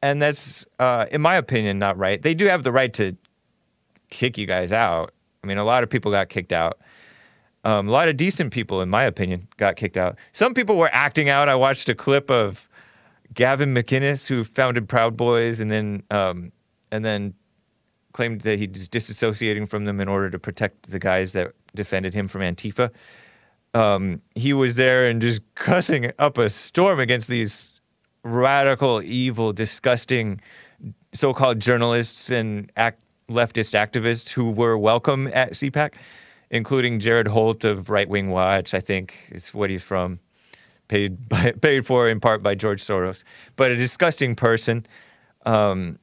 And 0.00 0.20
that's, 0.20 0.66
uh, 0.78 1.06
in 1.10 1.20
my 1.20 1.36
opinion, 1.36 1.78
not 1.78 1.96
right. 1.96 2.20
They 2.20 2.34
do 2.34 2.46
have 2.46 2.64
the 2.64 2.72
right 2.72 2.92
to 2.94 3.16
kick 4.10 4.36
you 4.36 4.46
guys 4.46 4.72
out. 4.72 5.12
I 5.42 5.46
mean, 5.46 5.58
a 5.58 5.64
lot 5.64 5.82
of 5.82 5.90
people 5.90 6.10
got 6.10 6.28
kicked 6.28 6.52
out. 6.52 6.78
Um, 7.64 7.88
a 7.88 7.92
lot 7.92 8.08
of 8.08 8.16
decent 8.16 8.52
people, 8.52 8.80
in 8.80 8.88
my 8.88 9.04
opinion, 9.04 9.46
got 9.56 9.76
kicked 9.76 9.96
out. 9.96 10.18
Some 10.32 10.54
people 10.54 10.76
were 10.76 10.90
acting 10.92 11.28
out. 11.28 11.48
I 11.48 11.54
watched 11.54 11.88
a 11.88 11.94
clip 11.94 12.30
of 12.30 12.68
Gavin 13.34 13.72
McInnes, 13.72 14.26
who 14.26 14.42
founded 14.42 14.88
Proud 14.88 15.16
Boys, 15.16 15.60
and 15.60 15.70
then 15.70 16.02
um, 16.10 16.50
and 16.92 17.04
then 17.04 17.34
claimed 18.12 18.42
that 18.42 18.58
he's 18.58 18.88
disassociating 18.88 19.68
from 19.68 19.86
them 19.86 19.98
in 19.98 20.06
order 20.06 20.30
to 20.30 20.38
protect 20.38 20.90
the 20.90 20.98
guys 20.98 21.32
that 21.32 21.52
defended 21.74 22.14
him 22.14 22.28
from 22.28 22.42
Antifa. 22.42 22.90
Um, 23.74 24.20
he 24.34 24.52
was 24.52 24.74
there 24.76 25.08
and 25.08 25.20
just 25.20 25.42
cussing 25.54 26.12
up 26.18 26.38
a 26.38 26.50
storm 26.50 27.00
against 27.00 27.26
these 27.26 27.80
radical, 28.22 29.02
evil, 29.02 29.52
disgusting 29.52 30.40
so-called 31.14 31.58
journalists 31.58 32.30
and 32.30 32.70
act- 32.76 33.02
leftist 33.28 33.74
activists 33.74 34.28
who 34.28 34.50
were 34.50 34.76
welcome 34.76 35.26
at 35.28 35.52
CPAC, 35.52 35.94
including 36.50 37.00
Jared 37.00 37.28
Holt 37.28 37.64
of 37.64 37.88
Right 37.88 38.08
Wing 38.08 38.30
Watch. 38.30 38.74
I 38.74 38.80
think 38.80 39.14
is 39.30 39.54
what 39.54 39.70
he's 39.70 39.82
from, 39.82 40.20
paid 40.88 41.28
by, 41.30 41.52
paid 41.52 41.86
for 41.86 42.10
in 42.10 42.20
part 42.20 42.42
by 42.42 42.54
George 42.54 42.82
Soros, 42.84 43.24
but 43.56 43.70
a 43.70 43.76
disgusting 43.76 44.36
person. 44.36 44.86
Um, 45.46 45.98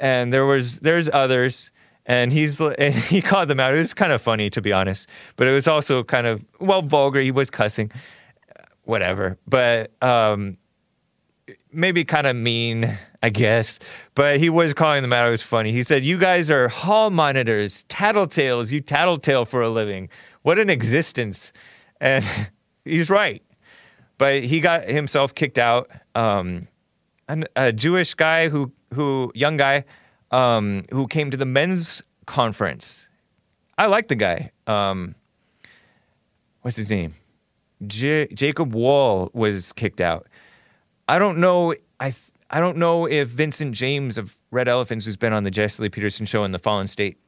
and 0.00 0.32
there 0.32 0.46
was 0.46 0.80
there's 0.80 1.08
others 1.12 1.70
and 2.06 2.32
he's 2.32 2.60
and 2.78 2.94
he 2.94 3.22
called 3.22 3.48
them 3.48 3.60
out. 3.60 3.74
It 3.74 3.78
was 3.78 3.94
kind 3.94 4.12
of 4.12 4.20
funny 4.20 4.50
to 4.50 4.60
be 4.60 4.72
honest, 4.72 5.08
but 5.36 5.46
it 5.46 5.52
was 5.52 5.68
also 5.68 6.02
kind 6.02 6.26
of 6.26 6.46
well 6.58 6.82
vulgar. 6.82 7.20
He 7.20 7.30
was 7.30 7.50
cussing, 7.50 7.90
whatever, 8.82 9.38
but 9.46 9.92
um, 10.02 10.56
maybe 11.72 12.04
kind 12.04 12.26
of 12.26 12.36
mean, 12.36 12.98
I 13.22 13.30
guess. 13.30 13.78
But 14.14 14.40
he 14.40 14.50
was 14.50 14.74
calling 14.74 15.02
them 15.02 15.12
out. 15.12 15.26
It 15.28 15.30
was 15.30 15.42
funny. 15.42 15.72
He 15.72 15.82
said, 15.82 16.04
"You 16.04 16.18
guys 16.18 16.50
are 16.50 16.68
hall 16.68 17.10
monitors, 17.10 17.84
tattletales. 17.84 18.72
You 18.72 18.80
tattletale 18.80 19.44
for 19.44 19.62
a 19.62 19.70
living. 19.70 20.08
What 20.42 20.58
an 20.58 20.70
existence!" 20.70 21.52
And 22.00 22.24
he's 22.84 23.10
right. 23.10 23.42
But 24.18 24.42
he 24.44 24.60
got 24.60 24.84
himself 24.84 25.34
kicked 25.34 25.58
out. 25.58 25.90
Um, 26.14 26.68
a 27.56 27.72
Jewish 27.72 28.14
guy 28.14 28.48
who 28.48 28.72
who 28.94 29.32
young 29.34 29.56
guy 29.56 29.84
um, 30.30 30.82
who 30.90 31.06
came 31.06 31.30
to 31.30 31.36
the 31.36 31.44
men's 31.44 32.02
conference. 32.26 33.08
I 33.78 33.86
like 33.86 34.08
the 34.08 34.14
guy. 34.14 34.50
Um, 34.66 35.14
what's 36.62 36.76
his 36.76 36.90
name? 36.90 37.14
J- 37.86 38.28
Jacob 38.28 38.74
Wohl 38.74 39.30
was 39.32 39.72
kicked 39.72 40.00
out. 40.00 40.26
I 41.08 41.18
don't 41.18 41.38
know. 41.38 41.74
I 41.98 42.10
th- 42.10 42.30
I 42.50 42.58
don't 42.60 42.76
know 42.76 43.06
if 43.06 43.28
Vincent 43.28 43.74
James 43.74 44.18
of 44.18 44.36
Red 44.50 44.68
Elephants, 44.68 45.04
who's 45.04 45.16
been 45.16 45.32
on 45.32 45.44
the 45.44 45.50
Jesse 45.50 45.82
Lee 45.82 45.88
Peterson 45.88 46.26
show 46.26 46.44
in 46.44 46.52
the 46.52 46.58
Fallen 46.58 46.88
State, 46.88 47.18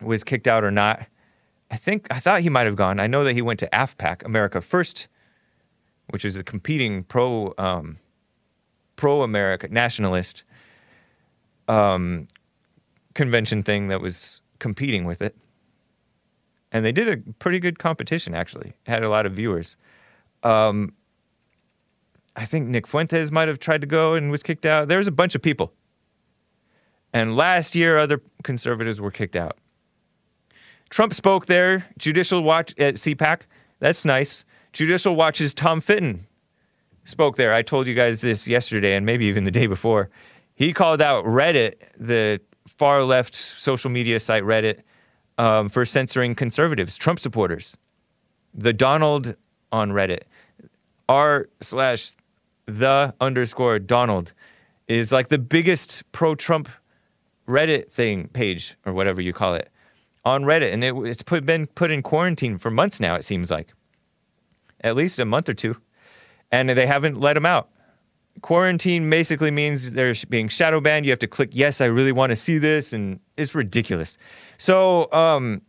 was 0.00 0.24
kicked 0.24 0.48
out 0.48 0.64
or 0.64 0.70
not. 0.70 1.06
I 1.70 1.76
think 1.76 2.06
I 2.10 2.18
thought 2.18 2.40
he 2.40 2.48
might 2.48 2.66
have 2.66 2.76
gone. 2.76 2.98
I 2.98 3.06
know 3.06 3.24
that 3.24 3.34
he 3.34 3.42
went 3.42 3.60
to 3.60 3.68
AFPAC, 3.68 4.24
America 4.24 4.60
First, 4.60 5.06
which 6.10 6.24
is 6.24 6.36
a 6.36 6.42
competing 6.42 7.04
pro 7.04 7.54
um, 7.58 7.98
pro 8.98 9.22
America 9.22 9.68
nationalist 9.70 10.44
um, 11.68 12.28
convention 13.14 13.62
thing 13.62 13.88
that 13.88 14.02
was 14.02 14.42
competing 14.58 15.04
with 15.04 15.22
it. 15.22 15.34
And 16.70 16.84
they 16.84 16.92
did 16.92 17.08
a 17.08 17.16
pretty 17.38 17.60
good 17.60 17.78
competition, 17.78 18.34
actually. 18.34 18.74
Had 18.84 19.02
a 19.02 19.08
lot 19.08 19.24
of 19.24 19.32
viewers. 19.32 19.78
Um, 20.42 20.92
I 22.36 22.44
think 22.44 22.68
Nick 22.68 22.86
Fuentes 22.86 23.30
might 23.30 23.48
have 23.48 23.58
tried 23.58 23.80
to 23.80 23.86
go 23.86 24.14
and 24.14 24.30
was 24.30 24.42
kicked 24.42 24.66
out. 24.66 24.88
There 24.88 24.98
was 24.98 25.06
a 25.06 25.12
bunch 25.12 25.34
of 25.34 25.40
people. 25.40 25.72
And 27.14 27.36
last 27.36 27.74
year, 27.74 27.96
other 27.96 28.20
conservatives 28.42 29.00
were 29.00 29.10
kicked 29.10 29.36
out. 29.36 29.56
Trump 30.90 31.14
spoke 31.14 31.46
there, 31.46 31.86
Judicial 31.98 32.42
Watch 32.42 32.78
at 32.78 32.94
CPAC. 32.94 33.42
That's 33.78 34.04
nice. 34.04 34.44
Judicial 34.72 35.16
Watch's 35.16 35.54
Tom 35.54 35.80
Fitton 35.80 36.27
spoke 37.08 37.36
there. 37.36 37.54
I 37.54 37.62
told 37.62 37.86
you 37.86 37.94
guys 37.94 38.20
this 38.20 38.46
yesterday 38.46 38.94
and 38.94 39.06
maybe 39.06 39.24
even 39.26 39.44
the 39.44 39.50
day 39.50 39.66
before. 39.66 40.10
He 40.54 40.72
called 40.72 41.00
out 41.00 41.24
Reddit, 41.24 41.74
the 41.96 42.40
far 42.66 43.02
left 43.02 43.34
social 43.34 43.90
media 43.90 44.20
site 44.20 44.42
Reddit, 44.42 44.80
um, 45.38 45.68
for 45.68 45.84
censoring 45.84 46.34
conservatives, 46.34 46.98
Trump 46.98 47.18
supporters. 47.18 47.76
The 48.52 48.72
Donald 48.72 49.36
on 49.72 49.92
Reddit, 49.92 50.22
r 51.08 51.48
slash 51.60 52.12
the 52.66 53.14
underscore 53.20 53.78
Donald, 53.78 54.32
is 54.86 55.12
like 55.12 55.28
the 55.28 55.38
biggest 55.38 56.02
pro 56.12 56.34
Trump 56.34 56.68
Reddit 57.46 57.90
thing 57.90 58.28
page 58.28 58.76
or 58.84 58.92
whatever 58.92 59.22
you 59.22 59.32
call 59.32 59.54
it 59.54 59.70
on 60.24 60.42
Reddit, 60.42 60.74
and 60.74 60.84
it, 60.84 60.94
it's 61.06 61.22
put, 61.22 61.46
been 61.46 61.66
put 61.68 61.90
in 61.90 62.02
quarantine 62.02 62.58
for 62.58 62.70
months 62.70 63.00
now. 63.00 63.14
It 63.14 63.24
seems 63.24 63.50
like 63.50 63.72
at 64.82 64.96
least 64.96 65.18
a 65.18 65.24
month 65.24 65.48
or 65.48 65.54
two, 65.54 65.76
and 66.50 66.68
they 66.68 66.86
haven't 66.86 67.20
let 67.20 67.36
him 67.36 67.46
out. 67.46 67.70
Quarantine 68.40 69.08
basically 69.10 69.50
means 69.50 69.92
they're 69.92 70.14
being 70.28 70.48
shadow 70.48 70.80
banned. 70.80 71.04
You 71.04 71.12
have 71.12 71.18
to 71.20 71.26
click 71.26 71.50
yes, 71.52 71.80
I 71.80 71.86
really 71.86 72.12
want 72.12 72.30
to 72.30 72.36
see 72.36 72.58
this, 72.58 72.92
and 72.92 73.20
it's 73.36 73.54
ridiculous. 73.54 74.16
So 74.58 75.12
um, 75.12 75.62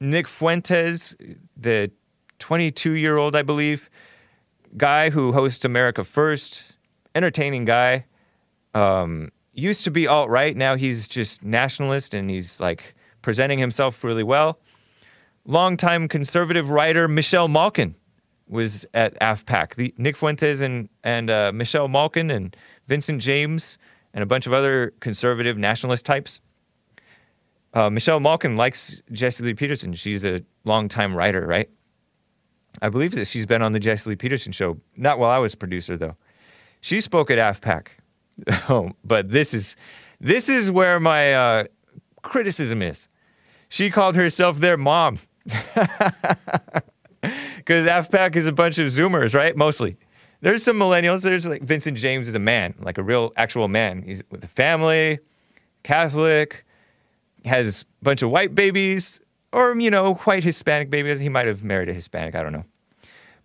Nick 0.00 0.26
Fuentes, 0.26 1.14
the 1.56 1.90
22 2.38 2.92
year 2.92 3.16
old, 3.16 3.36
I 3.36 3.42
believe, 3.42 3.90
guy 4.76 5.10
who 5.10 5.32
hosts 5.32 5.64
America 5.64 6.02
First, 6.02 6.74
entertaining 7.14 7.64
guy, 7.64 8.06
um, 8.74 9.30
used 9.52 9.84
to 9.84 9.90
be 9.90 10.08
alt 10.08 10.28
right. 10.30 10.56
Now 10.56 10.76
he's 10.76 11.06
just 11.06 11.44
nationalist 11.44 12.14
and 12.14 12.28
he's 12.28 12.60
like 12.60 12.94
presenting 13.22 13.58
himself 13.58 14.02
really 14.02 14.22
well. 14.22 14.58
Longtime 15.46 16.08
conservative 16.08 16.70
writer 16.70 17.06
Michelle 17.06 17.48
Malkin 17.48 17.94
was 18.48 18.86
at 18.94 19.18
AFPAC. 19.20 19.74
The, 19.74 19.94
Nick 19.96 20.16
Fuentes 20.16 20.60
and, 20.60 20.88
and 21.02 21.30
uh, 21.30 21.52
Michelle 21.52 21.88
Malkin 21.88 22.30
and 22.30 22.56
Vincent 22.86 23.20
James 23.20 23.78
and 24.12 24.22
a 24.22 24.26
bunch 24.26 24.46
of 24.46 24.52
other 24.52 24.92
conservative 25.00 25.56
nationalist 25.58 26.06
types. 26.06 26.40
Uh, 27.72 27.90
Michelle 27.90 28.20
Malkin 28.20 28.56
likes 28.56 29.02
Jesse 29.12 29.42
Lee 29.42 29.54
Peterson. 29.54 29.94
She's 29.94 30.24
a 30.24 30.42
longtime 30.64 31.14
writer, 31.14 31.46
right? 31.46 31.68
I 32.82 32.88
believe 32.88 33.12
that 33.12 33.26
she's 33.26 33.46
been 33.46 33.62
on 33.62 33.72
the 33.72 33.80
Jesse 33.80 34.08
Lee 34.10 34.16
Peterson 34.16 34.52
show. 34.52 34.78
Not 34.96 35.18
while 35.18 35.30
I 35.30 35.38
was 35.38 35.54
producer, 35.54 35.96
though. 35.96 36.16
She 36.80 37.00
spoke 37.00 37.30
at 37.30 37.38
AFPAC. 37.38 37.88
Oh, 38.68 38.90
but 39.04 39.30
this 39.30 39.54
is 39.54 39.76
this 40.20 40.48
is 40.48 40.68
where 40.68 40.98
my 40.98 41.34
uh, 41.34 41.64
criticism 42.22 42.82
is. 42.82 43.06
She 43.68 43.90
called 43.90 44.16
herself 44.16 44.58
their 44.58 44.76
mom. 44.76 45.20
Because 47.64 47.86
AFPAC 47.86 48.36
is 48.36 48.46
a 48.46 48.52
bunch 48.52 48.78
of 48.78 48.88
Zoomers, 48.88 49.34
right? 49.34 49.56
Mostly. 49.56 49.96
There's 50.42 50.62
some 50.62 50.78
millennials. 50.78 51.22
There's 51.22 51.46
like 51.46 51.62
Vincent 51.62 51.96
James 51.96 52.28
is 52.28 52.34
a 52.34 52.38
man, 52.38 52.74
like 52.78 52.98
a 52.98 53.02
real 53.02 53.32
actual 53.36 53.68
man. 53.68 54.02
He's 54.02 54.22
with 54.30 54.44
a 54.44 54.48
family, 54.48 55.18
Catholic, 55.82 56.66
has 57.46 57.82
a 57.82 58.04
bunch 58.04 58.20
of 58.20 58.30
white 58.30 58.54
babies, 58.54 59.22
or 59.52 59.74
you 59.78 59.90
know, 59.90 60.14
white 60.14 60.44
Hispanic 60.44 60.90
babies. 60.90 61.18
He 61.18 61.30
might 61.30 61.46
have 61.46 61.64
married 61.64 61.88
a 61.88 61.94
Hispanic. 61.94 62.34
I 62.34 62.42
don't 62.42 62.52
know, 62.52 62.64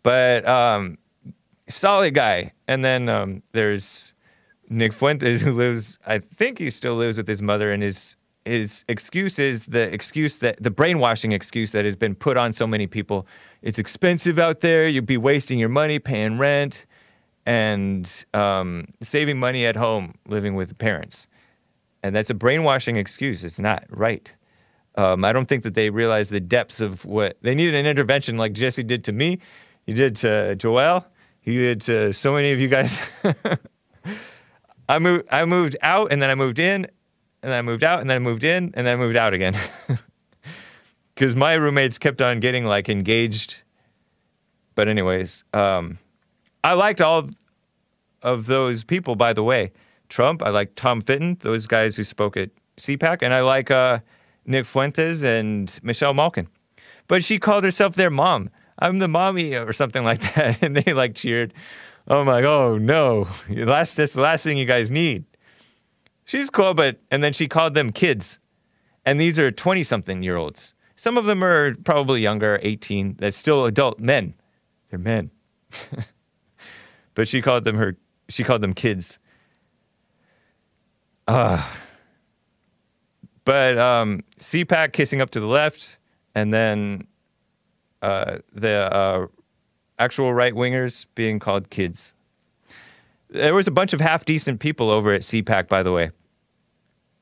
but 0.03 0.45
um, 0.45 0.97
solid 1.69 2.13
guy. 2.13 2.51
And 2.67 2.83
then 2.83 3.07
um, 3.07 3.43
there's 3.53 4.13
Nick 4.67 4.91
Fuentes, 4.91 5.39
who 5.41 5.53
lives. 5.53 5.99
I 6.05 6.19
think 6.19 6.59
he 6.59 6.69
still 6.69 6.95
lives 6.95 7.15
with 7.15 7.27
his 7.27 7.41
mother, 7.41 7.71
and 7.71 7.81
his 7.81 8.17
his 8.45 8.83
excuse 8.87 9.39
is 9.39 9.67
the 9.67 9.93
excuse 9.93 10.39
that 10.39 10.61
the 10.61 10.71
brainwashing 10.71 11.31
excuse 11.31 11.71
that 11.71 11.85
has 11.85 11.95
been 11.95 12.15
put 12.15 12.35
on 12.35 12.51
so 12.51 12.67
many 12.67 12.87
people. 12.87 13.25
It's 13.61 13.79
expensive 13.79 14.39
out 14.39 14.61
there. 14.61 14.87
You'd 14.87 15.05
be 15.05 15.17
wasting 15.17 15.59
your 15.59 15.69
money 15.69 15.99
paying 15.99 16.37
rent 16.37 16.85
and 17.45 18.25
um, 18.33 18.87
saving 19.01 19.39
money 19.39 19.65
at 19.65 19.75
home 19.75 20.15
living 20.27 20.55
with 20.55 20.77
parents. 20.77 21.27
And 22.03 22.15
that's 22.15 22.29
a 22.29 22.33
brainwashing 22.33 22.95
excuse. 22.95 23.43
It's 23.43 23.59
not 23.59 23.85
right. 23.89 24.33
Um, 24.95 25.23
I 25.25 25.33
don't 25.33 25.45
think 25.45 25.63
that 25.63 25.73
they 25.73 25.89
realize 25.89 26.29
the 26.29 26.39
depths 26.39 26.79
of 26.81 27.05
what 27.05 27.37
they 27.41 27.55
needed 27.55 27.75
an 27.75 27.85
intervention 27.85 28.37
like 28.37 28.53
Jesse 28.53 28.83
did 28.83 29.03
to 29.05 29.11
me. 29.11 29.39
He 29.85 29.93
did 29.93 30.15
to 30.17 30.55
Joel. 30.55 31.05
He 31.41 31.55
did 31.55 31.81
to 31.81 32.13
so 32.13 32.33
many 32.33 32.51
of 32.51 32.59
you 32.59 32.67
guys. 32.67 32.99
I 34.89 34.99
moved. 34.99 35.27
I 35.31 35.45
moved 35.45 35.77
out, 35.81 36.11
and 36.11 36.21
then 36.21 36.29
I 36.29 36.35
moved 36.35 36.59
in, 36.59 36.85
and 36.85 37.51
then 37.51 37.53
I 37.53 37.61
moved 37.61 37.83
out, 37.83 38.01
and 38.01 38.09
then 38.09 38.15
I 38.15 38.19
moved 38.19 38.43
in, 38.43 38.71
and 38.73 38.85
then 38.85 38.87
I 38.87 38.95
moved 38.95 39.15
out 39.15 39.33
again. 39.33 39.55
Because 41.19 41.35
my 41.35 41.55
roommates 41.55 41.97
kept 41.97 42.21
on 42.21 42.39
getting 42.39 42.63
like 42.63 42.87
engaged. 42.87 43.63
But 44.73 44.87
anyways, 44.87 45.43
um, 45.53 45.99
I 46.63 46.75
liked 46.75 47.01
all 47.01 47.29
of 48.21 48.45
those 48.45 48.85
people. 48.85 49.17
By 49.17 49.33
the 49.33 49.43
way, 49.43 49.73
Trump. 50.07 50.41
I 50.41 50.49
like 50.49 50.75
Tom 50.75 51.01
Fitton. 51.01 51.35
Those 51.41 51.67
guys 51.67 51.97
who 51.97 52.05
spoke 52.05 52.37
at 52.37 52.51
CPAC, 52.77 53.17
and 53.21 53.33
I 53.33 53.41
like 53.41 53.69
uh, 53.69 53.99
Nick 54.45 54.65
Fuentes 54.65 55.25
and 55.25 55.77
Michelle 55.83 56.13
Malkin. 56.13 56.47
But 57.09 57.25
she 57.25 57.37
called 57.37 57.65
herself 57.65 57.95
their 57.95 58.09
mom. 58.09 58.49
I'm 58.79 58.99
the 58.99 59.09
mommy 59.09 59.55
or 59.55 59.73
something 59.73 60.05
like 60.05 60.21
that, 60.35 60.63
and 60.63 60.73
they 60.73 60.93
like 60.93 61.15
cheered. 61.15 61.53
I'm 62.07 62.27
like, 62.27 62.45
oh 62.45 62.77
no, 62.77 63.27
last 63.49 63.97
that's 63.97 64.13
the 64.13 64.21
last 64.21 64.45
thing 64.45 64.57
you 64.57 64.65
guys 64.65 64.89
need. 64.89 65.25
She's 66.23 66.49
cool, 66.49 66.73
but 66.73 67.01
and 67.11 67.21
then 67.21 67.33
she 67.33 67.49
called 67.49 67.73
them 67.73 67.91
kids, 67.91 68.39
and 69.05 69.19
these 69.19 69.37
are 69.37 69.51
20 69.51 69.83
something 69.83 70.23
year 70.23 70.37
olds. 70.37 70.73
Some 70.99 71.17
of 71.17 71.23
them 71.23 71.41
are 71.45 71.75
probably 71.85 72.19
younger, 72.19 72.59
18. 72.61 73.15
That's 73.19 73.37
still 73.37 73.63
adult 73.63 74.01
men. 74.01 74.33
They're 74.89 74.99
men. 74.99 75.31
but 77.15 77.25
she 77.25 77.41
called 77.41 77.63
them 77.63 77.77
her. 77.77 77.95
She 78.27 78.43
called 78.43 78.59
them 78.59 78.73
kids. 78.73 79.17
Ah. 81.25 81.73
but 83.45 83.77
um, 83.77 84.25
CPAC 84.39 84.91
kissing 84.91 85.21
up 85.21 85.29
to 85.29 85.39
the 85.39 85.47
left, 85.47 85.99
and 86.35 86.53
then 86.53 87.07
uh, 88.01 88.39
the 88.51 88.93
uh, 88.93 89.27
actual 89.99 90.33
right 90.33 90.53
wingers 90.53 91.05
being 91.15 91.39
called 91.39 91.69
kids. 91.69 92.13
There 93.29 93.55
was 93.55 93.69
a 93.69 93.71
bunch 93.71 93.93
of 93.93 94.01
half 94.01 94.25
decent 94.25 94.59
people 94.59 94.89
over 94.89 95.13
at 95.13 95.21
CPAC, 95.21 95.69
by 95.69 95.81
the 95.81 95.93
way. 95.93 96.11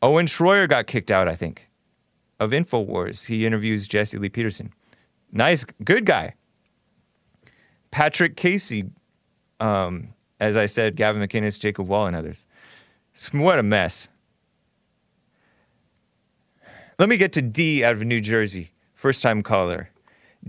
Owen 0.01 0.25
Schroyer 0.25 0.67
got 0.67 0.88
kicked 0.88 1.11
out, 1.11 1.28
I 1.28 1.36
think, 1.36 1.66
of 2.39 2.51
InfoWars. 2.51 3.25
He 3.25 3.45
interviews 3.45 3.88
Jesse 3.88 4.17
Lee 4.17 4.29
Peterson. 4.29 4.71
Nice, 5.31 5.65
good 5.83 6.05
guy. 6.05 6.33
Patrick 7.91 8.35
Casey, 8.35 8.85
um, 9.59 10.09
as 10.39 10.55
I 10.57 10.65
said, 10.67 10.95
Gavin 10.95 11.21
McInnes, 11.21 11.59
Jacob 11.59 11.88
Wohl, 11.88 12.05
and 12.05 12.15
others. 12.15 12.45
What 13.31 13.57
a 13.59 13.63
mess. 13.63 14.09
Let 16.99 17.09
me 17.09 17.17
get 17.17 17.33
to 17.33 17.41
D 17.41 17.83
out 17.83 17.93
of 17.93 18.03
New 18.05 18.21
Jersey. 18.21 18.71
First 18.93 19.21
time 19.23 19.43
caller. 19.43 19.89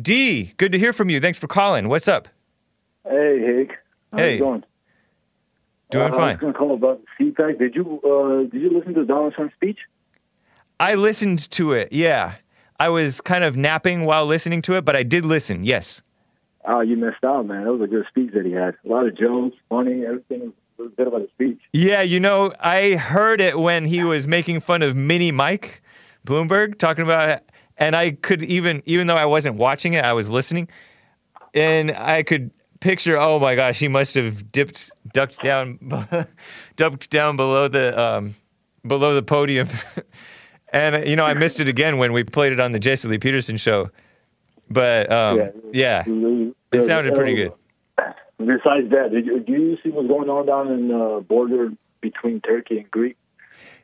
D, 0.00 0.52
good 0.56 0.72
to 0.72 0.78
hear 0.78 0.92
from 0.92 1.10
you. 1.10 1.20
Thanks 1.20 1.38
for 1.38 1.46
calling. 1.48 1.88
What's 1.88 2.08
up? 2.08 2.28
Hey, 3.04 3.40
Hig. 3.40 3.72
How 4.12 4.18
Hey. 4.18 4.32
you 4.34 4.38
doing? 4.38 4.64
Doing 5.90 6.04
uh, 6.12 6.14
I 6.14 6.18
fine. 6.18 6.34
was 6.34 6.40
going 6.40 6.52
to 6.52 6.58
call 6.58 6.74
about 6.74 7.00
CPAC. 7.18 7.58
Did 7.58 7.74
you 7.74 8.00
uh, 8.02 8.50
did 8.50 8.60
you 8.60 8.70
listen 8.76 8.94
to 8.94 9.04
Donald 9.06 9.34
Trump's 9.34 9.54
speech? 9.54 9.78
I 10.80 10.94
listened 10.94 11.50
to 11.52 11.72
it. 11.72 11.92
Yeah. 11.92 12.36
I 12.80 12.88
was 12.88 13.20
kind 13.20 13.42
of 13.42 13.56
napping 13.56 14.04
while 14.04 14.26
listening 14.26 14.62
to 14.62 14.74
it, 14.74 14.84
but 14.84 14.94
I 14.94 15.02
did 15.02 15.24
listen. 15.24 15.64
Yes. 15.64 16.02
Oh, 16.64 16.80
you 16.80 16.96
missed 16.96 17.24
out, 17.24 17.46
man. 17.46 17.64
That 17.64 17.72
was 17.72 17.82
a 17.82 17.86
good 17.86 18.06
speech 18.08 18.32
that 18.34 18.44
he 18.44 18.52
had. 18.52 18.76
A 18.84 18.88
lot 18.88 19.06
of 19.06 19.16
jokes, 19.16 19.56
funny, 19.68 20.04
everything 20.06 20.52
was 20.76 20.92
good 20.96 21.08
about 21.08 21.22
the 21.22 21.28
speech. 21.34 21.60
Yeah, 21.72 22.02
you 22.02 22.20
know, 22.20 22.52
I 22.60 22.94
heard 22.94 23.40
it 23.40 23.58
when 23.58 23.86
he 23.86 24.04
was 24.04 24.28
making 24.28 24.60
fun 24.60 24.82
of 24.82 24.94
Mini 24.94 25.32
Mike 25.32 25.82
Bloomberg 26.26 26.78
talking 26.78 27.04
about 27.04 27.42
and 27.78 27.96
I 27.96 28.10
could 28.10 28.42
even 28.42 28.82
even 28.84 29.06
though 29.06 29.16
I 29.16 29.24
wasn't 29.24 29.56
watching 29.56 29.94
it, 29.94 30.04
I 30.04 30.12
was 30.12 30.28
listening 30.28 30.68
and 31.54 31.92
I 31.92 32.22
could 32.22 32.50
picture 32.80 33.18
oh 33.18 33.38
my 33.38 33.54
gosh, 33.54 33.78
he 33.78 33.88
must 33.88 34.14
have 34.14 34.52
dipped 34.52 34.90
ducked 35.12 35.40
down 35.40 35.78
ducked 36.76 37.10
down 37.10 37.36
below 37.36 37.68
the 37.68 37.98
um 37.98 38.34
below 38.86 39.14
the 39.14 39.22
podium. 39.22 39.68
and 40.72 41.06
you 41.06 41.16
know, 41.16 41.24
I 41.24 41.34
missed 41.34 41.60
it 41.60 41.68
again 41.68 41.98
when 41.98 42.12
we 42.12 42.24
played 42.24 42.52
it 42.52 42.60
on 42.60 42.72
the 42.72 42.78
Jesse 42.78 43.08
Lee 43.08 43.18
Peterson 43.18 43.56
show. 43.56 43.90
But 44.70 45.10
um 45.10 45.50
yeah, 45.72 46.04
it 46.72 46.86
sounded 46.86 47.14
pretty 47.14 47.34
good. 47.34 47.52
Besides 48.38 48.90
that, 48.90 49.10
did 49.10 49.26
you, 49.26 49.40
do 49.40 49.52
you 49.52 49.78
see 49.82 49.90
what's 49.90 50.06
going 50.06 50.30
on 50.30 50.46
down 50.46 50.70
in 50.70 50.88
the 50.88 51.24
border 51.28 51.72
between 52.00 52.40
Turkey 52.40 52.78
and 52.78 52.90
Greece? 52.90 53.16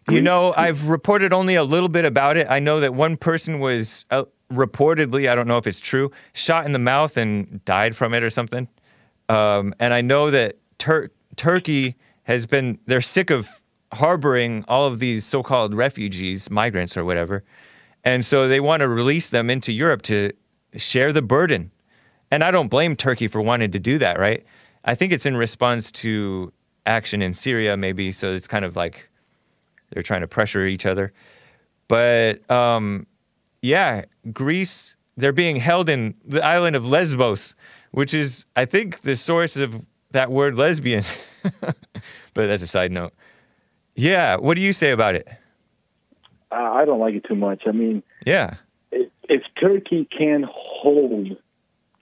You 0.09 0.21
know, 0.21 0.53
I've 0.57 0.89
reported 0.89 1.33
only 1.33 1.55
a 1.55 1.65
little 1.65 1.89
bit 1.89 2.05
about 2.05 2.37
it. 2.37 2.47
I 2.49 2.59
know 2.59 2.79
that 2.81 2.95
one 2.95 3.17
person 3.17 3.59
was 3.59 4.05
uh, 4.11 4.25
reportedly, 4.53 5.29
I 5.29 5.35
don't 5.35 5.49
know 5.49 5.57
if 5.59 5.67
it's 5.67 5.81
true, 5.81 6.11
shot 6.35 6.67
in 6.67 6.73
the 6.73 6.79
mouth 6.79 7.17
and 7.17 7.65
died 7.65 7.97
from 7.97 8.15
it 8.15 8.23
or 8.23 8.31
something. 8.31 8.69
Um, 9.29 9.75
and 9.81 9.95
I 9.95 10.03
know 10.03 10.31
that 10.31 10.59
Tur- 10.79 11.11
Turkey 11.37 11.97
has 12.25 12.47
been, 12.47 12.79
they're 12.87 13.01
sick 13.01 13.31
of 13.31 13.64
harboring 13.93 14.65
all 14.69 14.87
of 14.87 14.99
these 14.99 15.25
so 15.25 15.43
called 15.43 15.75
refugees, 15.75 16.51
migrants 16.51 16.97
or 16.97 17.05
whatever. 17.05 17.45
And 18.05 18.25
so 18.25 18.49
they 18.49 18.61
want 18.61 18.81
to 18.81 18.89
release 18.89 19.29
them 19.29 19.51
into 19.51 19.73
Europe 19.73 20.03
to 20.03 20.33
share 20.77 21.13
the 21.13 21.23
burden. 21.23 21.71
And 22.31 22.43
I 22.43 22.51
don't 22.51 22.69
blame 22.69 22.97
Turkey 22.97 23.29
for 23.29 23.41
wanting 23.41 23.71
to 23.73 23.79
do 23.79 23.99
that, 23.99 24.19
right? 24.19 24.45
I 24.85 24.95
think 24.95 25.13
it's 25.13 25.27
in 25.27 25.37
response 25.37 25.91
to 25.93 26.53
action 26.85 27.23
in 27.23 27.33
Syria, 27.33 27.77
maybe. 27.77 28.13
So 28.13 28.33
it's 28.33 28.49
kind 28.49 28.65
of 28.65 28.77
like, 28.77 29.09
they're 29.91 30.03
trying 30.03 30.21
to 30.21 30.29
pressure 30.29 30.67
each 30.67 30.85
other. 30.85 31.13
But 31.89 32.49
um, 32.51 33.07
yeah, 33.63 34.05
Greece, 34.33 34.97
they're 35.17 35.33
being 35.33 35.57
held 35.57 35.89
in 35.89 36.15
the 36.25 36.45
island 36.45 36.77
of 36.77 36.87
Lesbos, 36.87 37.55
which 37.93 38.13
is, 38.13 38.45
I 38.57 38.65
think, 38.65 39.03
the 39.03 39.17
source 39.17 39.57
of 39.57 39.85
that 40.11 40.31
word 40.31 40.55
lesbian. 40.57 41.05
but 41.61 41.77
that's 42.35 42.63
a 42.63 42.67
side 42.67 42.93
note. 42.93 43.13
Yeah, 43.95 44.37
what 44.37 44.55
do 44.57 44.61
you 44.61 44.73
say 44.73 44.91
about 44.91 45.15
it? 45.15 45.29
Uh, 46.51 46.55
I 46.57 46.85
don't 46.85 47.01
like 47.01 47.15
it 47.15 47.25
too 47.25 47.35
much. 47.35 47.63
I 47.67 47.73
mean, 47.73 48.03
Yeah, 48.25 48.55
if, 48.93 49.11
if 49.29 49.43
Turkey 49.61 50.07
can 50.17 50.45
hold 50.51 51.37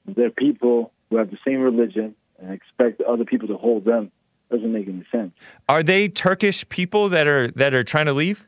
their 0.06 0.30
people 0.30 0.92
who 1.10 1.16
have 1.16 1.30
the 1.30 1.38
same 1.46 1.60
religion 1.60 2.14
and 2.38 2.52
expect 2.52 3.00
other 3.02 3.24
people 3.24 3.48
to 3.48 3.56
hold 3.56 3.84
them 3.84 4.10
doesn't 4.50 4.72
make 4.72 4.86
any 4.88 5.04
sense. 5.10 5.32
Are 5.68 5.82
they 5.82 6.08
Turkish 6.08 6.68
people 6.68 7.08
that 7.10 7.26
are 7.26 7.48
that 7.52 7.72
are 7.72 7.84
trying 7.84 8.06
to 8.06 8.12
leave? 8.12 8.46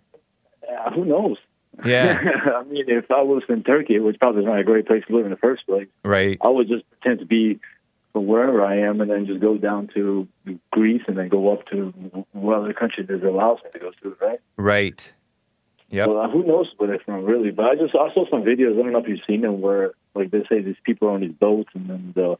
Uh, 0.69 0.91
who 0.91 1.05
knows? 1.05 1.37
Yeah. 1.85 2.21
I 2.57 2.63
mean, 2.65 2.85
if 2.89 3.11
I 3.11 3.23
was 3.23 3.43
in 3.49 3.63
Turkey, 3.65 3.99
which 3.99 4.19
probably 4.19 4.43
is 4.43 4.47
not 4.47 4.59
a 4.59 4.65
great 4.65 4.87
place 4.87 5.03
to 5.09 5.17
live 5.17 5.25
in 5.25 5.31
the 5.31 5.37
first 5.39 5.67
place, 5.67 5.89
Right. 6.05 6.39
I 6.43 6.49
would 6.49 6.69
just 6.69 6.85
pretend 6.91 7.21
to 7.21 7.27
be 7.27 7.59
from 8.15 8.27
wherever 8.29 8.65
I 8.65 8.79
am, 8.79 9.01
and 9.01 9.11
then 9.11 9.27
just 9.27 9.41
go 9.41 9.59
down 9.59 9.91
to 9.95 10.27
Greece, 10.71 11.03
and 11.09 11.19
then 11.19 11.29
go 11.29 11.53
up 11.53 11.67
to 11.67 11.93
what 12.33 12.59
other 12.59 12.73
country 12.73 13.05
that 13.05 13.23
allows 13.23 13.59
me 13.65 13.71
to 13.73 13.79
go 13.81 13.91
to, 14.03 14.17
right? 14.25 14.41
Right. 14.57 15.13
Yeah. 15.91 16.07
Well, 16.07 16.31
who 16.31 16.45
knows 16.45 16.73
where 16.77 16.89
they're 16.89 17.01
from, 17.05 17.25
really? 17.25 17.51
But 17.51 17.67
I 17.67 17.75
just 17.75 17.95
I 17.95 18.15
saw 18.15 18.25
some 18.31 18.45
videos. 18.45 18.79
I 18.79 18.83
don't 18.83 18.93
know 18.93 19.01
if 19.01 19.09
you've 19.09 19.19
seen 19.27 19.43
them, 19.43 19.61
where 19.61 19.95
like 20.15 20.31
they 20.31 20.45
say 20.49 20.63
these 20.63 20.77
people 20.85 21.09
are 21.09 21.11
on 21.11 21.23
these 21.23 21.33
boats, 21.33 21.71
and 21.75 21.91
then 21.91 22.13
the 22.15 22.39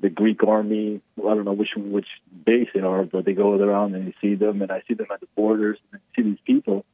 the 0.00 0.10
Greek 0.10 0.42
army. 0.42 1.00
I 1.18 1.34
don't 1.34 1.44
know 1.44 1.52
which 1.52 1.70
which 1.76 2.08
base 2.44 2.68
they 2.74 2.80
are, 2.80 3.04
but 3.04 3.24
they 3.24 3.34
go 3.34 3.52
around 3.54 3.94
and 3.94 4.06
you 4.06 4.12
see 4.20 4.34
them, 4.34 4.62
and 4.62 4.72
I 4.72 4.82
see 4.88 4.94
them 4.94 5.06
at 5.12 5.20
the 5.20 5.28
borders, 5.36 5.78
and 5.92 6.00
I 6.00 6.16
see 6.16 6.28
these 6.28 6.40
people 6.44 6.84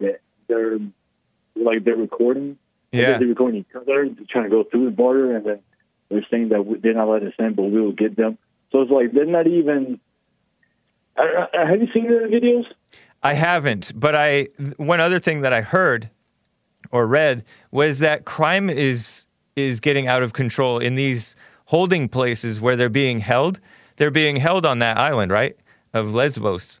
that 0.00 0.20
they're 0.48 0.78
like 1.54 1.84
they're 1.84 1.96
recording. 1.96 2.56
Yeah. 2.92 3.18
they're 3.18 3.28
recording 3.28 3.60
each 3.60 3.76
other, 3.76 4.08
trying 4.30 4.44
to 4.44 4.50
go 4.50 4.64
through 4.64 4.86
the 4.86 4.90
border, 4.90 5.36
and 5.36 5.44
then 5.44 5.58
they're 6.08 6.26
saying 6.30 6.48
that 6.50 6.80
they're 6.82 6.94
not 6.94 7.08
letting 7.08 7.28
us 7.28 7.34
in, 7.38 7.54
but 7.54 7.64
we 7.64 7.80
will 7.80 7.92
get 7.92 8.16
them. 8.16 8.38
So 8.72 8.82
it's 8.82 8.90
like 8.90 9.12
they're 9.12 9.24
not 9.24 9.46
even. 9.46 10.00
I, 11.16 11.46
I, 11.52 11.70
have 11.70 11.80
you 11.80 11.88
seen 11.92 12.04
the 12.04 12.28
videos? 12.30 12.64
I 13.22 13.34
haven't, 13.34 13.92
but 13.98 14.14
I 14.14 14.48
one 14.76 15.00
other 15.00 15.18
thing 15.18 15.40
that 15.42 15.52
I 15.52 15.60
heard 15.60 16.10
or 16.90 17.06
read 17.06 17.44
was 17.70 17.98
that 17.98 18.24
crime 18.24 18.70
is 18.70 19.26
is 19.56 19.80
getting 19.80 20.06
out 20.06 20.22
of 20.22 20.32
control 20.32 20.78
in 20.78 20.94
these 20.94 21.34
holding 21.66 22.08
places 22.08 22.60
where 22.60 22.76
they're 22.76 22.88
being 22.88 23.20
held. 23.20 23.60
They're 23.96 24.10
being 24.10 24.36
held 24.36 24.64
on 24.64 24.78
that 24.78 24.96
island, 24.96 25.32
right? 25.32 25.56
Of 25.92 26.14
Lesbos, 26.14 26.80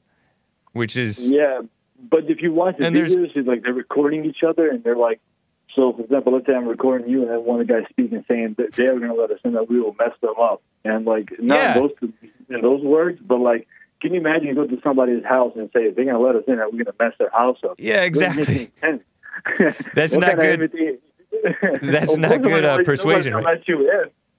which 0.72 0.96
is 0.96 1.28
Yeah, 1.28 1.62
but 2.10 2.30
if 2.30 2.40
you 2.40 2.52
watch 2.52 2.76
the 2.78 2.86
And 2.86 2.96
videos, 2.96 3.30
it's 3.34 3.48
like 3.48 3.62
they're 3.62 3.72
recording 3.72 4.24
each 4.24 4.42
other, 4.46 4.68
and 4.68 4.84
they're 4.84 4.96
like, 4.96 5.20
so 5.74 5.92
for 5.92 6.02
example, 6.02 6.32
let's 6.34 6.46
say 6.46 6.54
I'm 6.54 6.66
recording 6.66 7.08
you, 7.08 7.22
and 7.22 7.30
then 7.30 7.44
one 7.44 7.60
of 7.60 7.66
the 7.66 7.72
guys 7.72 7.84
speaking 7.90 8.24
saying 8.28 8.56
that 8.58 8.72
they're 8.72 8.98
going 8.98 9.10
to 9.10 9.14
let 9.20 9.30
us 9.30 9.38
in, 9.44 9.52
that 9.52 9.68
we 9.68 9.80
will 9.80 9.94
mess 9.98 10.12
them 10.20 10.34
up, 10.40 10.62
and 10.84 11.04
like 11.04 11.30
not 11.38 11.54
Yeah. 11.56 11.74
in 11.76 11.80
those 11.82 12.10
in 12.48 12.60
those 12.62 12.82
words, 12.82 13.20
but 13.24 13.38
like. 13.40 13.66
Can 14.00 14.14
you 14.14 14.20
imagine 14.20 14.46
you 14.46 14.54
go 14.54 14.64
to 14.64 14.80
somebody's 14.80 15.24
house 15.24 15.54
and 15.56 15.68
say 15.72 15.90
they're 15.90 16.04
going 16.04 16.06
to 16.14 16.20
let 16.20 16.36
us 16.36 16.44
in 16.46 16.54
that 16.58 16.66
we're 16.72 16.84
going 16.84 16.86
to 16.86 16.94
mess 17.00 17.14
their 17.18 17.30
house 17.30 17.58
up? 17.64 17.74
Yeah, 17.78 18.02
exactly. 18.02 18.70
That's 19.92 20.14
not 20.14 20.38
good- 20.38 20.70
that's 21.82 22.16
not 22.16 22.40
good, 22.40 22.64
uh, 22.64 22.84
persuasion, 22.84 23.34
right? 23.34 23.60
You 23.66 23.90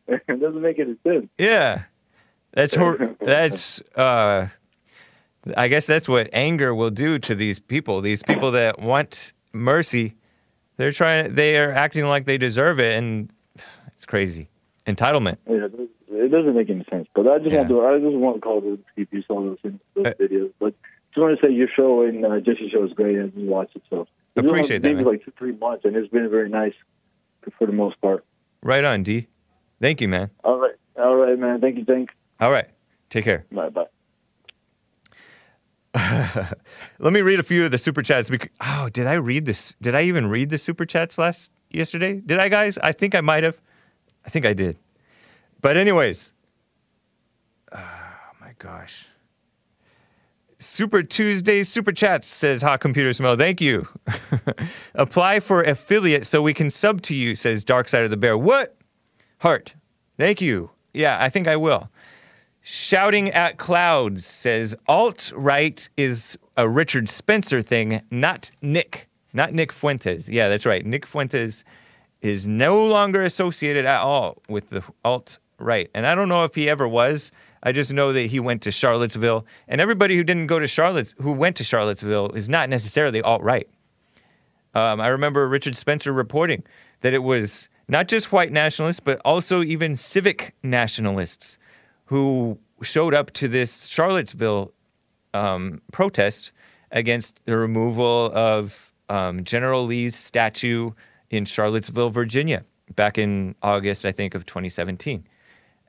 in. 0.07 0.21
it 0.29 0.39
doesn't 0.39 0.61
make 0.61 0.79
any 0.79 0.95
sense. 1.05 1.27
yeah. 1.37 1.83
That's 2.53 2.73
hor- 2.73 3.15
that's 3.19 3.81
uh 3.97 4.47
I 5.57 5.67
guess 5.67 5.85
that's 5.85 6.07
what 6.07 6.29
anger 6.31 6.73
will 6.73 6.89
do 6.89 7.19
to 7.19 7.35
these 7.35 7.59
people. 7.59 7.99
These 7.99 8.23
people 8.23 8.51
that 8.51 8.79
want 8.79 9.33
mercy, 9.51 10.15
they're 10.79 10.93
trying 10.93 11.35
they 11.35 11.57
are 11.57 11.73
acting 11.73 12.05
like 12.05 12.23
they 12.25 12.37
deserve 12.37 12.79
it 12.79 12.93
and 12.97 13.31
it's 13.93 14.05
crazy. 14.05 14.49
Entitlement. 14.87 15.37
Yeah, 15.47 15.65
it 15.65 16.31
doesn't- 16.31 16.55
make 16.55 16.69
any 16.69 16.85
sense. 16.89 17.07
But 17.13 17.27
I 17.27 17.37
just 17.39 17.51
Yeah. 17.51 17.57
want 17.57 17.69
to, 17.69 17.81
I 17.85 17.99
just 17.99 18.15
want 18.17 18.35
to 18.37 18.41
call 18.41 18.61
see 18.95 19.01
if 19.03 19.09
you 19.11 19.21
saw 19.23 19.41
those, 19.41 19.57
in, 19.63 19.79
those 19.93 20.05
Uh, 20.07 20.13
videos. 20.19 20.51
But 20.57 20.73
just 21.09 21.17
want 21.17 21.37
to 21.39 21.45
say 21.45 21.51
your 21.53 21.67
show 21.67 22.01
and 22.03 22.25
uh, 22.25 22.39
Jesse's 22.39 22.71
show 22.71 22.83
is 22.85 22.93
great. 22.93 23.17
and 23.17 23.33
just 23.33 23.45
watch 23.45 23.71
it. 23.75 23.83
So 23.89 24.07
Appreciate 24.37 24.81
that, 24.81 24.87
maybe 24.93 25.03
like 25.03 25.23
two, 25.25 25.31
three 25.37 25.51
months, 25.51 25.83
and 25.83 25.95
it's 25.97 26.07
been 26.09 26.29
very 26.29 26.49
nice 26.49 26.73
for 27.57 27.65
the 27.67 27.73
most 27.73 27.99
part. 27.99 28.23
Right 28.63 28.83
on, 28.85 29.03
D. 29.03 29.27
Thank 29.81 29.99
you, 30.01 30.07
man. 30.07 30.29
All 30.45 30.57
right, 30.59 30.75
all 30.97 31.15
right, 31.17 31.37
man. 31.37 31.59
Thank 31.59 31.77
you, 31.77 31.83
thank. 31.83 32.09
All 32.39 32.51
right. 32.51 32.67
Take 33.09 33.25
care. 33.25 33.45
Bye, 33.51 33.69
bye. 33.69 33.85
Let 35.95 37.13
me 37.13 37.21
read 37.21 37.39
a 37.39 37.43
few 37.43 37.65
of 37.65 37.71
the 37.71 37.77
super 37.77 38.01
chats. 38.01 38.29
Oh, 38.61 38.89
did 38.89 39.07
I 39.07 39.13
read 39.13 39.45
this? 39.45 39.75
Did 39.81 39.95
I 39.95 40.03
even 40.03 40.27
read 40.27 40.49
the 40.49 40.57
super 40.57 40.85
chats 40.85 41.17
last 41.17 41.51
yesterday? 41.71 42.21
Did 42.23 42.39
I, 42.39 42.49
guys? 42.49 42.77
I 42.77 42.91
think 42.91 43.15
I 43.15 43.21
might 43.21 43.43
have. 43.43 43.59
I 44.25 44.29
think 44.29 44.45
I 44.45 44.53
did. 44.53 44.77
But 45.61 45.77
anyways, 45.77 46.33
oh 47.73 47.79
my 48.39 48.53
gosh. 48.59 49.07
Super 50.61 51.01
Tuesday 51.03 51.63
super 51.63 51.93
chats 51.93 52.27
says 52.27 52.61
hot 52.61 52.81
computer 52.81 53.13
smell. 53.13 53.35
Thank 53.37 53.61
you. 53.61 53.87
Apply 54.95 55.39
for 55.39 55.63
affiliate 55.63 56.25
so 56.25 56.41
we 56.41 56.53
can 56.53 56.69
sub 56.69 57.01
to 57.03 57.15
you. 57.15 57.35
Says 57.35 57.63
Dark 57.63 57.87
Side 57.87 58.03
of 58.03 58.11
the 58.11 58.17
Bear. 58.17 58.37
What? 58.37 58.75
Heart. 59.39 59.75
Thank 60.17 60.41
you. 60.41 60.71
Yeah, 60.93 61.17
I 61.19 61.29
think 61.29 61.47
I 61.47 61.55
will. 61.55 61.89
Shouting 62.71 63.31
at 63.31 63.57
Clouds 63.57 64.23
says 64.23 64.75
alt 64.87 65.33
right 65.35 65.89
is 65.97 66.37
a 66.55 66.69
Richard 66.69 67.09
Spencer 67.09 67.63
thing, 67.63 67.99
not 68.11 68.51
Nick, 68.61 69.09
not 69.33 69.53
Nick 69.53 69.71
Fuentes. 69.71 70.29
Yeah, 70.29 70.49
that's 70.49 70.67
right. 70.67 70.85
Nick 70.85 71.07
Fuentes 71.07 71.63
is 72.21 72.45
no 72.45 72.85
longer 72.85 73.23
associated 73.23 73.87
at 73.87 74.01
all 74.01 74.43
with 74.49 74.69
the 74.69 74.83
alt 75.03 75.39
right. 75.57 75.89
And 75.95 76.05
I 76.05 76.13
don't 76.13 76.29
know 76.29 76.43
if 76.43 76.53
he 76.53 76.69
ever 76.69 76.87
was. 76.87 77.31
I 77.63 77.71
just 77.71 77.91
know 77.91 78.13
that 78.13 78.27
he 78.27 78.39
went 78.39 78.61
to 78.61 78.71
Charlottesville. 78.71 79.47
And 79.67 79.81
everybody 79.81 80.15
who 80.15 80.23
didn't 80.23 80.45
go 80.45 80.59
to 80.59 80.67
Charlotte, 80.67 81.15
who 81.19 81.31
went 81.31 81.55
to 81.55 81.63
Charlottesville, 81.63 82.33
is 82.33 82.47
not 82.47 82.69
necessarily 82.69 83.19
alt 83.23 83.41
right. 83.41 83.67
Um, 84.75 85.01
I 85.01 85.07
remember 85.07 85.47
Richard 85.47 85.75
Spencer 85.75 86.13
reporting 86.13 86.61
that 87.01 87.15
it 87.15 87.23
was 87.23 87.67
not 87.87 88.07
just 88.07 88.31
white 88.31 88.51
nationalists, 88.51 88.99
but 88.99 89.19
also 89.25 89.63
even 89.63 89.95
civic 89.95 90.53
nationalists 90.61 91.57
who 92.09 92.57
showed 92.81 93.13
up 93.13 93.29
to 93.31 93.47
this 93.47 93.85
Charlottesville 93.85 94.73
um, 95.35 95.79
protest 95.91 96.51
against 96.91 97.39
the 97.45 97.55
removal 97.55 98.31
of 98.33 98.91
um, 99.09 99.43
General 99.43 99.85
Lee's 99.85 100.15
statue 100.15 100.89
in 101.29 101.45
Charlottesville, 101.45 102.09
Virginia, 102.09 102.65
back 102.95 103.19
in 103.19 103.53
August, 103.61 104.05
I 104.05 104.11
think, 104.11 104.33
of 104.33 104.47
2017. 104.47 105.23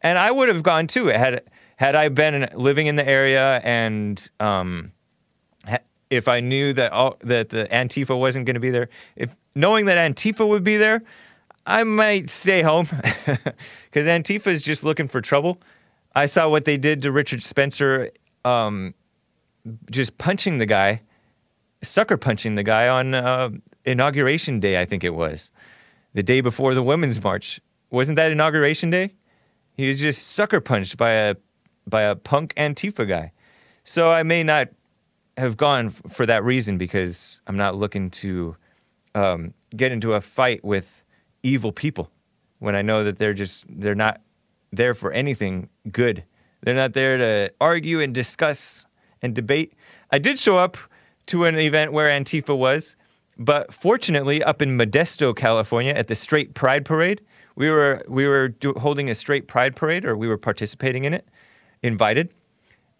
And 0.03 0.19
I 0.19 0.31
would 0.31 0.49
have 0.49 0.63
gone 0.63 0.87
too 0.87 1.07
had 1.07 1.43
had 1.77 1.95
I 1.95 2.11
been 2.11 2.51
living 2.55 2.87
in 2.87 2.97
the 2.97 3.09
area 3.09 3.59
and 3.65 4.31
um, 4.41 4.93
ha- 5.67 5.79
if 6.11 6.29
I 6.29 6.41
knew 6.41 6.75
that 6.75 6.93
all, 6.93 7.17
that 7.21 7.49
the 7.49 7.67
Antifa 7.73 8.19
wasn't 8.19 8.45
going 8.45 8.55
to 8.55 8.61
be 8.61 8.69
there, 8.69 8.91
if 9.17 9.35
knowing 9.55 9.87
that 9.87 9.97
Antifa 9.97 10.47
would 10.47 10.65
be 10.65 10.77
there, 10.77 11.01
I 11.65 11.85
might 11.85 12.29
stay 12.29 12.61
home 12.61 12.89
because 13.25 14.07
Antifa 14.07 14.49
is 14.49 14.61
just 14.61 14.85
looking 14.85 15.09
for 15.09 15.23
trouble. 15.23 15.63
I 16.15 16.27
saw 16.27 16.49
what 16.49 16.65
they 16.65 16.77
did 16.77 17.03
to 17.03 17.13
Richard 17.13 17.43
Spencer, 17.43 18.11
um, 18.45 18.95
just 19.91 20.19
punching 20.19 20.59
the 20.59 20.67
guy, 20.67 21.03
sucker 21.83 22.17
punching 22.17 22.57
the 22.57 22.63
guy 22.63 22.89
on 22.89 23.15
uh, 23.15 23.51
inauguration 23.85 24.61
day. 24.61 24.81
I 24.81 24.85
think 24.85 25.05
it 25.05 25.15
was 25.15 25.51
the 26.15 26.23
day 26.23 26.41
before 26.41 26.75
the 26.75 26.83
Women's 26.83 27.23
March. 27.23 27.61
Wasn't 27.91 28.17
that 28.17 28.33
inauguration 28.33 28.91
day? 28.91 29.15
He 29.77 29.89
was 29.89 30.01
just 30.01 30.29
sucker 30.29 30.61
punched 30.61 30.97
by 30.97 31.11
a 31.11 31.37
by 31.87 32.03
a 32.03 32.15
punk 32.15 32.55
Antifa 32.55 33.09
guy. 33.09 33.33
So 33.85 34.11
I 34.11 34.23
may 34.23 34.43
not 34.43 34.69
have 35.37 35.57
gone 35.57 35.87
f- 35.87 36.03
for 36.09 36.27
that 36.27 36.45
reason 36.45 36.77
because 36.77 37.41
I'm 37.47 37.57
not 37.57 37.75
looking 37.77 38.11
to 38.11 38.57
um, 39.15 39.55
get 39.75 39.91
into 39.91 40.15
a 40.15 40.21
fight 40.21 40.65
with 40.65 41.03
evil 41.43 41.73
people 41.73 42.11
when 42.59 42.77
I 42.77 42.83
know 42.83 43.03
that 43.05 43.17
they're 43.19 43.35
just 43.35 43.65
they're 43.69 43.95
not 43.95 44.21
there 44.73 44.95
for 44.95 45.13
anything 45.13 45.69
good. 45.91 46.25
They're 46.63 46.75
not 46.75 46.93
there 46.93 47.17
to 47.17 47.53
argue 47.61 48.01
and 48.01 48.15
discuss 48.15 48.87
and 49.23 49.35
debate. 49.35 49.73
I 50.11 50.19
did 50.19 50.39
show 50.39 50.59
up 50.59 50.77
to 51.27 51.45
an 51.45 51.59
event 51.59 51.93
where 51.93 52.09
Antifa 52.09 52.57
was, 52.57 52.97
but 53.39 53.73
fortunately, 53.73 54.43
up 54.43 54.61
in 54.61 54.77
Modesto, 54.77 55.35
California, 55.35 55.93
at 55.93 56.09
the 56.09 56.15
Straight 56.15 56.55
Pride 56.55 56.85
Parade, 56.85 57.23
we 57.57 57.71
were 57.71 58.05
we 58.09 58.27
were 58.27 58.49
do, 58.49 58.75
holding 58.75 59.09
a 59.09 59.15
Straight 59.15 59.49
Pride 59.49 59.75
Parade, 59.75 60.05
or 60.05 60.17
we 60.17 60.29
were 60.29 60.39
participating 60.39 61.05
in 61.05 61.15
it, 61.15 61.27
invited 61.83 62.31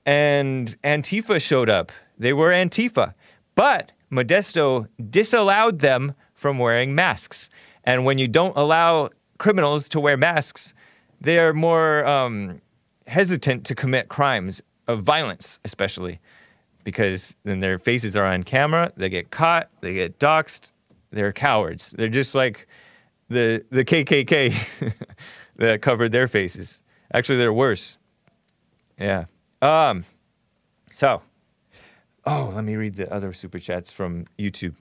and 0.07 0.77
Antifa 0.83 1.41
showed 1.41 1.69
up. 1.69 1.93
They 2.19 2.33
were 2.33 2.51
Antifa, 2.51 3.15
but 3.55 3.93
Modesto 4.11 4.89
disallowed 5.11 5.81
them 5.81 6.15
from 6.35 6.59
wearing 6.59 6.95
masks. 6.95 7.49
And 7.85 8.05
when 8.05 8.19
you 8.19 8.29
don't 8.29 8.57
allow 8.57 9.11
criminals 9.39 9.89
to 9.91 10.01
wear 10.01 10.17
masks, 10.17 10.75
they 11.21 11.39
are 11.39 11.53
more 11.53 12.05
um, 12.07 12.61
hesitant 13.07 13.67
to 13.67 13.75
commit 13.75 14.09
crimes 14.09 14.63
of 14.89 15.03
violence, 15.03 15.61
especially 15.65 16.21
because 16.85 17.35
then 17.45 17.61
their 17.61 17.79
faces 17.79 18.17
are 18.17 18.25
on 18.25 18.43
camera. 18.43 18.93
They 18.97 19.09
get 19.09 19.31
caught. 19.31 19.69
They 19.81 19.95
get 19.95 20.19
doxxed. 20.19 20.73
They're 21.11 21.33
cowards. 21.33 21.91
They're 21.91 22.09
just 22.09 22.35
like 22.35 22.67
the 23.29 23.65
the 23.71 23.85
KKK 23.85 24.95
that 25.57 25.83
covered 25.83 26.13
their 26.13 26.29
faces. 26.29 26.81
Actually, 27.13 27.39
they're 27.39 27.53
worse. 27.53 27.99
Yeah. 28.99 29.25
Um. 29.61 30.05
So, 30.93 31.23
oh, 32.25 32.53
let 32.55 32.65
me 32.65 32.77
read 32.77 32.95
the 32.95 33.13
other 33.13 33.33
super 33.33 33.59
chats 33.59 33.93
from 33.93 34.27
YouTube. 34.39 34.75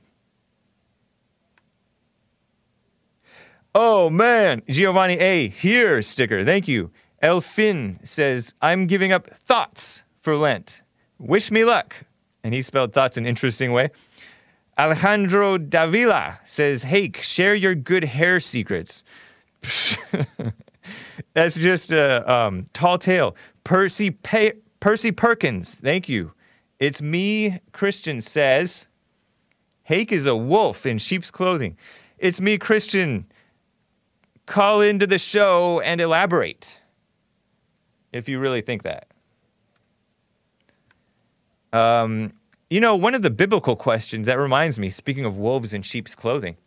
Oh 3.76 4.09
man, 4.09 4.63
Giovanni 4.67 5.20
A 5.20 5.47
here 5.49 6.01
sticker. 6.01 6.43
Thank 6.43 6.67
you. 6.67 6.91
Elfin 7.22 7.99
says, 8.03 8.53
I'm 8.61 8.88
giving 8.88 9.11
up 9.11 9.30
thoughts 9.30 10.03
for 10.17 10.36
Lent. 10.36 10.82
Wish 11.20 11.51
me 11.51 11.63
luck. 11.63 11.95
And 12.43 12.53
he 12.53 12.61
spelled 12.61 12.93
thoughts 12.93 13.17
an 13.17 13.26
interesting 13.26 13.74
way. 13.74 13.89
Alejandro 14.80 15.57
Davila 15.57 16.39
says, 16.45 16.84
Hey, 16.84 17.11
share 17.22 17.53
your 17.53 17.76
good 17.76 18.05
hair 18.05 18.39
secrets. 18.39 19.03
That's 21.34 21.55
just 21.55 21.91
a 21.91 22.32
um, 22.32 22.65
tall 22.74 22.97
tale. 22.97 23.36
Percy, 23.65 24.11
pa- 24.11 24.57
Percy 24.80 25.11
Perkins, 25.11 25.76
thank 25.76 26.07
you. 26.07 26.32
It's 26.80 27.01
me, 27.01 27.59
Christian 27.74 28.22
says, 28.22 28.88
Hake 29.84 30.11
is 30.13 30.26
a 30.26 30.36
wolf 30.36 30.86
in 30.86 30.97
sheep's 30.97 31.30
clothing. 31.30 31.78
It's 32.17 32.39
me, 32.39 32.57
Christian. 32.57 33.26
Call 34.50 34.82
into 34.82 35.06
the 35.06 35.20
show 35.20 35.80
and 35.80 36.02
elaborate 36.02 36.82
if 38.12 38.28
you 38.28 38.39
really 38.39 38.62
think 38.62 38.82
that. 38.82 39.06
Um, 41.72 42.34
you 42.68 42.82
know, 42.82 42.95
one 42.95 43.14
of 43.14 43.22
the 43.22 43.30
biblical 43.30 43.76
questions 43.76 44.26
that 44.26 44.39
reminds 44.39 44.80
me, 44.80 44.89
speaking 44.89 45.24
of 45.24 45.38
wolves 45.38 45.72
in 45.72 45.84
sheep's 45.84 46.16
clothing, 46.16 46.58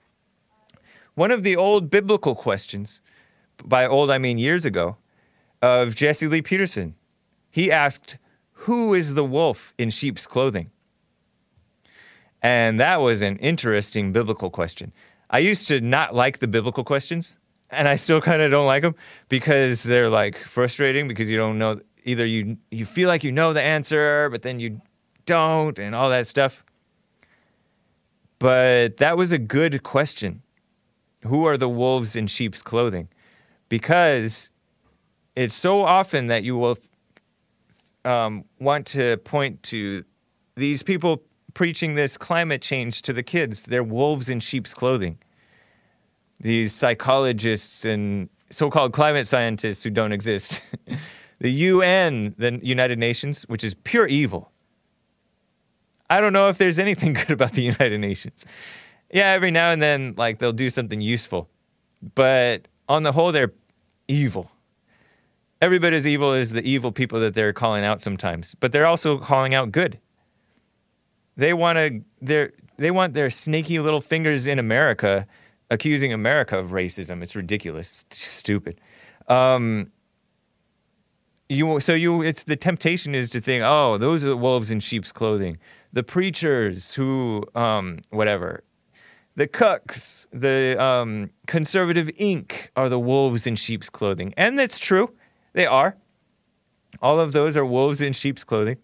one 1.16 1.32
of 1.32 1.42
the 1.42 1.56
old 1.56 1.90
biblical 1.90 2.36
questions, 2.36 3.02
by 3.64 3.84
old 3.84 4.12
I 4.12 4.18
mean 4.18 4.38
years 4.38 4.64
ago, 4.64 4.96
of 5.60 5.96
Jesse 5.96 6.28
Lee 6.28 6.40
Peterson. 6.40 6.94
He 7.50 7.72
asked, 7.72 8.16
Who 8.52 8.94
is 8.94 9.14
the 9.14 9.24
wolf 9.24 9.74
in 9.76 9.90
sheep's 9.90 10.24
clothing? 10.24 10.70
And 12.40 12.78
that 12.78 13.00
was 13.00 13.22
an 13.22 13.38
interesting 13.38 14.12
biblical 14.12 14.50
question. 14.50 14.92
I 15.28 15.38
used 15.40 15.66
to 15.66 15.80
not 15.80 16.14
like 16.14 16.38
the 16.38 16.46
biblical 16.46 16.84
questions, 16.84 17.38
and 17.72 17.88
I 17.88 17.96
still 17.96 18.20
kind 18.20 18.42
of 18.42 18.50
don't 18.50 18.66
like 18.66 18.82
them 18.82 18.94
because 19.28 19.82
they're 19.82 20.10
like 20.10 20.36
frustrating 20.36 21.08
because 21.08 21.28
you 21.30 21.36
don't 21.36 21.58
know 21.58 21.80
either 22.04 22.26
you 22.26 22.58
you 22.70 22.84
feel 22.84 23.08
like 23.08 23.24
you 23.24 23.32
know 23.32 23.52
the 23.52 23.62
answer, 23.62 24.28
but 24.30 24.42
then 24.42 24.60
you 24.60 24.80
don't 25.26 25.78
and 25.78 25.94
all 25.94 26.10
that 26.10 26.26
stuff. 26.26 26.64
But 28.38 28.98
that 28.98 29.16
was 29.16 29.32
a 29.32 29.38
good 29.38 29.82
question. 29.82 30.42
Who 31.24 31.46
are 31.46 31.56
the 31.56 31.68
wolves 31.68 32.16
in 32.16 32.26
sheep's 32.26 32.60
clothing? 32.60 33.08
Because 33.68 34.50
it's 35.36 35.54
so 35.54 35.84
often 35.84 36.26
that 36.26 36.42
you 36.42 36.56
will 36.56 36.76
um, 38.04 38.44
want 38.58 38.86
to 38.88 39.16
point 39.18 39.62
to 39.64 40.04
these 40.56 40.82
people 40.82 41.22
preaching 41.54 41.94
this 41.94 42.16
climate 42.16 42.60
change 42.60 43.02
to 43.02 43.12
the 43.12 43.22
kids. 43.22 43.62
They're 43.62 43.84
wolves 43.84 44.28
in 44.28 44.40
sheep's 44.40 44.74
clothing. 44.74 45.18
These 46.42 46.74
psychologists 46.74 47.84
and 47.84 48.28
so 48.50 48.68
called 48.68 48.92
climate 48.92 49.26
scientists 49.26 49.82
who 49.82 49.90
don't 49.90 50.12
exist. 50.12 50.60
the 51.38 51.50
UN, 51.50 52.34
the 52.36 52.58
United 52.62 52.98
Nations, 52.98 53.44
which 53.44 53.64
is 53.64 53.74
pure 53.74 54.06
evil. 54.06 54.50
I 56.10 56.20
don't 56.20 56.32
know 56.32 56.48
if 56.48 56.58
there's 56.58 56.78
anything 56.78 57.12
good 57.26 57.30
about 57.30 57.52
the 57.52 57.62
United 57.62 57.98
Nations. 57.98 58.44
Yeah, 59.12 59.28
every 59.28 59.50
now 59.50 59.70
and 59.70 59.80
then, 59.80 60.14
like, 60.16 60.40
they'll 60.40 60.52
do 60.52 60.68
something 60.68 61.00
useful. 61.00 61.48
But 62.14 62.66
on 62.88 63.04
the 63.04 63.12
whole, 63.12 63.30
they're 63.30 63.52
evil. 64.08 64.50
Every 65.60 65.78
bit 65.78 65.92
as 65.92 66.06
evil 66.06 66.32
as 66.32 66.50
the 66.50 66.62
evil 66.62 66.90
people 66.90 67.20
that 67.20 67.34
they're 67.34 67.52
calling 67.52 67.84
out 67.84 68.00
sometimes. 68.00 68.56
But 68.58 68.72
they're 68.72 68.86
also 68.86 69.18
calling 69.18 69.54
out 69.54 69.70
good. 69.70 70.00
They 71.36 71.54
want 71.54 71.76
to 71.76 72.02
their 72.20 72.52
they 72.78 72.90
want 72.90 73.14
their 73.14 73.30
snaky 73.30 73.78
little 73.78 74.00
fingers 74.00 74.46
in 74.46 74.58
America 74.58 75.26
accusing 75.72 76.12
America 76.12 76.58
of 76.58 76.70
racism. 76.70 77.22
It's 77.22 77.34
ridiculous. 77.34 78.04
It's 78.06 78.28
stupid. 78.28 78.80
Um, 79.26 79.90
you 81.48 81.80
so 81.80 81.94
you 81.94 82.22
it's 82.22 82.44
the 82.44 82.56
temptation 82.56 83.14
is 83.14 83.30
to 83.30 83.40
think, 83.40 83.64
oh, 83.64 83.98
those 83.98 84.22
are 84.22 84.28
the 84.28 84.36
wolves 84.36 84.70
in 84.70 84.80
sheep's 84.80 85.10
clothing. 85.10 85.58
The 85.92 86.02
preachers 86.02 86.94
who 86.94 87.44
um, 87.54 87.98
whatever. 88.10 88.62
The 89.34 89.48
cucks, 89.48 90.26
the 90.30 90.76
um, 90.82 91.30
conservative 91.46 92.10
ink 92.18 92.70
are 92.76 92.90
the 92.90 92.98
wolves 92.98 93.46
in 93.46 93.56
sheep's 93.56 93.88
clothing. 93.88 94.34
And 94.36 94.58
that's 94.58 94.78
true. 94.78 95.14
They 95.54 95.64
are. 95.64 95.96
All 97.00 97.18
of 97.18 97.32
those 97.32 97.56
are 97.56 97.64
wolves 97.64 98.02
in 98.02 98.12
sheep's 98.12 98.44
clothing. 98.44 98.76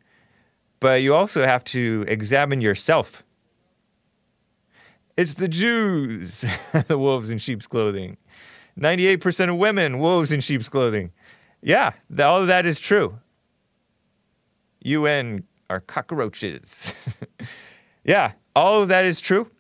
But 0.81 1.03
you 1.03 1.15
also 1.15 1.45
have 1.45 1.65
to 1.65 2.07
examine 2.09 2.63
yourself. 2.63 3.25
It's 5.19 5.35
the 5.35 5.49
Jews, 5.49 6.45
the 6.87 6.97
wolves 6.97 7.31
in 7.31 7.39
sheep's 7.39 7.67
clothing. 7.67 8.17
98% 8.79 9.51
of 9.51 9.57
women, 9.57 9.99
wolves 9.99 10.31
in 10.31 10.41
sheep's 10.41 10.69
clothing. 10.69 11.11
Yeah, 11.61 11.95
th- 12.09 12.21
all 12.21 12.41
of 12.41 12.47
that 12.47 12.65
is 12.65 12.79
true. 12.79 13.19
UN 14.83 15.43
are 15.69 15.81
cockroaches. 15.81 16.95
yeah, 18.05 18.35
all 18.55 18.81
of 18.81 18.87
that 18.89 19.05
is 19.05 19.21
true, 19.21 19.51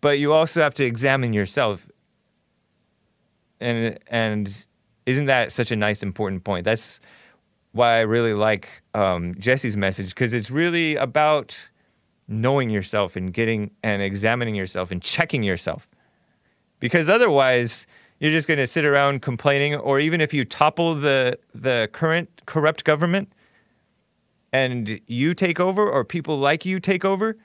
but 0.00 0.18
you 0.18 0.32
also 0.32 0.60
have 0.60 0.74
to 0.74 0.84
examine 0.84 1.32
yourself. 1.32 1.88
And 3.60 3.96
and 4.08 4.66
isn't 5.06 5.26
that 5.26 5.52
such 5.52 5.70
a 5.70 5.76
nice 5.76 6.02
important 6.02 6.42
point? 6.42 6.64
That's 6.64 6.98
why 7.70 7.98
I 7.98 8.00
really 8.00 8.34
like 8.34 8.68
um, 8.94 9.36
Jesse's 9.38 9.76
message 9.76 10.08
because 10.08 10.34
it's 10.34 10.50
really 10.50 10.96
about 10.96 11.70
knowing 12.28 12.70
yourself 12.70 13.16
and 13.16 13.32
getting 13.32 13.70
and 13.82 14.02
examining 14.02 14.54
yourself 14.54 14.90
and 14.90 15.02
checking 15.02 15.42
yourself. 15.42 15.90
Because 16.80 17.08
otherwise, 17.08 17.86
you're 18.20 18.32
just 18.32 18.48
going 18.48 18.58
to 18.58 18.66
sit 18.66 18.84
around 18.84 19.22
complaining, 19.22 19.74
or 19.74 20.00
even 20.00 20.20
if 20.20 20.32
you 20.32 20.44
topple 20.44 20.94
the 20.94 21.38
the 21.54 21.88
current 21.92 22.42
corrupt 22.46 22.84
government 22.84 23.32
and 24.52 25.00
you 25.06 25.34
take 25.34 25.58
over, 25.58 25.88
or 25.88 26.04
people 26.04 26.38
like 26.38 26.64
you 26.64 26.78
take 26.78 27.04
over, 27.04 27.36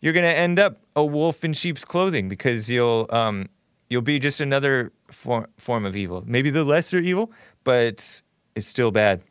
you're 0.00 0.12
going 0.12 0.24
to 0.24 0.36
end 0.36 0.58
up 0.58 0.78
a 0.94 1.04
wolf 1.04 1.44
in 1.44 1.52
sheep's 1.52 1.84
clothing 1.84 2.28
because 2.28 2.68
you'll 2.70 3.06
um, 3.10 3.48
you'll 3.88 4.02
be 4.02 4.18
just 4.18 4.40
another 4.40 4.92
for- 5.10 5.48
form 5.56 5.86
of 5.86 5.96
evil. 5.96 6.22
Maybe 6.26 6.50
the 6.50 6.64
lesser 6.64 6.98
evil, 6.98 7.32
but 7.64 8.22
it's 8.54 8.66
still 8.66 8.90
bad. 8.90 9.22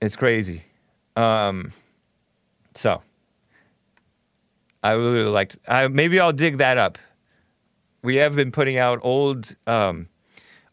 It's 0.00 0.16
crazy. 0.16 0.62
Um, 1.16 1.72
so 2.74 3.02
I 4.82 4.92
really 4.92 5.24
liked. 5.24 5.58
I, 5.66 5.88
maybe 5.88 6.20
I'll 6.20 6.32
dig 6.32 6.58
that 6.58 6.78
up. 6.78 6.98
We 8.02 8.16
have 8.16 8.36
been 8.36 8.52
putting 8.52 8.76
out 8.76 8.98
old 9.02 9.56
um, 9.66 10.08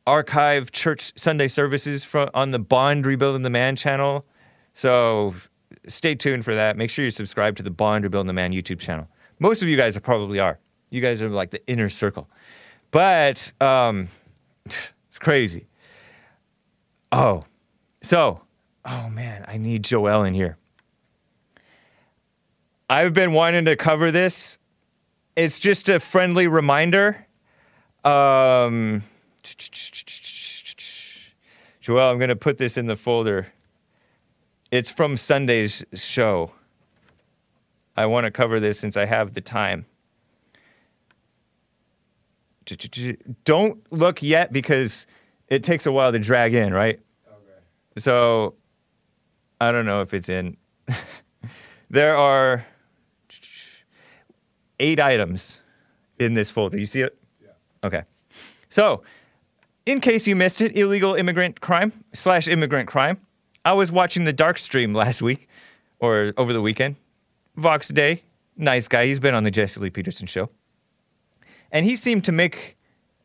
archive 0.06 0.72
church 0.72 1.14
Sunday 1.16 1.48
services 1.48 2.04
from 2.04 2.30
on 2.34 2.52
the 2.52 2.60
Bond 2.60 3.06
Rebuilding 3.06 3.44
the 3.44 3.50
Man 3.50 3.76
channel. 3.76 4.26
So 4.74 5.34
stay 5.88 6.16
tuned 6.16 6.44
for 6.44 6.56
that. 6.56 6.78
Make 6.78 6.90
sure 6.90 7.06
you 7.06 7.12
subscribe 7.12 7.56
to 7.58 7.64
the 7.64 7.72
Bond 7.72 8.04
Rebuilding 8.04 8.28
the 8.28 8.34
Man 8.34 8.52
YouTube 8.52 8.80
channel. 8.80 9.08
Most 9.40 9.62
of 9.62 9.70
you 9.70 9.78
guys 9.78 9.98
probably 10.00 10.40
are. 10.40 10.60
You 10.90 11.02
guys 11.02 11.22
are 11.22 11.30
like 11.30 11.52
the 11.52 11.66
inner 11.68 11.90
circle. 11.90 12.30
But 12.92 13.52
um, 13.62 14.10
it's 14.66 15.20
crazy. 15.20 15.68
Oh, 17.12 17.46
so 18.04 18.42
oh 18.86 19.10
man, 19.10 19.46
I 19.48 19.58
need 19.58 19.84
Joel 19.84 20.24
in 20.24 20.34
here. 20.34 20.58
I've 22.90 23.14
been 23.14 23.34
wanting 23.34 23.66
to 23.66 23.76
cover 23.76 24.12
this. 24.12 24.60
It's 25.36 25.60
just 25.60 25.88
a 25.88 26.00
friendly 26.00 26.48
reminder. 26.48 27.26
Um, 28.04 29.04
Joel, 31.80 32.12
I'm 32.12 32.18
going 32.18 32.30
to 32.30 32.36
put 32.36 32.58
this 32.58 32.78
in 32.78 32.88
the 32.88 32.96
folder. 32.96 33.48
It's 34.72 34.92
from 34.92 35.18
Sunday's 35.18 35.86
show. 35.94 36.52
I 37.96 38.06
want 38.06 38.26
to 38.26 38.32
cover 38.32 38.60
this 38.60 38.80
since 38.80 38.98
I 38.98 39.06
have 39.06 39.34
the 39.34 39.42
time. 39.42 39.86
Don't 43.44 43.82
look 43.92 44.22
yet 44.22 44.54
because 44.54 45.08
it 45.48 45.64
takes 45.64 45.86
a 45.86 45.92
while 45.92 46.12
to 46.12 46.20
drag 46.20 46.54
in, 46.54 46.74
right? 46.74 47.00
Okay. 47.28 47.60
So 47.98 48.56
I 49.62 49.72
don't 49.72 49.86
know 49.86 50.02
if 50.02 50.16
it's 50.16 50.28
in. 50.28 50.58
there 51.92 52.18
are 52.18 52.66
eight 54.80 55.00
items 55.00 55.60
in 56.18 56.34
this 56.34 56.50
folder. 56.50 56.80
You 56.80 56.88
see 56.88 57.02
it? 57.02 57.16
Yeah. 57.40 57.50
Okay. 57.84 58.02
So, 58.70 59.04
in 59.86 60.02
case 60.02 60.26
you 60.26 60.36
missed 60.36 60.62
it, 60.62 60.76
illegal 60.76 61.14
immigrant 61.14 61.62
crime 61.62 61.94
slash 62.12 62.48
immigrant 62.48 62.90
crime. 62.90 63.20
I 63.64 63.74
was 63.74 63.92
watching 63.92 64.24
the 64.24 64.34
dark 64.34 64.58
stream 64.58 64.96
last 64.96 65.22
week 65.22 65.48
or 66.00 66.34
over 66.38 66.54
the 66.54 66.62
weekend. 66.62 66.96
Vox 67.56 67.90
Day, 67.90 68.24
nice 68.58 68.88
guy. 68.88 69.06
He's 69.06 69.20
been 69.20 69.36
on 69.36 69.44
the 69.44 69.52
Jesse 69.52 69.80
Lee 69.80 69.92
Peterson 69.92 70.26
show. 70.26 70.50
And 71.72 71.86
he 71.86 71.96
seemed 71.96 72.26
to 72.26 72.32
make 72.32 72.78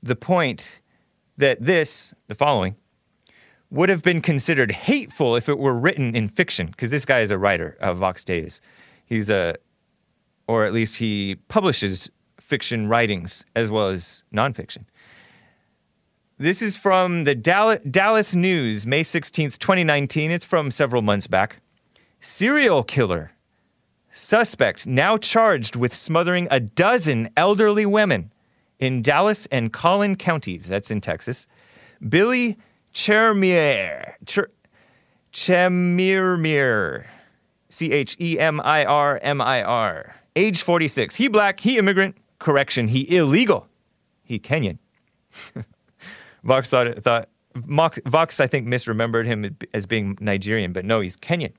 the 0.03 0.17
point 0.17 0.81
that 1.39 1.65
this, 1.65 2.13
the 2.27 2.35
following, 2.35 2.77
would 3.71 3.89
have 3.89 4.03
been 4.03 4.21
considered 4.21 4.73
hateful 4.73 5.37
if 5.37 5.49
it 5.49 5.59
were 5.59 5.75
written 5.75 6.15
in 6.15 6.29
fiction, 6.29 6.69
because 6.69 6.91
this 6.91 7.05
guy 7.05 7.21
is 7.21 7.31
a 7.31 7.39
writer, 7.39 7.77
of 7.81 7.99
Vox 7.99 8.25
Days. 8.25 8.61
He's 9.05 9.29
a, 9.31 9.57
or 10.47 10.65
at 10.65 10.73
least 10.73 10.97
he 10.97 11.37
publishes 11.49 12.11
fiction 12.41 12.89
writings 12.89 13.45
as 13.55 13.71
well 13.71 13.89
as 13.89 14.25
nonfiction. 14.33 14.85
This 16.39 16.61
is 16.61 16.77
from 16.77 17.25
the 17.25 17.35
Dall- 17.35 17.79
Dallas 17.91 18.35
News, 18.35 18.87
May 18.87 19.03
16th, 19.03 19.59
2019. 19.59 20.31
It's 20.31 20.45
from 20.45 20.71
several 20.71 21.03
months 21.03 21.27
back. 21.27 21.61
Serial 22.21 22.83
killer. 22.83 23.33
Suspect 24.13 24.87
now 24.87 25.17
charged 25.17 25.77
with 25.77 25.95
smothering 25.95 26.47
a 26.51 26.61
dozen 26.61 27.31
elderly 27.37 27.87
women 27.87 28.33
in 28.79 29.03
Dallas 29.03 29.47
and 29.47 29.73
Collin 29.73 30.17
counties. 30.17 30.69
That's 30.69 30.91
in 30.91 31.01
Texas. 31.01 31.47
Billy 32.07 32.59
Chermier. 32.97 34.15
Cher- 34.27 34.51
Chemirmir. 35.31 37.05
C 37.69 37.93
H 37.93 38.17
E 38.19 38.39
M 38.39 38.59
I 38.65 38.87
R 38.87 39.21
M 39.23 39.43
I 39.43 39.63
R. 39.63 40.17
Age 40.35 40.63
46. 40.63 41.15
He 41.15 41.29
black, 41.29 41.61
he 41.61 41.77
immigrant. 41.77 42.17
Correction, 42.39 42.89
he 42.89 43.15
illegal. 43.15 43.69
He 44.23 44.39
Kenyan. 44.39 44.79
Vox 46.43 46.71
thought, 46.71 46.99
thought 46.99 47.29
Vox, 47.55 48.41
I 48.41 48.47
think, 48.47 48.67
misremembered 48.67 49.27
him 49.27 49.57
as 49.75 49.85
being 49.85 50.17
Nigerian, 50.21 50.73
but 50.73 50.87
no, 50.87 51.01
he's 51.01 51.19
Kenyan. 51.19 51.53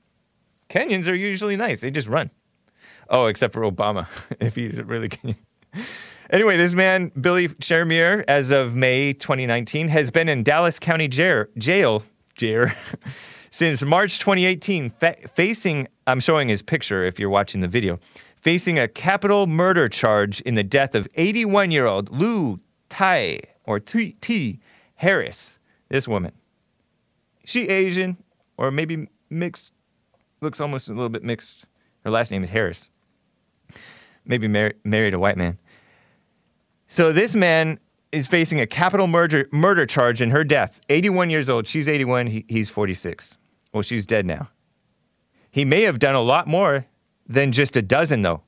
Kenyans 0.68 1.10
are 1.10 1.14
usually 1.14 1.56
nice. 1.56 1.80
They 1.80 1.92
just 1.92 2.08
run. 2.08 2.30
Oh, 3.10 3.26
except 3.26 3.54
for 3.54 3.62
Obama, 3.62 4.08
if 4.40 4.56
he's 4.56 4.82
really 4.82 5.08
Kenyan. 5.08 5.36
Anyway, 6.30 6.58
this 6.58 6.74
man, 6.74 7.10
Billy 7.18 7.48
Chermier, 7.48 8.22
as 8.28 8.50
of 8.50 8.74
May 8.74 9.14
2019, 9.14 9.88
has 9.88 10.10
been 10.10 10.28
in 10.28 10.42
Dallas 10.42 10.78
County 10.78 11.08
jail, 11.08 11.46
jail, 11.56 12.02
jail 12.36 12.68
since 13.50 13.82
March 13.82 14.18
2018, 14.18 14.90
fa- 14.90 15.16
facing, 15.34 15.88
I'm 16.06 16.20
showing 16.20 16.48
his 16.48 16.60
picture 16.60 17.02
if 17.02 17.18
you're 17.18 17.30
watching 17.30 17.62
the 17.62 17.68
video, 17.68 17.98
facing 18.36 18.78
a 18.78 18.86
capital 18.86 19.46
murder 19.46 19.88
charge 19.88 20.42
in 20.42 20.54
the 20.54 20.62
death 20.62 20.94
of 20.94 21.08
81 21.14 21.70
year 21.70 21.86
old 21.86 22.10
Lou 22.10 22.60
Tai, 22.90 23.40
or 23.64 23.80
T, 23.80 24.12
T 24.20 24.60
Harris, 24.96 25.58
this 25.88 26.06
woman. 26.06 26.32
She 27.46 27.68
Asian, 27.68 28.18
or 28.58 28.70
maybe 28.70 29.08
mixed, 29.30 29.72
looks 30.42 30.60
almost 30.60 30.90
a 30.90 30.92
little 30.92 31.08
bit 31.08 31.24
mixed. 31.24 31.64
Her 32.04 32.10
last 32.10 32.30
name 32.30 32.44
is 32.44 32.50
Harris. 32.50 32.90
Maybe 34.26 34.46
mar- 34.46 34.74
married 34.84 35.14
a 35.14 35.18
white 35.18 35.38
man. 35.38 35.56
So 36.88 37.12
this 37.12 37.36
man 37.36 37.78
is 38.12 38.26
facing 38.26 38.60
a 38.60 38.66
capital 38.66 39.06
murder 39.06 39.46
murder 39.52 39.84
charge 39.84 40.22
in 40.22 40.30
her 40.30 40.42
death. 40.42 40.80
81 40.88 41.30
years 41.30 41.48
old. 41.48 41.66
She's 41.66 41.88
81. 41.88 42.26
He, 42.28 42.44
he's 42.48 42.70
46. 42.70 43.36
Well, 43.72 43.82
she's 43.82 44.06
dead 44.06 44.24
now. 44.24 44.48
He 45.50 45.64
may 45.64 45.82
have 45.82 45.98
done 45.98 46.14
a 46.14 46.22
lot 46.22 46.46
more 46.46 46.86
than 47.26 47.52
just 47.52 47.76
a 47.76 47.82
dozen, 47.82 48.22
though, 48.22 48.42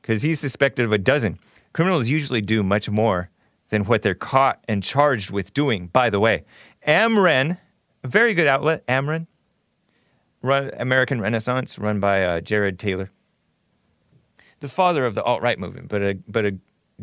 because 0.00 0.22
he's 0.22 0.40
suspected 0.40 0.86
of 0.86 0.92
a 0.92 0.98
dozen. 0.98 1.38
Criminals 1.74 2.08
usually 2.08 2.40
do 2.40 2.62
much 2.62 2.88
more 2.88 3.28
than 3.68 3.84
what 3.84 4.02
they're 4.02 4.14
caught 4.14 4.64
and 4.66 4.82
charged 4.82 5.30
with 5.30 5.52
doing. 5.52 5.88
By 5.88 6.08
the 6.08 6.18
way, 6.18 6.44
Amren, 6.86 7.58
a 8.02 8.08
very 8.08 8.32
good 8.32 8.46
outlet, 8.46 8.86
Amren, 8.86 9.26
run 10.42 10.70
American 10.78 11.20
Renaissance, 11.20 11.78
run 11.78 12.00
by 12.00 12.24
uh, 12.24 12.40
Jared 12.40 12.78
Taylor 12.78 13.10
the 14.60 14.68
father 14.68 15.04
of 15.06 15.14
the 15.14 15.22
alt 15.24 15.42
right 15.42 15.58
movement, 15.58 15.88
but 15.88 16.02
a 16.02 16.18
but 16.28 16.44
a 16.44 16.56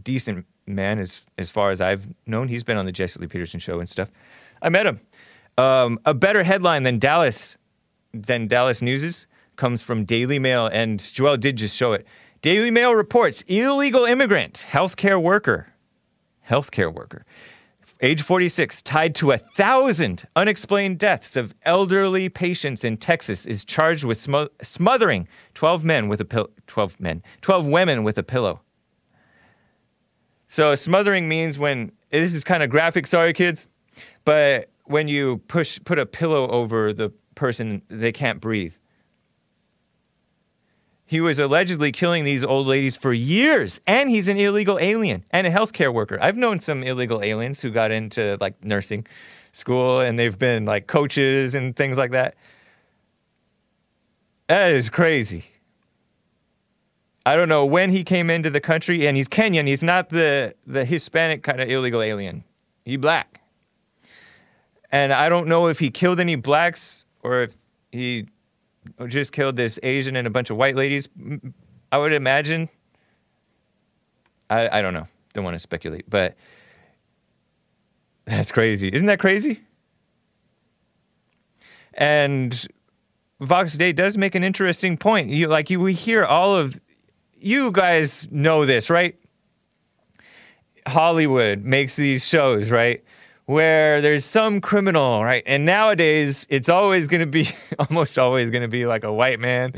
decent 0.04 0.46
man 0.66 1.00
as 1.00 1.26
as 1.38 1.50
far 1.50 1.72
as 1.72 1.82
I've 1.82 2.08
known. 2.26 2.48
He's 2.48 2.64
been 2.64 2.78
on 2.78 2.86
the 2.86 2.92
Jesse 2.92 3.20
Lee 3.20 3.28
Peterson 3.28 3.60
show 3.60 3.80
and 3.80 3.90
stuff. 3.90 4.12
I 4.62 4.70
met 4.70 4.86
him. 4.86 5.00
Um, 5.58 6.00
a 6.06 6.14
better 6.14 6.44
headline 6.44 6.84
than 6.84 7.00
Dallas 7.00 7.58
than 8.14 8.48
Dallas 8.48 8.82
News's 8.82 9.28
comes 9.56 9.82
from 9.82 10.06
Daily 10.06 10.40
Mail, 10.40 10.68
and 10.68 11.00
Joel 11.00 11.38
did 11.38 11.58
just 11.58 11.76
show 11.76 11.94
it. 11.94 12.06
Daily 12.42 12.70
Mail 12.70 12.94
reports 12.94 13.42
illegal 13.48 14.06
immigrant, 14.06 14.66
healthcare 14.70 15.22
worker, 15.22 15.74
healthcare 16.48 16.94
worker, 16.94 17.26
age 18.02 18.22
46, 18.22 18.84
tied 18.84 19.16
to 19.16 19.32
a 19.32 19.38
thousand 19.40 20.26
unexplained 20.36 21.00
deaths 21.00 21.36
of 21.36 21.56
elderly 21.64 22.30
patients 22.30 22.84
in 22.84 22.98
Texas, 22.98 23.48
is 23.48 23.66
charged 23.66 24.04
with 24.04 24.20
smo- 24.20 24.50
smothering 24.62 25.28
12 25.56 25.84
men 25.84 26.08
with 26.08 26.22
a 26.22 26.26
pillow. 26.26 26.50
12 26.68 27.00
men, 27.00 27.24
12 27.42 27.66
women 27.66 28.04
with 28.04 28.18
a 28.18 28.24
pillow. 28.24 28.62
So 30.48 30.76
smothering 30.76 31.28
means 31.28 31.60
when 31.60 31.92
this 32.12 32.34
is 32.34 32.44
kind 32.44 32.64
of 32.64 32.70
graphic, 32.70 33.08
sorry 33.08 33.34
kids, 33.34 33.68
but 34.26 34.70
when 34.86 35.08
you 35.08 35.38
push 35.48 35.80
put 35.84 36.00
a 36.00 36.06
pillow 36.06 36.48
over 36.50 36.94
the 36.94 37.10
person, 37.36 37.82
they 37.90 38.12
can't 38.12 38.40
breathe. 38.40 38.76
He 41.06 41.22
was 41.22 41.40
allegedly 41.40 41.94
killing 41.94 42.26
these 42.26 42.44
old 42.44 42.68
ladies 42.68 42.98
for 42.98 43.14
years, 43.14 43.80
and 43.88 44.10
he's 44.10 44.28
an 44.28 44.38
illegal 44.38 44.78
alien 44.82 45.24
and 45.32 45.48
a 45.48 45.52
healthcare 45.52 45.94
worker. 45.94 46.18
I've 46.22 46.36
known 46.36 46.60
some 46.60 46.84
illegal 46.84 47.24
aliens 47.24 47.62
who 47.62 47.70
got 47.70 47.92
into 47.92 48.38
like 48.42 48.62
nursing 48.64 49.08
school 49.54 50.02
and 50.02 50.20
they've 50.20 50.38
been 50.38 50.66
like 50.66 50.88
coaches 50.88 51.56
and 51.56 51.76
things 51.76 51.98
like 51.98 52.12
that. 52.12 52.36
That 54.48 54.74
is 54.74 54.90
crazy. 54.90 55.46
I 57.28 57.36
don't 57.36 57.50
know 57.50 57.66
when 57.66 57.90
he 57.90 58.06
came 58.06 58.30
into 58.30 58.50
the 58.50 58.62
country, 58.62 59.06
and 59.06 59.18
he's 59.18 59.28
Kenyan. 59.28 59.68
He's 59.68 59.84
not 59.84 60.08
the 60.08 60.56
the 60.66 60.86
Hispanic 60.86 61.44
kind 61.44 61.60
of 61.60 61.70
illegal 61.70 62.02
alien. 62.02 62.46
He 62.86 62.96
black. 62.96 63.42
And 64.94 65.12
I 65.12 65.28
don't 65.28 65.48
know 65.50 65.68
if 65.68 65.78
he 65.78 65.90
killed 65.90 66.22
any 66.22 66.36
blacks 66.36 67.06
or 67.24 67.42
if 67.42 67.58
he 67.92 68.28
just 69.08 69.34
killed 69.34 69.58
this 69.58 69.78
Asian 69.84 70.16
and 70.16 70.26
a 70.26 70.30
bunch 70.30 70.50
of 70.50 70.56
white 70.56 70.78
ladies. 70.78 71.10
I 71.92 71.98
would 71.98 72.14
imagine. 72.14 72.70
I, 74.50 74.80
I 74.80 74.82
don't 74.82 74.94
know. 74.94 75.08
Don't 75.34 75.44
want 75.44 75.56
to 75.56 75.60
speculate, 75.60 76.10
but 76.10 76.38
that's 78.24 78.54
crazy. 78.54 78.88
Isn't 78.88 79.08
that 79.08 79.20
crazy? 79.20 79.60
And 81.94 82.66
Vox 83.42 83.76
Day 83.76 83.92
does 83.92 84.18
make 84.18 84.34
an 84.34 84.46
interesting 84.46 84.96
point. 84.96 85.30
You 85.30 85.50
like 85.50 85.70
you 85.70 85.82
we 85.82 85.94
hear 85.94 86.24
all 86.24 86.56
of 86.56 86.80
you 87.40 87.72
guys 87.72 88.28
know 88.32 88.66
this, 88.66 88.90
right? 88.90 89.16
Hollywood 90.86 91.64
makes 91.64 91.96
these 91.96 92.26
shows, 92.26 92.72
right? 92.72 93.04
Where 93.46 94.02
there's 94.02 94.26
some 94.26 94.62
criminal, 94.62 95.24
right? 95.24 95.44
And 95.46 95.66
nowadays, 95.66 96.48
it's 96.50 96.70
always 96.70 97.08
going 97.08 97.22
to 97.22 97.28
be, 97.28 97.48
almost 97.80 98.18
always 98.18 98.50
going 98.50 98.64
to 98.64 98.68
be 98.68 98.86
like 98.86 99.04
a 99.04 99.14
white 99.14 99.40
man 99.40 99.74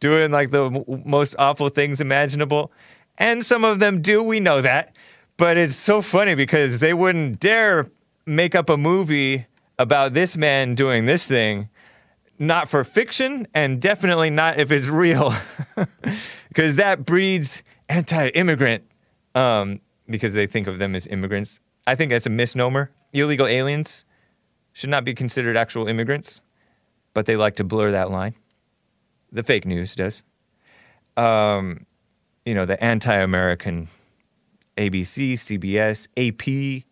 doing 0.00 0.30
like 0.30 0.50
the 0.50 0.66
m- 0.66 1.02
most 1.04 1.34
awful 1.38 1.68
things 1.68 2.00
imaginable. 2.00 2.70
And 3.18 3.44
some 3.44 3.64
of 3.64 3.80
them 3.80 4.00
do, 4.00 4.22
we 4.22 4.40
know 4.40 4.60
that. 4.60 4.94
But 5.36 5.56
it's 5.56 5.76
so 5.76 6.02
funny 6.02 6.34
because 6.34 6.80
they 6.80 6.94
wouldn't 6.94 7.40
dare 7.40 7.90
make 8.26 8.54
up 8.54 8.68
a 8.68 8.76
movie 8.76 9.46
about 9.78 10.12
this 10.12 10.36
man 10.36 10.74
doing 10.74 11.06
this 11.06 11.26
thing, 11.26 11.68
not 12.38 12.68
for 12.68 12.84
fiction, 12.84 13.46
and 13.54 13.80
definitely 13.80 14.30
not 14.30 14.58
if 14.58 14.70
it's 14.70 14.88
real. 14.88 15.32
because 16.48 16.76
that 16.76 17.04
breeds 17.04 17.62
anti-immigrant 17.88 18.84
um, 19.34 19.80
because 20.08 20.34
they 20.34 20.46
think 20.46 20.66
of 20.66 20.78
them 20.78 20.94
as 20.94 21.06
immigrants. 21.06 21.60
I 21.86 21.94
think 21.94 22.10
that's 22.10 22.26
a 22.26 22.30
misnomer. 22.30 22.90
Illegal 23.12 23.46
aliens 23.46 24.04
should 24.72 24.90
not 24.90 25.04
be 25.04 25.14
considered 25.14 25.56
actual 25.56 25.88
immigrants, 25.88 26.40
but 27.14 27.26
they 27.26 27.36
like 27.36 27.56
to 27.56 27.64
blur 27.64 27.90
that 27.90 28.10
line. 28.10 28.34
The 29.32 29.42
fake 29.42 29.66
news 29.66 29.94
does. 29.94 30.22
Um, 31.16 31.86
you 32.44 32.54
know, 32.54 32.64
the 32.64 32.82
anti-American 32.82 33.88
ABC, 34.76 35.32
CBS, 35.32 36.06
AP, 36.16 36.84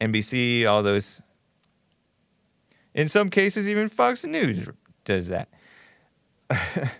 NBC, 0.00 0.66
all 0.66 0.82
those. 0.82 1.20
In 2.94 3.08
some 3.08 3.30
cases, 3.30 3.68
even 3.68 3.88
Fox 3.88 4.24
News 4.24 4.68
does 5.04 5.28
that. 5.28 5.48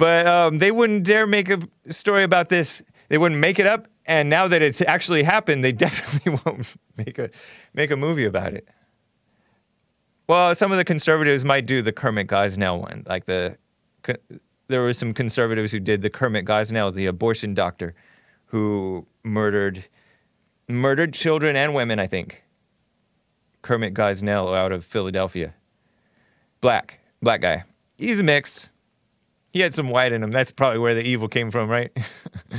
But 0.00 0.26
um, 0.26 0.60
they 0.60 0.70
wouldn't 0.70 1.04
dare 1.04 1.26
make 1.26 1.50
a 1.50 1.60
story 1.90 2.22
about 2.22 2.48
this. 2.48 2.82
They 3.10 3.18
wouldn't 3.18 3.38
make 3.38 3.58
it 3.58 3.66
up. 3.66 3.86
And 4.06 4.30
now 4.30 4.48
that 4.48 4.62
it's 4.62 4.80
actually 4.80 5.22
happened, 5.24 5.62
they 5.62 5.72
definitely 5.86 6.40
won't 6.42 6.74
make 6.96 7.18
a 7.18 7.28
make 7.74 7.90
a 7.90 7.96
movie 7.96 8.24
about 8.24 8.54
it. 8.54 8.66
Well, 10.26 10.54
some 10.54 10.72
of 10.72 10.78
the 10.78 10.86
conservatives 10.86 11.44
might 11.44 11.66
do 11.66 11.82
the 11.82 11.92
Kermit 11.92 12.28
Gosnell 12.28 12.80
one, 12.80 13.04
like 13.06 13.26
the 13.26 13.58
there 14.68 14.80
were 14.80 14.94
some 14.94 15.12
conservatives 15.12 15.70
who 15.70 15.80
did 15.80 16.00
the 16.00 16.08
Kermit 16.08 16.46
Gosnell, 16.46 16.94
the 16.94 17.04
abortion 17.04 17.52
doctor, 17.52 17.94
who 18.46 19.06
murdered 19.22 19.84
murdered 20.66 21.12
children 21.12 21.56
and 21.56 21.74
women. 21.74 22.00
I 22.00 22.06
think 22.06 22.42
Kermit 23.62 23.94
Gosnell 23.94 24.56
out 24.56 24.72
of 24.72 24.84
Philadelphia, 24.84 25.54
black 26.60 27.00
black 27.22 27.40
guy. 27.40 27.64
He's 27.98 28.20
a 28.20 28.22
mix. 28.22 28.70
He 29.52 29.60
had 29.60 29.74
some 29.74 29.90
white 29.90 30.12
in 30.12 30.22
him. 30.22 30.30
That's 30.30 30.52
probably 30.52 30.78
where 30.78 30.94
the 30.94 31.02
evil 31.02 31.28
came 31.28 31.50
from, 31.50 31.68
right? 31.68 31.90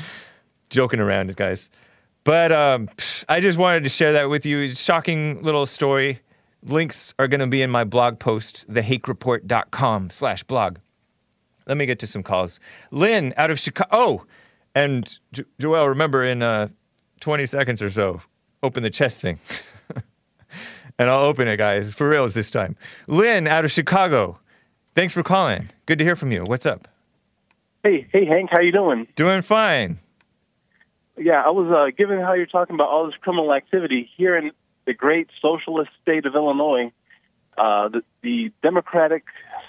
Joking 0.69 0.99
around, 0.99 1.35
guys. 1.35 1.69
But 2.23 2.51
um, 2.51 2.89
I 3.29 3.39
just 3.39 3.57
wanted 3.57 3.83
to 3.83 3.89
share 3.89 4.13
that 4.13 4.29
with 4.29 4.45
you. 4.45 4.75
Shocking 4.75 5.41
little 5.41 5.65
story. 5.65 6.19
Links 6.63 7.15
are 7.17 7.27
going 7.27 7.39
to 7.39 7.47
be 7.47 7.61
in 7.61 7.71
my 7.71 7.83
blog 7.83 8.19
post, 8.19 8.69
thehakereport.com 8.71 10.11
slash 10.11 10.43
blog. 10.43 10.77
Let 11.65 11.77
me 11.77 11.85
get 11.85 11.99
to 11.99 12.07
some 12.07 12.21
calls. 12.21 12.59
Lynn 12.91 13.33
out 13.37 13.49
of 13.49 13.59
Chicago. 13.59 13.89
Oh, 13.91 14.25
and 14.75 15.17
jo- 15.31 15.43
Joel, 15.59 15.89
remember 15.89 16.23
in 16.23 16.43
uh, 16.43 16.67
20 17.21 17.45
seconds 17.45 17.81
or 17.81 17.89
so, 17.89 18.21
open 18.61 18.83
the 18.83 18.89
chest 18.89 19.19
thing. 19.21 19.39
and 20.97 21.09
I'll 21.09 21.25
open 21.25 21.47
it, 21.47 21.57
guys, 21.57 21.93
for 21.93 22.09
reals 22.09 22.33
this 22.33 22.49
time. 22.49 22.75
Lynn 23.07 23.47
out 23.47 23.65
of 23.65 23.71
Chicago. 23.71 24.39
Thanks 24.93 25.13
for 25.13 25.23
calling. 25.23 25.69
Good 25.85 25.99
to 25.99 26.03
hear 26.03 26.15
from 26.15 26.31
you. 26.31 26.43
What's 26.43 26.65
up? 26.65 26.87
Hey, 27.83 28.07
hey, 28.11 28.25
Hank, 28.25 28.49
how 28.51 28.61
you 28.61 28.71
doing? 28.71 29.07
Doing 29.15 29.41
fine. 29.41 29.97
Yeah, 31.17 31.41
I 31.45 31.49
was 31.49 31.71
uh, 31.71 31.95
given 31.95 32.19
how 32.19 32.33
you're 32.33 32.45
talking 32.45 32.75
about 32.75 32.89
all 32.89 33.05
this 33.05 33.15
criminal 33.21 33.53
activity 33.53 34.09
here 34.17 34.37
in 34.37 34.51
the 34.85 34.93
great 34.93 35.29
socialist 35.41 35.91
state 36.01 36.25
of 36.25 36.35
Illinois. 36.35 36.91
Uh, 37.57 37.89
the, 37.89 38.03
the 38.21 38.51
Democratic 38.63 39.23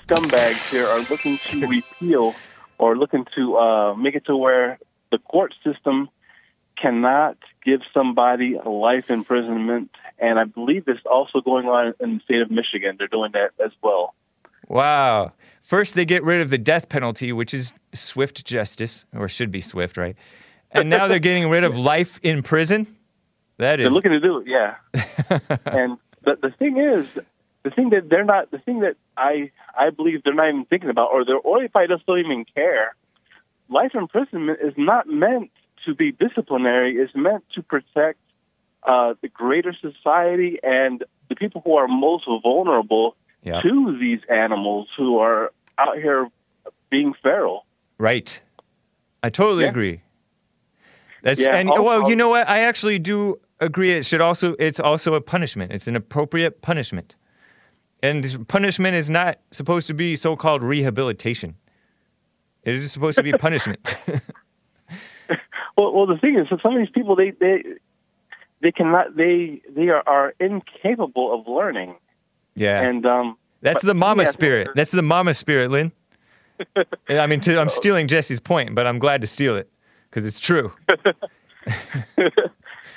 scumbags 0.06 0.70
here 0.70 0.86
are 0.86 1.00
looking 1.10 1.36
to 1.36 1.66
repeal 1.68 2.34
or 2.78 2.96
looking 2.96 3.26
to 3.34 3.56
uh, 3.56 3.94
make 3.94 4.14
it 4.14 4.24
to 4.26 4.36
where 4.36 4.78
the 5.10 5.18
court 5.18 5.54
system 5.64 6.08
cannot 6.76 7.36
give 7.64 7.80
somebody 7.92 8.54
a 8.54 8.68
life 8.68 9.10
imprisonment. 9.10 9.90
And 10.18 10.38
I 10.38 10.44
believe 10.44 10.84
it's 10.86 11.00
also 11.10 11.40
going 11.40 11.66
on 11.66 11.94
in 12.00 12.18
the 12.18 12.20
state 12.24 12.42
of 12.42 12.50
Michigan. 12.50 12.96
They're 12.98 13.08
doing 13.08 13.32
that 13.32 13.50
as 13.64 13.72
well. 13.82 14.14
Wow. 14.68 15.32
First, 15.60 15.94
they 15.94 16.04
get 16.04 16.24
rid 16.24 16.40
of 16.40 16.50
the 16.50 16.58
death 16.58 16.88
penalty, 16.88 17.32
which 17.32 17.54
is 17.54 17.72
swift 17.92 18.44
justice, 18.44 19.04
or 19.14 19.28
should 19.28 19.50
be 19.52 19.60
swift, 19.60 19.96
right? 19.96 20.16
And 20.72 20.90
now 20.90 21.06
they're 21.06 21.18
getting 21.18 21.48
rid 21.48 21.64
of 21.64 21.76
life 21.76 22.18
in 22.22 22.42
prison. 22.42 22.96
That 23.58 23.78
is. 23.78 23.84
They're 23.84 23.92
looking 23.92 24.12
to 24.12 24.20
do 24.20 24.38
it, 24.38 24.46
yeah. 24.48 24.76
and 25.66 25.98
the 26.24 26.36
the 26.40 26.50
thing 26.58 26.78
is, 26.78 27.06
the 27.62 27.70
thing 27.70 27.90
that 27.90 28.08
they're 28.08 28.24
not, 28.24 28.50
the 28.50 28.58
thing 28.58 28.80
that 28.80 28.96
I 29.16 29.52
I 29.78 29.90
believe 29.90 30.24
they're 30.24 30.34
not 30.34 30.48
even 30.48 30.64
thinking 30.64 30.90
about, 30.90 31.10
or 31.12 31.24
they're, 31.24 31.36
or 31.36 31.62
if 31.62 31.76
I 31.76 31.86
just 31.86 32.04
don't 32.06 32.18
even 32.18 32.44
care. 32.54 32.96
Life 33.68 33.92
imprisonment 33.94 34.58
is 34.62 34.74
not 34.76 35.06
meant 35.06 35.51
to 35.84 35.94
be 35.94 36.12
disciplinary. 36.12 36.96
is 36.96 37.10
meant 37.14 37.44
to 37.54 37.62
protect 37.62 38.18
uh, 38.84 39.14
the 39.22 39.28
greater 39.28 39.72
society 39.80 40.58
and 40.62 41.04
the 41.28 41.36
people 41.36 41.60
who 41.64 41.74
are 41.76 41.86
most 41.88 42.24
vulnerable 42.42 43.16
Yeah. 43.42 43.60
to 43.62 43.96
these 43.98 44.20
animals 44.28 44.88
who 44.96 45.18
are 45.18 45.52
out 45.78 45.96
here 45.96 46.28
being 46.90 47.14
feral. 47.22 47.64
right. 47.98 48.40
I 49.24 49.28
totally 49.30 49.62
Yeah. 49.64 49.70
agree. 49.70 50.00
That's 51.22 51.40
Yeah, 51.40 51.54
and 51.56 51.70
I'll- 51.70 51.84
well, 51.84 51.98
you 52.00 52.04
I'll- 52.10 52.16
know 52.16 52.28
what? 52.30 52.48
I 52.48 52.58
actually 52.60 52.98
do 52.98 53.38
agree. 53.60 53.92
It 53.92 54.04
should 54.04 54.20
also 54.20 54.54
it's 54.58 54.80
also 54.80 55.14
a 55.14 55.20
punishment. 55.20 55.70
It's 55.72 55.86
an 55.86 55.94
appropriate 55.94 56.60
punishment, 56.62 57.14
and 58.02 58.48
punishment 58.48 58.96
is 58.96 59.08
not 59.08 59.38
supposed 59.52 59.86
to 59.86 59.94
be 59.94 60.16
so-called 60.16 60.64
rehabilitation. 60.64 61.54
It 62.64 62.74
is 62.74 62.90
supposed 62.90 63.16
to 63.18 63.22
be 63.22 63.30
punishment. 63.32 63.78
Well, 65.76 65.92
well, 65.92 66.06
the 66.06 66.18
thing 66.18 66.36
is, 66.38 66.48
some 66.62 66.74
of 66.74 66.78
these 66.78 66.90
people 66.90 67.16
they 67.16 67.30
they 67.30 67.64
they 68.60 68.72
cannot 68.72 69.16
they 69.16 69.60
they 69.74 69.88
are, 69.88 70.02
are 70.06 70.34
incapable 70.40 71.32
of 71.38 71.48
learning, 71.48 71.96
yeah. 72.54 72.80
and 72.80 73.04
um, 73.06 73.36
That's 73.60 73.82
but- 73.82 73.86
the 73.88 73.94
mama 73.94 74.24
yeah, 74.24 74.30
spirit. 74.30 74.68
That's 74.74 74.90
the 74.92 75.02
mama 75.02 75.34
spirit, 75.34 75.70
Lynn. 75.70 75.92
I 77.08 77.26
mean, 77.26 77.40
to, 77.40 77.58
I'm 77.58 77.70
stealing 77.70 78.06
Jesse's 78.06 78.38
point, 78.38 78.74
but 78.74 78.86
I'm 78.86 78.98
glad 79.00 79.20
to 79.22 79.26
steal 79.26 79.56
it 79.56 79.68
because 80.10 80.26
it's 80.26 80.38
true. 80.40 80.72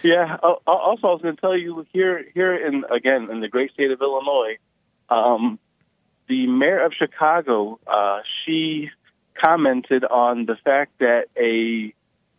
Yeah. 0.03 0.37
al- 0.43 0.61
al- 0.67 0.73
Also, 0.75 1.07
I 1.07 1.11
was 1.13 1.21
going 1.23 1.35
to 1.35 1.41
tell 1.41 1.57
you 1.57 1.85
here, 1.91 2.25
here 2.35 2.55
in 2.55 2.83
again 2.93 3.29
in 3.31 3.39
the 3.41 3.47
great 3.47 3.71
state 3.73 3.89
of 3.89 3.99
Illinois, 4.01 4.57
um, 5.09 5.57
the 6.27 6.45
mayor 6.45 6.83
of 6.85 6.93
Chicago, 6.93 7.79
uh, 7.87 8.19
she 8.43 8.89
commented 9.43 10.03
on 10.03 10.45
the 10.45 10.57
fact 10.63 10.91
that 10.99 11.25
a 11.37 11.93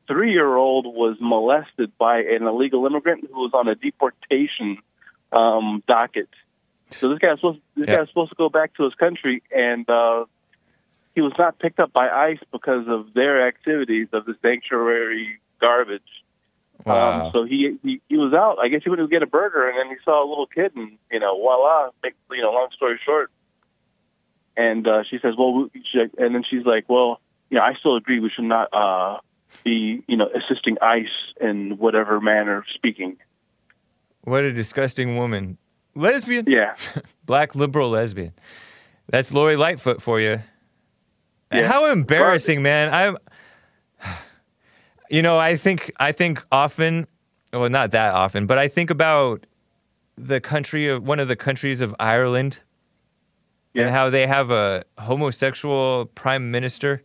three-year-old 0.06 0.86
was 0.86 1.16
molested 1.20 1.92
by 1.98 2.18
an 2.20 2.44
illegal 2.44 2.86
immigrant 2.86 3.24
who 3.32 3.40
was 3.40 3.50
on 3.54 3.68
a 3.68 3.74
deportation 3.74 4.78
um, 5.32 5.82
docket. 5.88 6.28
So 6.90 7.08
this 7.10 7.18
guy's 7.18 7.38
supposed 7.38 7.60
this 7.76 7.88
Yeah. 7.88 7.96
guy's 7.96 8.08
supposed 8.08 8.30
to 8.30 8.36
go 8.36 8.48
back 8.48 8.74
to 8.74 8.84
his 8.84 8.94
country, 8.94 9.42
and 9.50 9.88
uh, 9.90 10.24
he 11.14 11.20
was 11.20 11.32
not 11.38 11.58
picked 11.58 11.80
up 11.80 11.92
by 11.92 12.08
ICE 12.08 12.38
because 12.52 12.86
of 12.88 13.12
their 13.14 13.46
activities 13.46 14.08
of 14.12 14.24
the 14.24 14.34
sanctuary 14.42 15.40
garbage. 15.60 16.02
Wow. 16.84 17.26
Um, 17.26 17.32
so 17.32 17.44
he, 17.44 17.78
he 17.82 18.00
he 18.08 18.16
was 18.16 18.32
out. 18.34 18.58
I 18.60 18.68
guess 18.68 18.82
he 18.84 18.90
went 18.90 19.00
to 19.00 19.08
get 19.08 19.22
a 19.22 19.26
burger, 19.26 19.68
and 19.68 19.76
then 19.78 19.88
he 19.88 19.96
saw 20.04 20.24
a 20.24 20.28
little 20.28 20.46
kid, 20.46 20.76
and 20.76 20.92
you 21.10 21.18
know, 21.18 21.36
voila. 21.36 21.90
Make, 22.02 22.14
you 22.30 22.42
know, 22.42 22.52
long 22.52 22.68
story 22.76 23.00
short. 23.04 23.30
And 24.56 24.86
uh, 24.86 25.02
she 25.10 25.18
says, 25.20 25.34
"Well," 25.36 25.68
and 26.18 26.34
then 26.34 26.44
she's 26.48 26.64
like, 26.64 26.84
"Well, 26.88 27.20
you 27.50 27.56
know, 27.58 27.64
I 27.64 27.74
still 27.80 27.96
agree. 27.96 28.20
We 28.20 28.30
should 28.30 28.44
not 28.44 28.68
uh, 28.72 29.18
be, 29.64 30.02
you 30.06 30.16
know, 30.16 30.28
assisting 30.34 30.76
ICE 30.82 31.06
in 31.40 31.76
whatever 31.78 32.20
manner 32.20 32.58
of 32.58 32.64
speaking." 32.74 33.16
what 34.22 34.42
a 34.44 34.52
disgusting 34.52 35.16
woman. 35.16 35.56
Lesbian. 35.94 36.44
Yeah, 36.48 36.74
Black 37.24 37.54
liberal 37.54 37.90
lesbian. 37.90 38.32
That's 39.08 39.32
Lori 39.32 39.56
Lightfoot 39.56 40.02
for 40.02 40.20
you. 40.20 40.40
Yeah. 41.52 41.68
How 41.68 41.86
embarrassing, 41.86 42.60
man. 42.62 42.92
I'm 42.92 43.16
You 45.10 45.22
know, 45.22 45.38
I 45.38 45.56
think 45.56 45.92
I 46.00 46.10
think 46.12 46.44
often, 46.50 47.06
well 47.52 47.70
not 47.70 47.92
that 47.92 48.14
often, 48.14 48.46
but 48.46 48.58
I 48.58 48.66
think 48.68 48.90
about 48.90 49.46
the 50.16 50.40
country 50.40 50.88
of 50.88 51.02
one 51.06 51.20
of 51.20 51.28
the 51.28 51.36
countries 51.36 51.80
of 51.80 51.94
Ireland 52.00 52.58
Yeah. 53.74 53.82
and 53.86 53.90
how 53.94 54.10
they 54.10 54.26
have 54.26 54.50
a 54.50 54.82
homosexual 54.98 56.06
prime 56.06 56.50
minister 56.50 57.02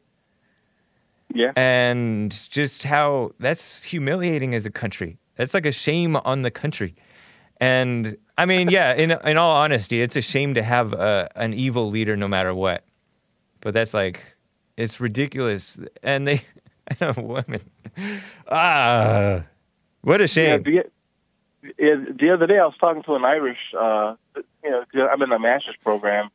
yeah, 1.34 1.52
and 1.56 2.32
just 2.50 2.84
how 2.84 3.32
that's 3.40 3.84
humiliating 3.84 4.56
as 4.56 4.66
a 4.66 4.72
country. 4.72 5.18
That's 5.36 5.54
like 5.54 5.66
a 5.66 5.72
shame 5.72 6.16
on 6.18 6.42
the 6.42 6.52
country. 6.52 6.96
And 7.60 8.18
I 8.38 8.46
mean, 8.46 8.70
yeah, 8.72 8.94
in 8.94 9.12
in 9.12 9.38
all 9.38 9.56
honesty, 9.56 10.02
it's 10.02 10.16
a 10.16 10.22
shame 10.22 10.56
to 10.56 10.64
have 10.64 10.94
a, 10.94 11.30
an 11.36 11.54
evil 11.54 11.90
leader 11.90 12.18
no 12.18 12.28
matter 12.28 12.54
what. 12.54 12.84
But 13.62 13.74
that's 13.74 13.94
like, 13.94 14.20
it's 14.76 15.00
ridiculous. 15.00 15.80
And 16.02 16.28
they, 16.28 16.42
women, 17.18 17.62
ah, 18.50 19.44
what 20.02 20.20
a 20.20 20.28
shame. 20.28 20.64
The, 20.64 20.84
yeah, 21.78 21.96
the 22.20 22.32
other 22.34 22.48
day, 22.48 22.58
I 22.58 22.66
was 22.66 22.76
talking 22.80 23.04
to 23.04 23.16
an 23.16 23.24
Irish. 23.24 23.60
Uh, 23.78 24.16
you 24.64 24.70
know, 24.70 25.08
I'm 25.08 25.22
in 25.22 25.32
a 25.32 25.40
master's 25.40 25.76
program, 25.84 26.30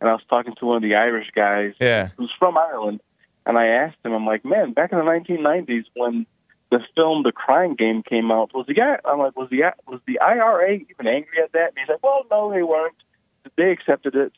and 0.00 0.10
I 0.10 0.12
was 0.12 0.22
talking 0.28 0.54
to 0.56 0.66
one 0.66 0.76
of 0.76 0.82
the 0.82 0.96
Irish 0.96 1.30
guys. 1.34 1.74
Yeah. 1.80 2.08
who's 2.16 2.32
from 2.36 2.58
Ireland, 2.58 3.00
and 3.46 3.58
I 3.58 3.66
asked 3.66 3.96
him, 4.04 4.12
I'm 4.12 4.26
like, 4.26 4.44
man, 4.44 4.72
back 4.72 4.92
in 4.92 4.98
the 4.98 5.04
1990s 5.04 5.84
when 5.94 6.26
the 6.70 6.80
film 6.94 7.22
The 7.22 7.32
Crying 7.32 7.74
Game 7.74 8.02
came 8.02 8.30
out, 8.30 8.54
was 8.54 8.66
the 8.66 8.74
guy? 8.74 8.98
I'm 9.04 9.18
like, 9.18 9.36
was 9.36 9.50
the 9.50 9.62
was 9.86 10.00
the 10.06 10.18
IRA 10.20 10.74
even 10.74 11.06
angry 11.06 11.38
at 11.42 11.52
that? 11.52 11.68
And 11.68 11.78
he's 11.78 11.88
like, 11.88 12.02
well, 12.02 12.22
no, 12.30 12.50
they 12.52 12.62
weren't. 12.62 12.94
They 13.56 13.70
accepted 13.70 14.14
it. 14.14 14.32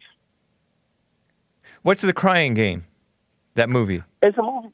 What's 1.83 2.03
the 2.03 2.13
crying 2.13 2.55
game? 2.55 2.85
That 3.55 3.69
movie. 3.69 4.03
It's 4.23 4.37
a 4.37 4.43
movie. 4.43 4.69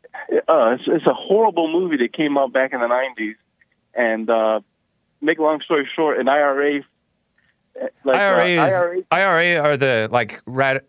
Uh, 0.49 0.71
it's, 0.75 0.85
it's 0.87 1.07
a 1.07 1.13
horrible 1.13 1.71
movie 1.71 1.97
that 1.99 2.13
came 2.15 2.39
out 2.39 2.53
back 2.53 2.73
in 2.73 2.81
the 2.81 2.87
90s, 2.87 3.35
and 3.95 4.31
uh, 4.31 4.61
make 5.21 5.39
a 5.39 5.43
long 5.43 5.61
story 5.61 5.87
short, 5.95 6.19
an 6.19 6.29
IRA. 6.29 6.79
uh, 6.81 7.87
Like, 8.05 8.17
IRA 8.17 8.43
uh, 8.43 8.47
is 8.47 8.73
IRA 8.73 9.03
IRA 9.11 9.61
are 9.63 9.77
the 9.77 10.09
like 10.11 10.41
rad, 10.47 10.83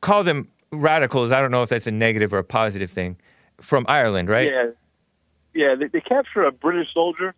call 0.00 0.22
them 0.22 0.48
radicals. 0.80 1.32
I 1.32 1.40
don't 1.40 1.50
know 1.50 1.62
if 1.62 1.68
that's 1.68 1.86
a 1.86 1.92
negative 1.92 2.32
or 2.32 2.38
a 2.38 2.44
positive 2.44 2.90
thing. 2.90 3.16
From 3.60 3.84
Ireland, 3.88 4.28
right? 4.28 4.48
Yeah, 4.48 4.70
yeah. 5.54 5.74
They, 5.76 5.86
they 5.86 6.00
capture 6.00 6.42
a 6.42 6.50
British 6.50 6.92
soldier, 6.92 7.34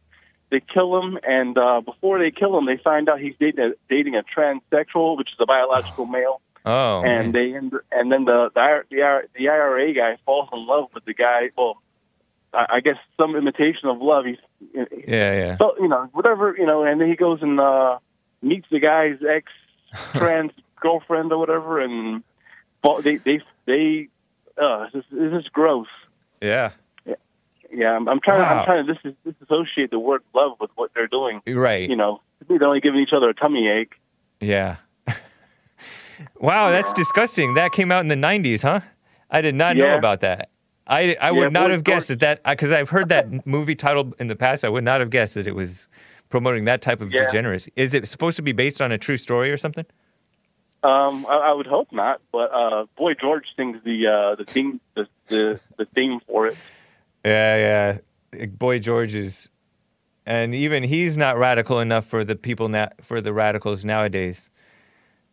they 0.50 0.60
kill 0.60 0.98
him, 0.98 1.18
and 1.22 1.58
uh, 1.58 1.80
before 1.82 2.18
they 2.18 2.30
kill 2.30 2.56
him, 2.56 2.64
they 2.64 2.78
find 2.82 3.08
out 3.08 3.20
he's 3.20 3.34
dating 3.38 3.64
a, 3.64 3.70
dating 3.90 4.14
a 4.14 4.22
transsexual, 4.22 5.18
which 5.18 5.28
is 5.28 5.36
a 5.40 5.46
biological 5.46 6.06
male. 6.06 6.40
Oh, 6.64 7.02
man. 7.02 7.26
and 7.26 7.34
they 7.34 7.54
end, 7.54 7.74
and 7.92 8.10
then 8.10 8.24
the 8.24 8.50
the, 8.54 8.82
the 8.90 9.22
the 9.36 9.48
IRA 9.48 9.92
guy 9.94 10.16
falls 10.24 10.48
in 10.52 10.66
love 10.66 10.88
with 10.94 11.04
the 11.04 11.14
guy. 11.14 11.50
Well, 11.56 11.80
I, 12.52 12.66
I 12.76 12.80
guess 12.80 12.96
some 13.16 13.36
imitation 13.36 13.88
of 13.88 14.00
love. 14.00 14.24
He's 14.24 14.38
yeah, 14.72 15.34
yeah. 15.34 15.56
so 15.58 15.76
you 15.78 15.86
know 15.86 16.08
whatever 16.12 16.56
you 16.58 16.66
know, 16.66 16.82
and 16.82 17.00
then 17.00 17.08
he 17.08 17.14
goes 17.14 17.40
and 17.40 17.60
uh, 17.60 17.98
meets 18.42 18.66
the 18.70 18.80
guy's 18.80 19.18
ex 19.28 19.52
trans 20.12 20.50
girlfriend 20.80 21.32
or 21.32 21.38
whatever, 21.38 21.80
and 21.80 22.24
they 23.02 23.16
they 23.16 23.40
they. 23.66 24.08
Uh, 24.60 24.86
this, 24.94 25.04
this 25.10 25.32
is 25.34 25.48
gross. 25.52 25.86
Yeah, 26.40 26.70
Yeah, 27.70 27.90
I'm, 27.96 28.08
I'm 28.08 28.20
trying. 28.20 28.40
Wow. 28.40 28.60
I'm 28.60 28.64
trying 28.64 28.86
to 28.86 28.94
dis- 28.94 29.14
disassociate 29.38 29.90
the 29.90 29.98
word 29.98 30.22
love 30.34 30.52
with 30.60 30.70
what 30.76 30.92
they're 30.94 31.06
doing. 31.08 31.42
right. 31.46 31.88
You 31.90 31.96
know, 31.96 32.22
they're 32.48 32.62
only 32.64 32.80
giving 32.80 33.00
each 33.00 33.12
other 33.14 33.28
a 33.28 33.34
tummy 33.34 33.68
ache. 33.68 33.92
Yeah. 34.40 34.76
wow, 36.40 36.70
that's 36.70 36.92
disgusting. 36.92 37.54
That 37.54 37.72
came 37.72 37.90
out 37.92 38.00
in 38.00 38.08
the 38.08 38.14
90s, 38.14 38.62
huh? 38.62 38.80
I 39.30 39.40
did 39.42 39.54
not 39.54 39.76
know 39.76 39.96
about 39.96 40.20
that. 40.20 40.50
I, 40.86 41.16
I 41.20 41.32
would 41.32 41.52
Yeah, 41.52 41.60
not 41.60 41.70
have 41.70 41.82
guessed 41.84 42.08
that 42.08 42.20
that 42.20 42.42
because 42.44 42.70
I've 42.70 42.90
heard 42.90 43.08
that 43.08 43.46
movie 43.46 43.74
title 43.74 44.14
in 44.18 44.28
the 44.28 44.36
past. 44.36 44.64
I 44.64 44.68
would 44.68 44.84
not 44.84 45.00
have 45.00 45.10
guessed 45.10 45.34
that 45.34 45.46
it 45.46 45.54
was 45.54 45.88
promoting 46.30 46.64
that 46.66 46.80
type 46.80 47.00
of 47.00 47.12
Yeah. 47.12 47.26
degeneracy. 47.26 47.72
Is 47.76 47.92
it 47.92 48.06
supposed 48.08 48.36
to 48.36 48.42
be 48.42 48.52
based 48.52 48.80
on 48.80 48.92
a 48.92 48.98
true 48.98 49.16
story 49.16 49.50
or 49.50 49.56
something? 49.56 49.84
Um, 50.86 51.26
I, 51.26 51.50
I 51.50 51.52
would 51.52 51.66
hope 51.66 51.90
not, 51.90 52.20
but 52.30 52.52
uh, 52.54 52.86
Boy 52.96 53.14
George 53.14 53.44
sings 53.56 53.82
the 53.84 54.06
uh, 54.06 54.34
the 54.36 54.44
theme 54.44 54.80
the, 54.94 55.08
the 55.28 55.60
the 55.78 55.86
theme 55.94 56.20
for 56.26 56.46
it. 56.46 56.56
Yeah, 57.24 57.98
yeah. 58.32 58.46
Boy 58.46 58.78
George 58.78 59.14
is 59.14 59.50
and 60.26 60.54
even 60.54 60.82
he's 60.82 61.16
not 61.16 61.38
radical 61.38 61.80
enough 61.80 62.04
for 62.04 62.24
the 62.24 62.36
people 62.36 62.68
na- 62.68 62.88
for 63.00 63.20
the 63.20 63.32
radicals 63.32 63.84
nowadays. 63.84 64.50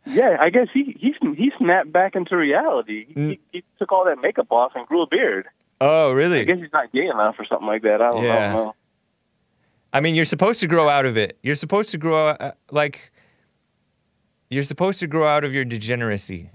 Yeah, 0.05 0.37
I 0.39 0.49
guess 0.49 0.67
he 0.73 0.95
he 0.99 1.13
he 1.35 1.51
snapped 1.57 1.91
back 1.91 2.15
into 2.15 2.35
reality. 2.35 3.13
Mm. 3.13 3.29
He, 3.29 3.39
he 3.51 3.63
took 3.79 3.91
all 3.91 4.05
that 4.05 4.19
makeup 4.21 4.51
off 4.51 4.73
and 4.75 4.85
grew 4.87 5.01
a 5.01 5.07
beard. 5.07 5.47
Oh, 5.81 6.11
really? 6.11 6.41
I 6.41 6.43
guess 6.43 6.59
he's 6.59 6.73
not 6.73 6.91
gay 6.91 7.07
enough 7.07 7.35
or 7.39 7.45
something 7.45 7.67
like 7.67 7.81
that. 7.81 8.01
I 8.01 8.11
don't, 8.11 8.25
I 8.25 8.39
don't 8.39 8.53
know. 8.53 8.75
I 9.91 9.99
mean, 9.99 10.15
you're 10.15 10.25
supposed 10.25 10.59
to 10.61 10.67
grow 10.67 10.89
out 10.89 11.05
of 11.05 11.17
it. 11.17 11.37
You're 11.43 11.55
supposed 11.55 11.91
to 11.91 11.97
grow 11.97 12.29
uh, 12.29 12.51
like 12.71 13.11
you're 14.53 14.63
supposed 14.63 14.99
to 14.99 15.07
grow 15.07 15.27
out 15.27 15.43
of 15.43 15.53
your 15.53 15.65
degeneracy. 15.65 16.49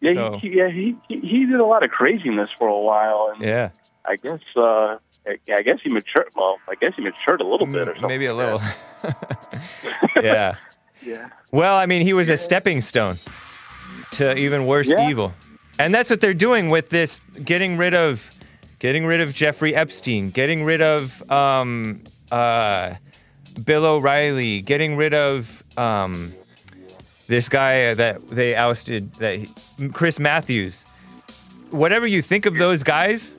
Yeah, 0.00 0.12
So- 0.14 0.38
he, 0.42 0.56
yeah, 0.58 0.68
he, 0.68 0.96
he 1.08 1.46
did 1.46 1.60
a 1.60 1.64
lot 1.64 1.82
of 1.82 1.90
craziness 1.90 2.50
for 2.58 2.68
a 2.68 2.78
while, 2.78 3.30
and 3.34 3.42
Yeah. 3.42 3.70
I 4.06 4.16
guess 4.16 4.40
uh, 4.56 4.98
I, 5.26 5.62
guess 5.62 5.78
he 5.82 5.90
matured. 5.90 6.28
Well, 6.36 6.58
I 6.68 6.74
guess 6.74 6.92
he 6.94 7.00
matured 7.02 7.40
a 7.40 7.46
little 7.46 7.66
bit 7.66 7.88
or 7.88 7.94
something. 7.94 8.08
Maybe 8.08 8.26
a 8.26 8.34
little. 8.34 8.60
yeah. 10.22 10.56
Yeah. 11.02 11.28
Well, 11.52 11.76
I 11.76 11.84
mean, 11.84 12.00
he 12.00 12.14
was 12.14 12.30
a 12.30 12.36
stepping 12.38 12.80
stone 12.80 13.16
to 14.12 14.34
even 14.38 14.64
worse 14.64 14.90
Yeah. 14.90 15.10
evil. 15.10 15.34
And 15.78 15.92
that's 15.94 16.08
what 16.08 16.22
they're 16.22 16.32
doing 16.32 16.70
with 16.70 16.88
this 16.88 17.20
getting 17.44 17.76
rid 17.76 17.92
of 17.92 18.30
getting 18.78 19.04
rid 19.04 19.20
of 19.20 19.34
Jeffrey 19.34 19.74
Epstein, 19.74 20.30
getting 20.30 20.64
rid 20.64 20.80
of 20.80 21.30
um, 21.30 22.00
uh, 22.32 22.94
Bill 23.62 23.84
O'Reilly, 23.84 24.62
getting 24.62 24.96
rid 24.96 25.12
of 25.12 25.62
um, 25.76 26.32
this 27.28 27.48
guy 27.48 27.94
that 27.94 28.28
they 28.28 28.54
ousted 28.54 29.12
that 29.14 29.36
he, 29.38 29.88
Chris 29.88 30.18
Matthews. 30.18 30.84
Whatever 31.70 32.06
you 32.06 32.22
think 32.22 32.46
of 32.46 32.56
those 32.56 32.82
guys, 32.82 33.36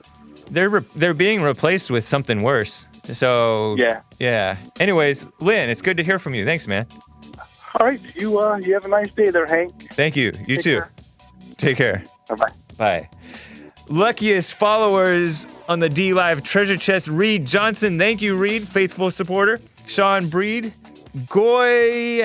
they're 0.52 0.70
re- 0.70 0.82
they're 0.96 1.14
being 1.14 1.42
replaced 1.42 1.90
with 1.92 2.04
something 2.06 2.42
worse. 2.42 2.86
So 3.14 3.76
Yeah. 3.78 4.02
yeah. 4.20 4.58
Anyways, 4.80 5.28
Lynn, 5.40 5.70
it's 5.70 5.82
good 5.82 5.98
to 5.98 6.04
hear 6.04 6.20
from 6.20 6.34
you. 6.36 6.44
Thanks, 6.46 6.68
man. 6.68 6.86
All 7.80 7.86
right, 7.86 8.00
you 8.16 8.40
uh, 8.40 8.58
you 8.58 8.74
have 8.74 8.86
a 8.86 8.90
nice 8.90 9.14
day 9.14 9.30
there, 9.30 9.46
Hank. 9.46 9.72
Thank 9.94 10.16
you. 10.16 10.32
You 10.48 10.56
Take 10.58 10.62
too. 10.64 10.74
care. 10.78 10.90
Take 11.58 11.78
care. 11.78 12.04
Bye 12.30 12.36
bye. 12.36 12.52
Bye. 12.78 13.10
Luckiest 13.90 14.54
followers 14.56 15.46
on 15.70 15.80
the 15.80 15.90
DLive 15.90 16.42
treasure 16.44 16.78
chest, 16.78 17.08
Reed 17.08 17.46
Johnson. 17.46 17.98
Thank 18.00 18.22
you, 18.22 18.36
Reed, 18.38 18.68
faithful 18.68 19.12
supporter. 19.12 19.60
Sean 19.88 20.28
Breed, 20.28 20.74
Goy, 21.30 22.24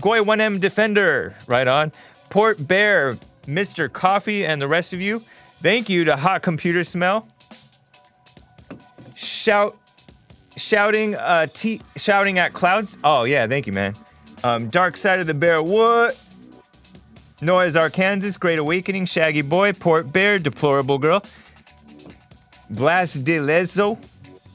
Goy 0.00 0.20
1M 0.20 0.58
Defender, 0.58 1.34
right 1.46 1.68
on. 1.68 1.92
Port 2.30 2.66
Bear, 2.66 3.12
Mr. 3.44 3.92
Coffee, 3.92 4.46
and 4.46 4.60
the 4.60 4.66
rest 4.66 4.94
of 4.94 5.02
you. 5.02 5.18
Thank 5.18 5.90
you 5.90 6.04
to 6.04 6.16
Hot 6.16 6.42
Computer 6.42 6.82
Smell. 6.82 7.28
Shout, 9.14 9.76
shouting, 10.56 11.14
uh, 11.14 11.46
t- 11.52 11.82
shouting 11.96 12.38
at 12.38 12.54
clouds. 12.54 12.96
Oh 13.04 13.24
yeah, 13.24 13.46
thank 13.46 13.66
you, 13.66 13.74
man. 13.74 13.94
Um, 14.44 14.68
Dark 14.70 14.96
Side 14.96 15.20
of 15.20 15.26
the 15.26 15.34
Bear, 15.34 15.62
what? 15.62 16.18
Noah's 17.42 17.76
Arkansas, 17.76 18.38
Great 18.38 18.58
Awakening, 18.58 19.04
Shaggy 19.04 19.42
Boy, 19.42 19.74
Port 19.74 20.10
Bear, 20.10 20.38
Deplorable 20.38 20.98
Girl, 20.98 21.22
Blast 22.70 23.24
de 23.24 23.38
Lezo, 23.38 23.98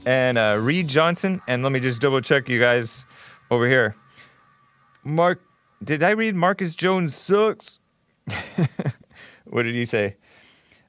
and 0.08 0.40
uh, 0.40 0.58
Reed 0.60 0.88
Johnson. 0.88 1.42
And 1.48 1.62
let 1.62 1.72
me 1.72 1.80
just 1.80 2.02
double 2.02 2.22
check 2.22 2.50
you 2.50 2.60
guys 2.60 3.06
over 3.52 3.68
here. 3.68 3.96
Mark, 5.04 5.44
did 5.84 6.02
I 6.02 6.12
read 6.12 6.36
Marcus 6.36 6.74
Jones 6.74 7.14
sucks? 7.14 7.80
what 9.46 9.64
did 9.64 9.76
he 9.76 9.86
say? 9.86 10.16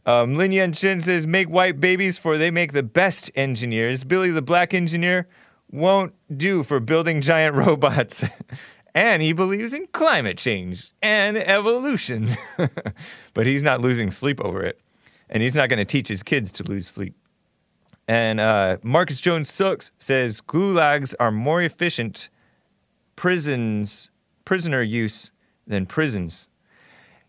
Um, 0.06 0.34
Lin 0.36 0.52
Yan 0.52 0.72
Shin 0.72 1.00
says, 1.00 1.26
make 1.26 1.48
white 1.48 1.80
babies 1.80 2.18
for 2.18 2.38
they 2.38 2.50
make 2.50 2.72
the 2.72 2.82
best 2.82 3.30
engineers. 3.34 4.04
Billy 4.04 4.30
the 4.30 4.42
Black 4.42 4.72
Engineer 4.72 5.28
won't 5.70 6.14
do 6.34 6.62
for 6.62 6.80
building 6.80 7.20
giant 7.20 7.56
robots. 7.66 8.24
and 8.94 9.22
he 9.22 9.32
believes 9.32 9.72
in 9.72 9.86
climate 9.88 10.38
change 10.38 10.92
and 11.02 11.36
evolution. 11.36 12.28
but 13.34 13.46
he's 13.46 13.62
not 13.62 13.80
losing 13.80 14.10
sleep 14.10 14.40
over 14.40 14.62
it. 14.62 14.80
And 15.28 15.42
he's 15.42 15.56
not 15.56 15.68
going 15.68 15.78
to 15.78 15.84
teach 15.84 16.08
his 16.08 16.22
kids 16.22 16.52
to 16.52 16.64
lose 16.64 16.86
sleep. 16.86 17.16
And 18.06 18.40
uh, 18.40 18.76
Marcus 18.82 19.20
Jones 19.20 19.50
Sucks 19.50 19.92
says 19.98 20.40
gulags 20.40 21.14
are 21.18 21.30
more 21.30 21.62
efficient 21.62 22.28
prisons, 23.22 24.10
prisoner 24.44 24.82
use 24.82 25.30
than 25.64 25.86
prisons. 25.86 26.48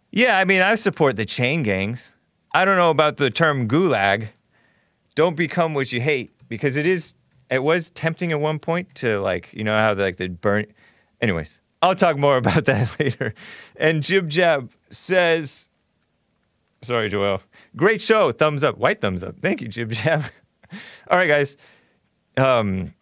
Yeah, 0.10 0.40
I 0.40 0.44
mean, 0.44 0.60
I 0.60 0.74
support 0.74 1.18
the 1.18 1.24
chain 1.26 1.62
gangs. 1.62 2.16
I 2.52 2.66
don't 2.66 2.78
know 2.78 2.90
about 2.90 3.18
the 3.18 3.30
term 3.30 3.68
gulag. 3.68 4.30
Don't 5.14 5.38
become 5.38 5.76
what 5.76 5.94
you 5.94 6.02
hate 6.02 6.32
because 6.50 6.78
it 6.78 6.88
is. 6.88 7.14
It 7.52 7.62
was 7.62 7.92
tempting 7.92 8.32
at 8.32 8.40
one 8.40 8.58
point 8.58 8.96
to 8.96 9.20
like, 9.20 9.54
you 9.54 9.64
know 9.64 9.78
how 9.78 9.94
like 9.94 10.18
the 10.18 10.30
burn. 10.30 10.66
Anyways, 11.22 11.62
I'll 11.84 11.94
talk 11.94 12.18
more 12.18 12.38
about 12.44 12.66
that 12.66 13.00
later. 13.00 13.36
And 13.76 14.02
Jib 14.02 14.30
Jab 14.30 14.72
says, 14.90 15.70
"Sorry, 16.82 17.08
Joel. 17.08 17.44
Great 17.76 18.02
show. 18.02 18.32
Thumbs 18.32 18.64
up. 18.64 18.80
White 18.80 19.00
thumbs 19.00 19.24
up. 19.24 19.38
Thank 19.44 19.62
you, 19.62 19.68
Jib 19.68 19.92
Jab. 19.92 20.24
All 21.12 21.20
right, 21.20 21.28
guys. 21.28 21.56
Um, 22.36 22.96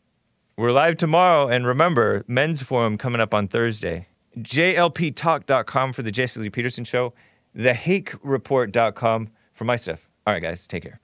we're 0.58 0.72
live 0.72 0.98
tomorrow, 0.98 1.48
and 1.48 1.66
remember, 1.66 2.24
men's 2.28 2.62
forum 2.62 2.98
coming 2.98 3.22
up 3.22 3.34
on 3.34 3.48
Thursday. 3.48 4.08
JLPtalk.com 4.38 5.94
for 5.94 6.02
the 6.02 6.12
Jesse 6.12 6.40
Lee 6.40 6.50
Peterson 6.50 6.84
show. 6.84 7.14
TheHakeReport.com 7.58 9.30
for 9.52 9.66
my 9.66 9.76
stuff. 9.76 10.08
All 10.26 10.34
right, 10.34 10.42
guys, 10.42 10.68
take 10.68 10.84
care. 10.84 11.00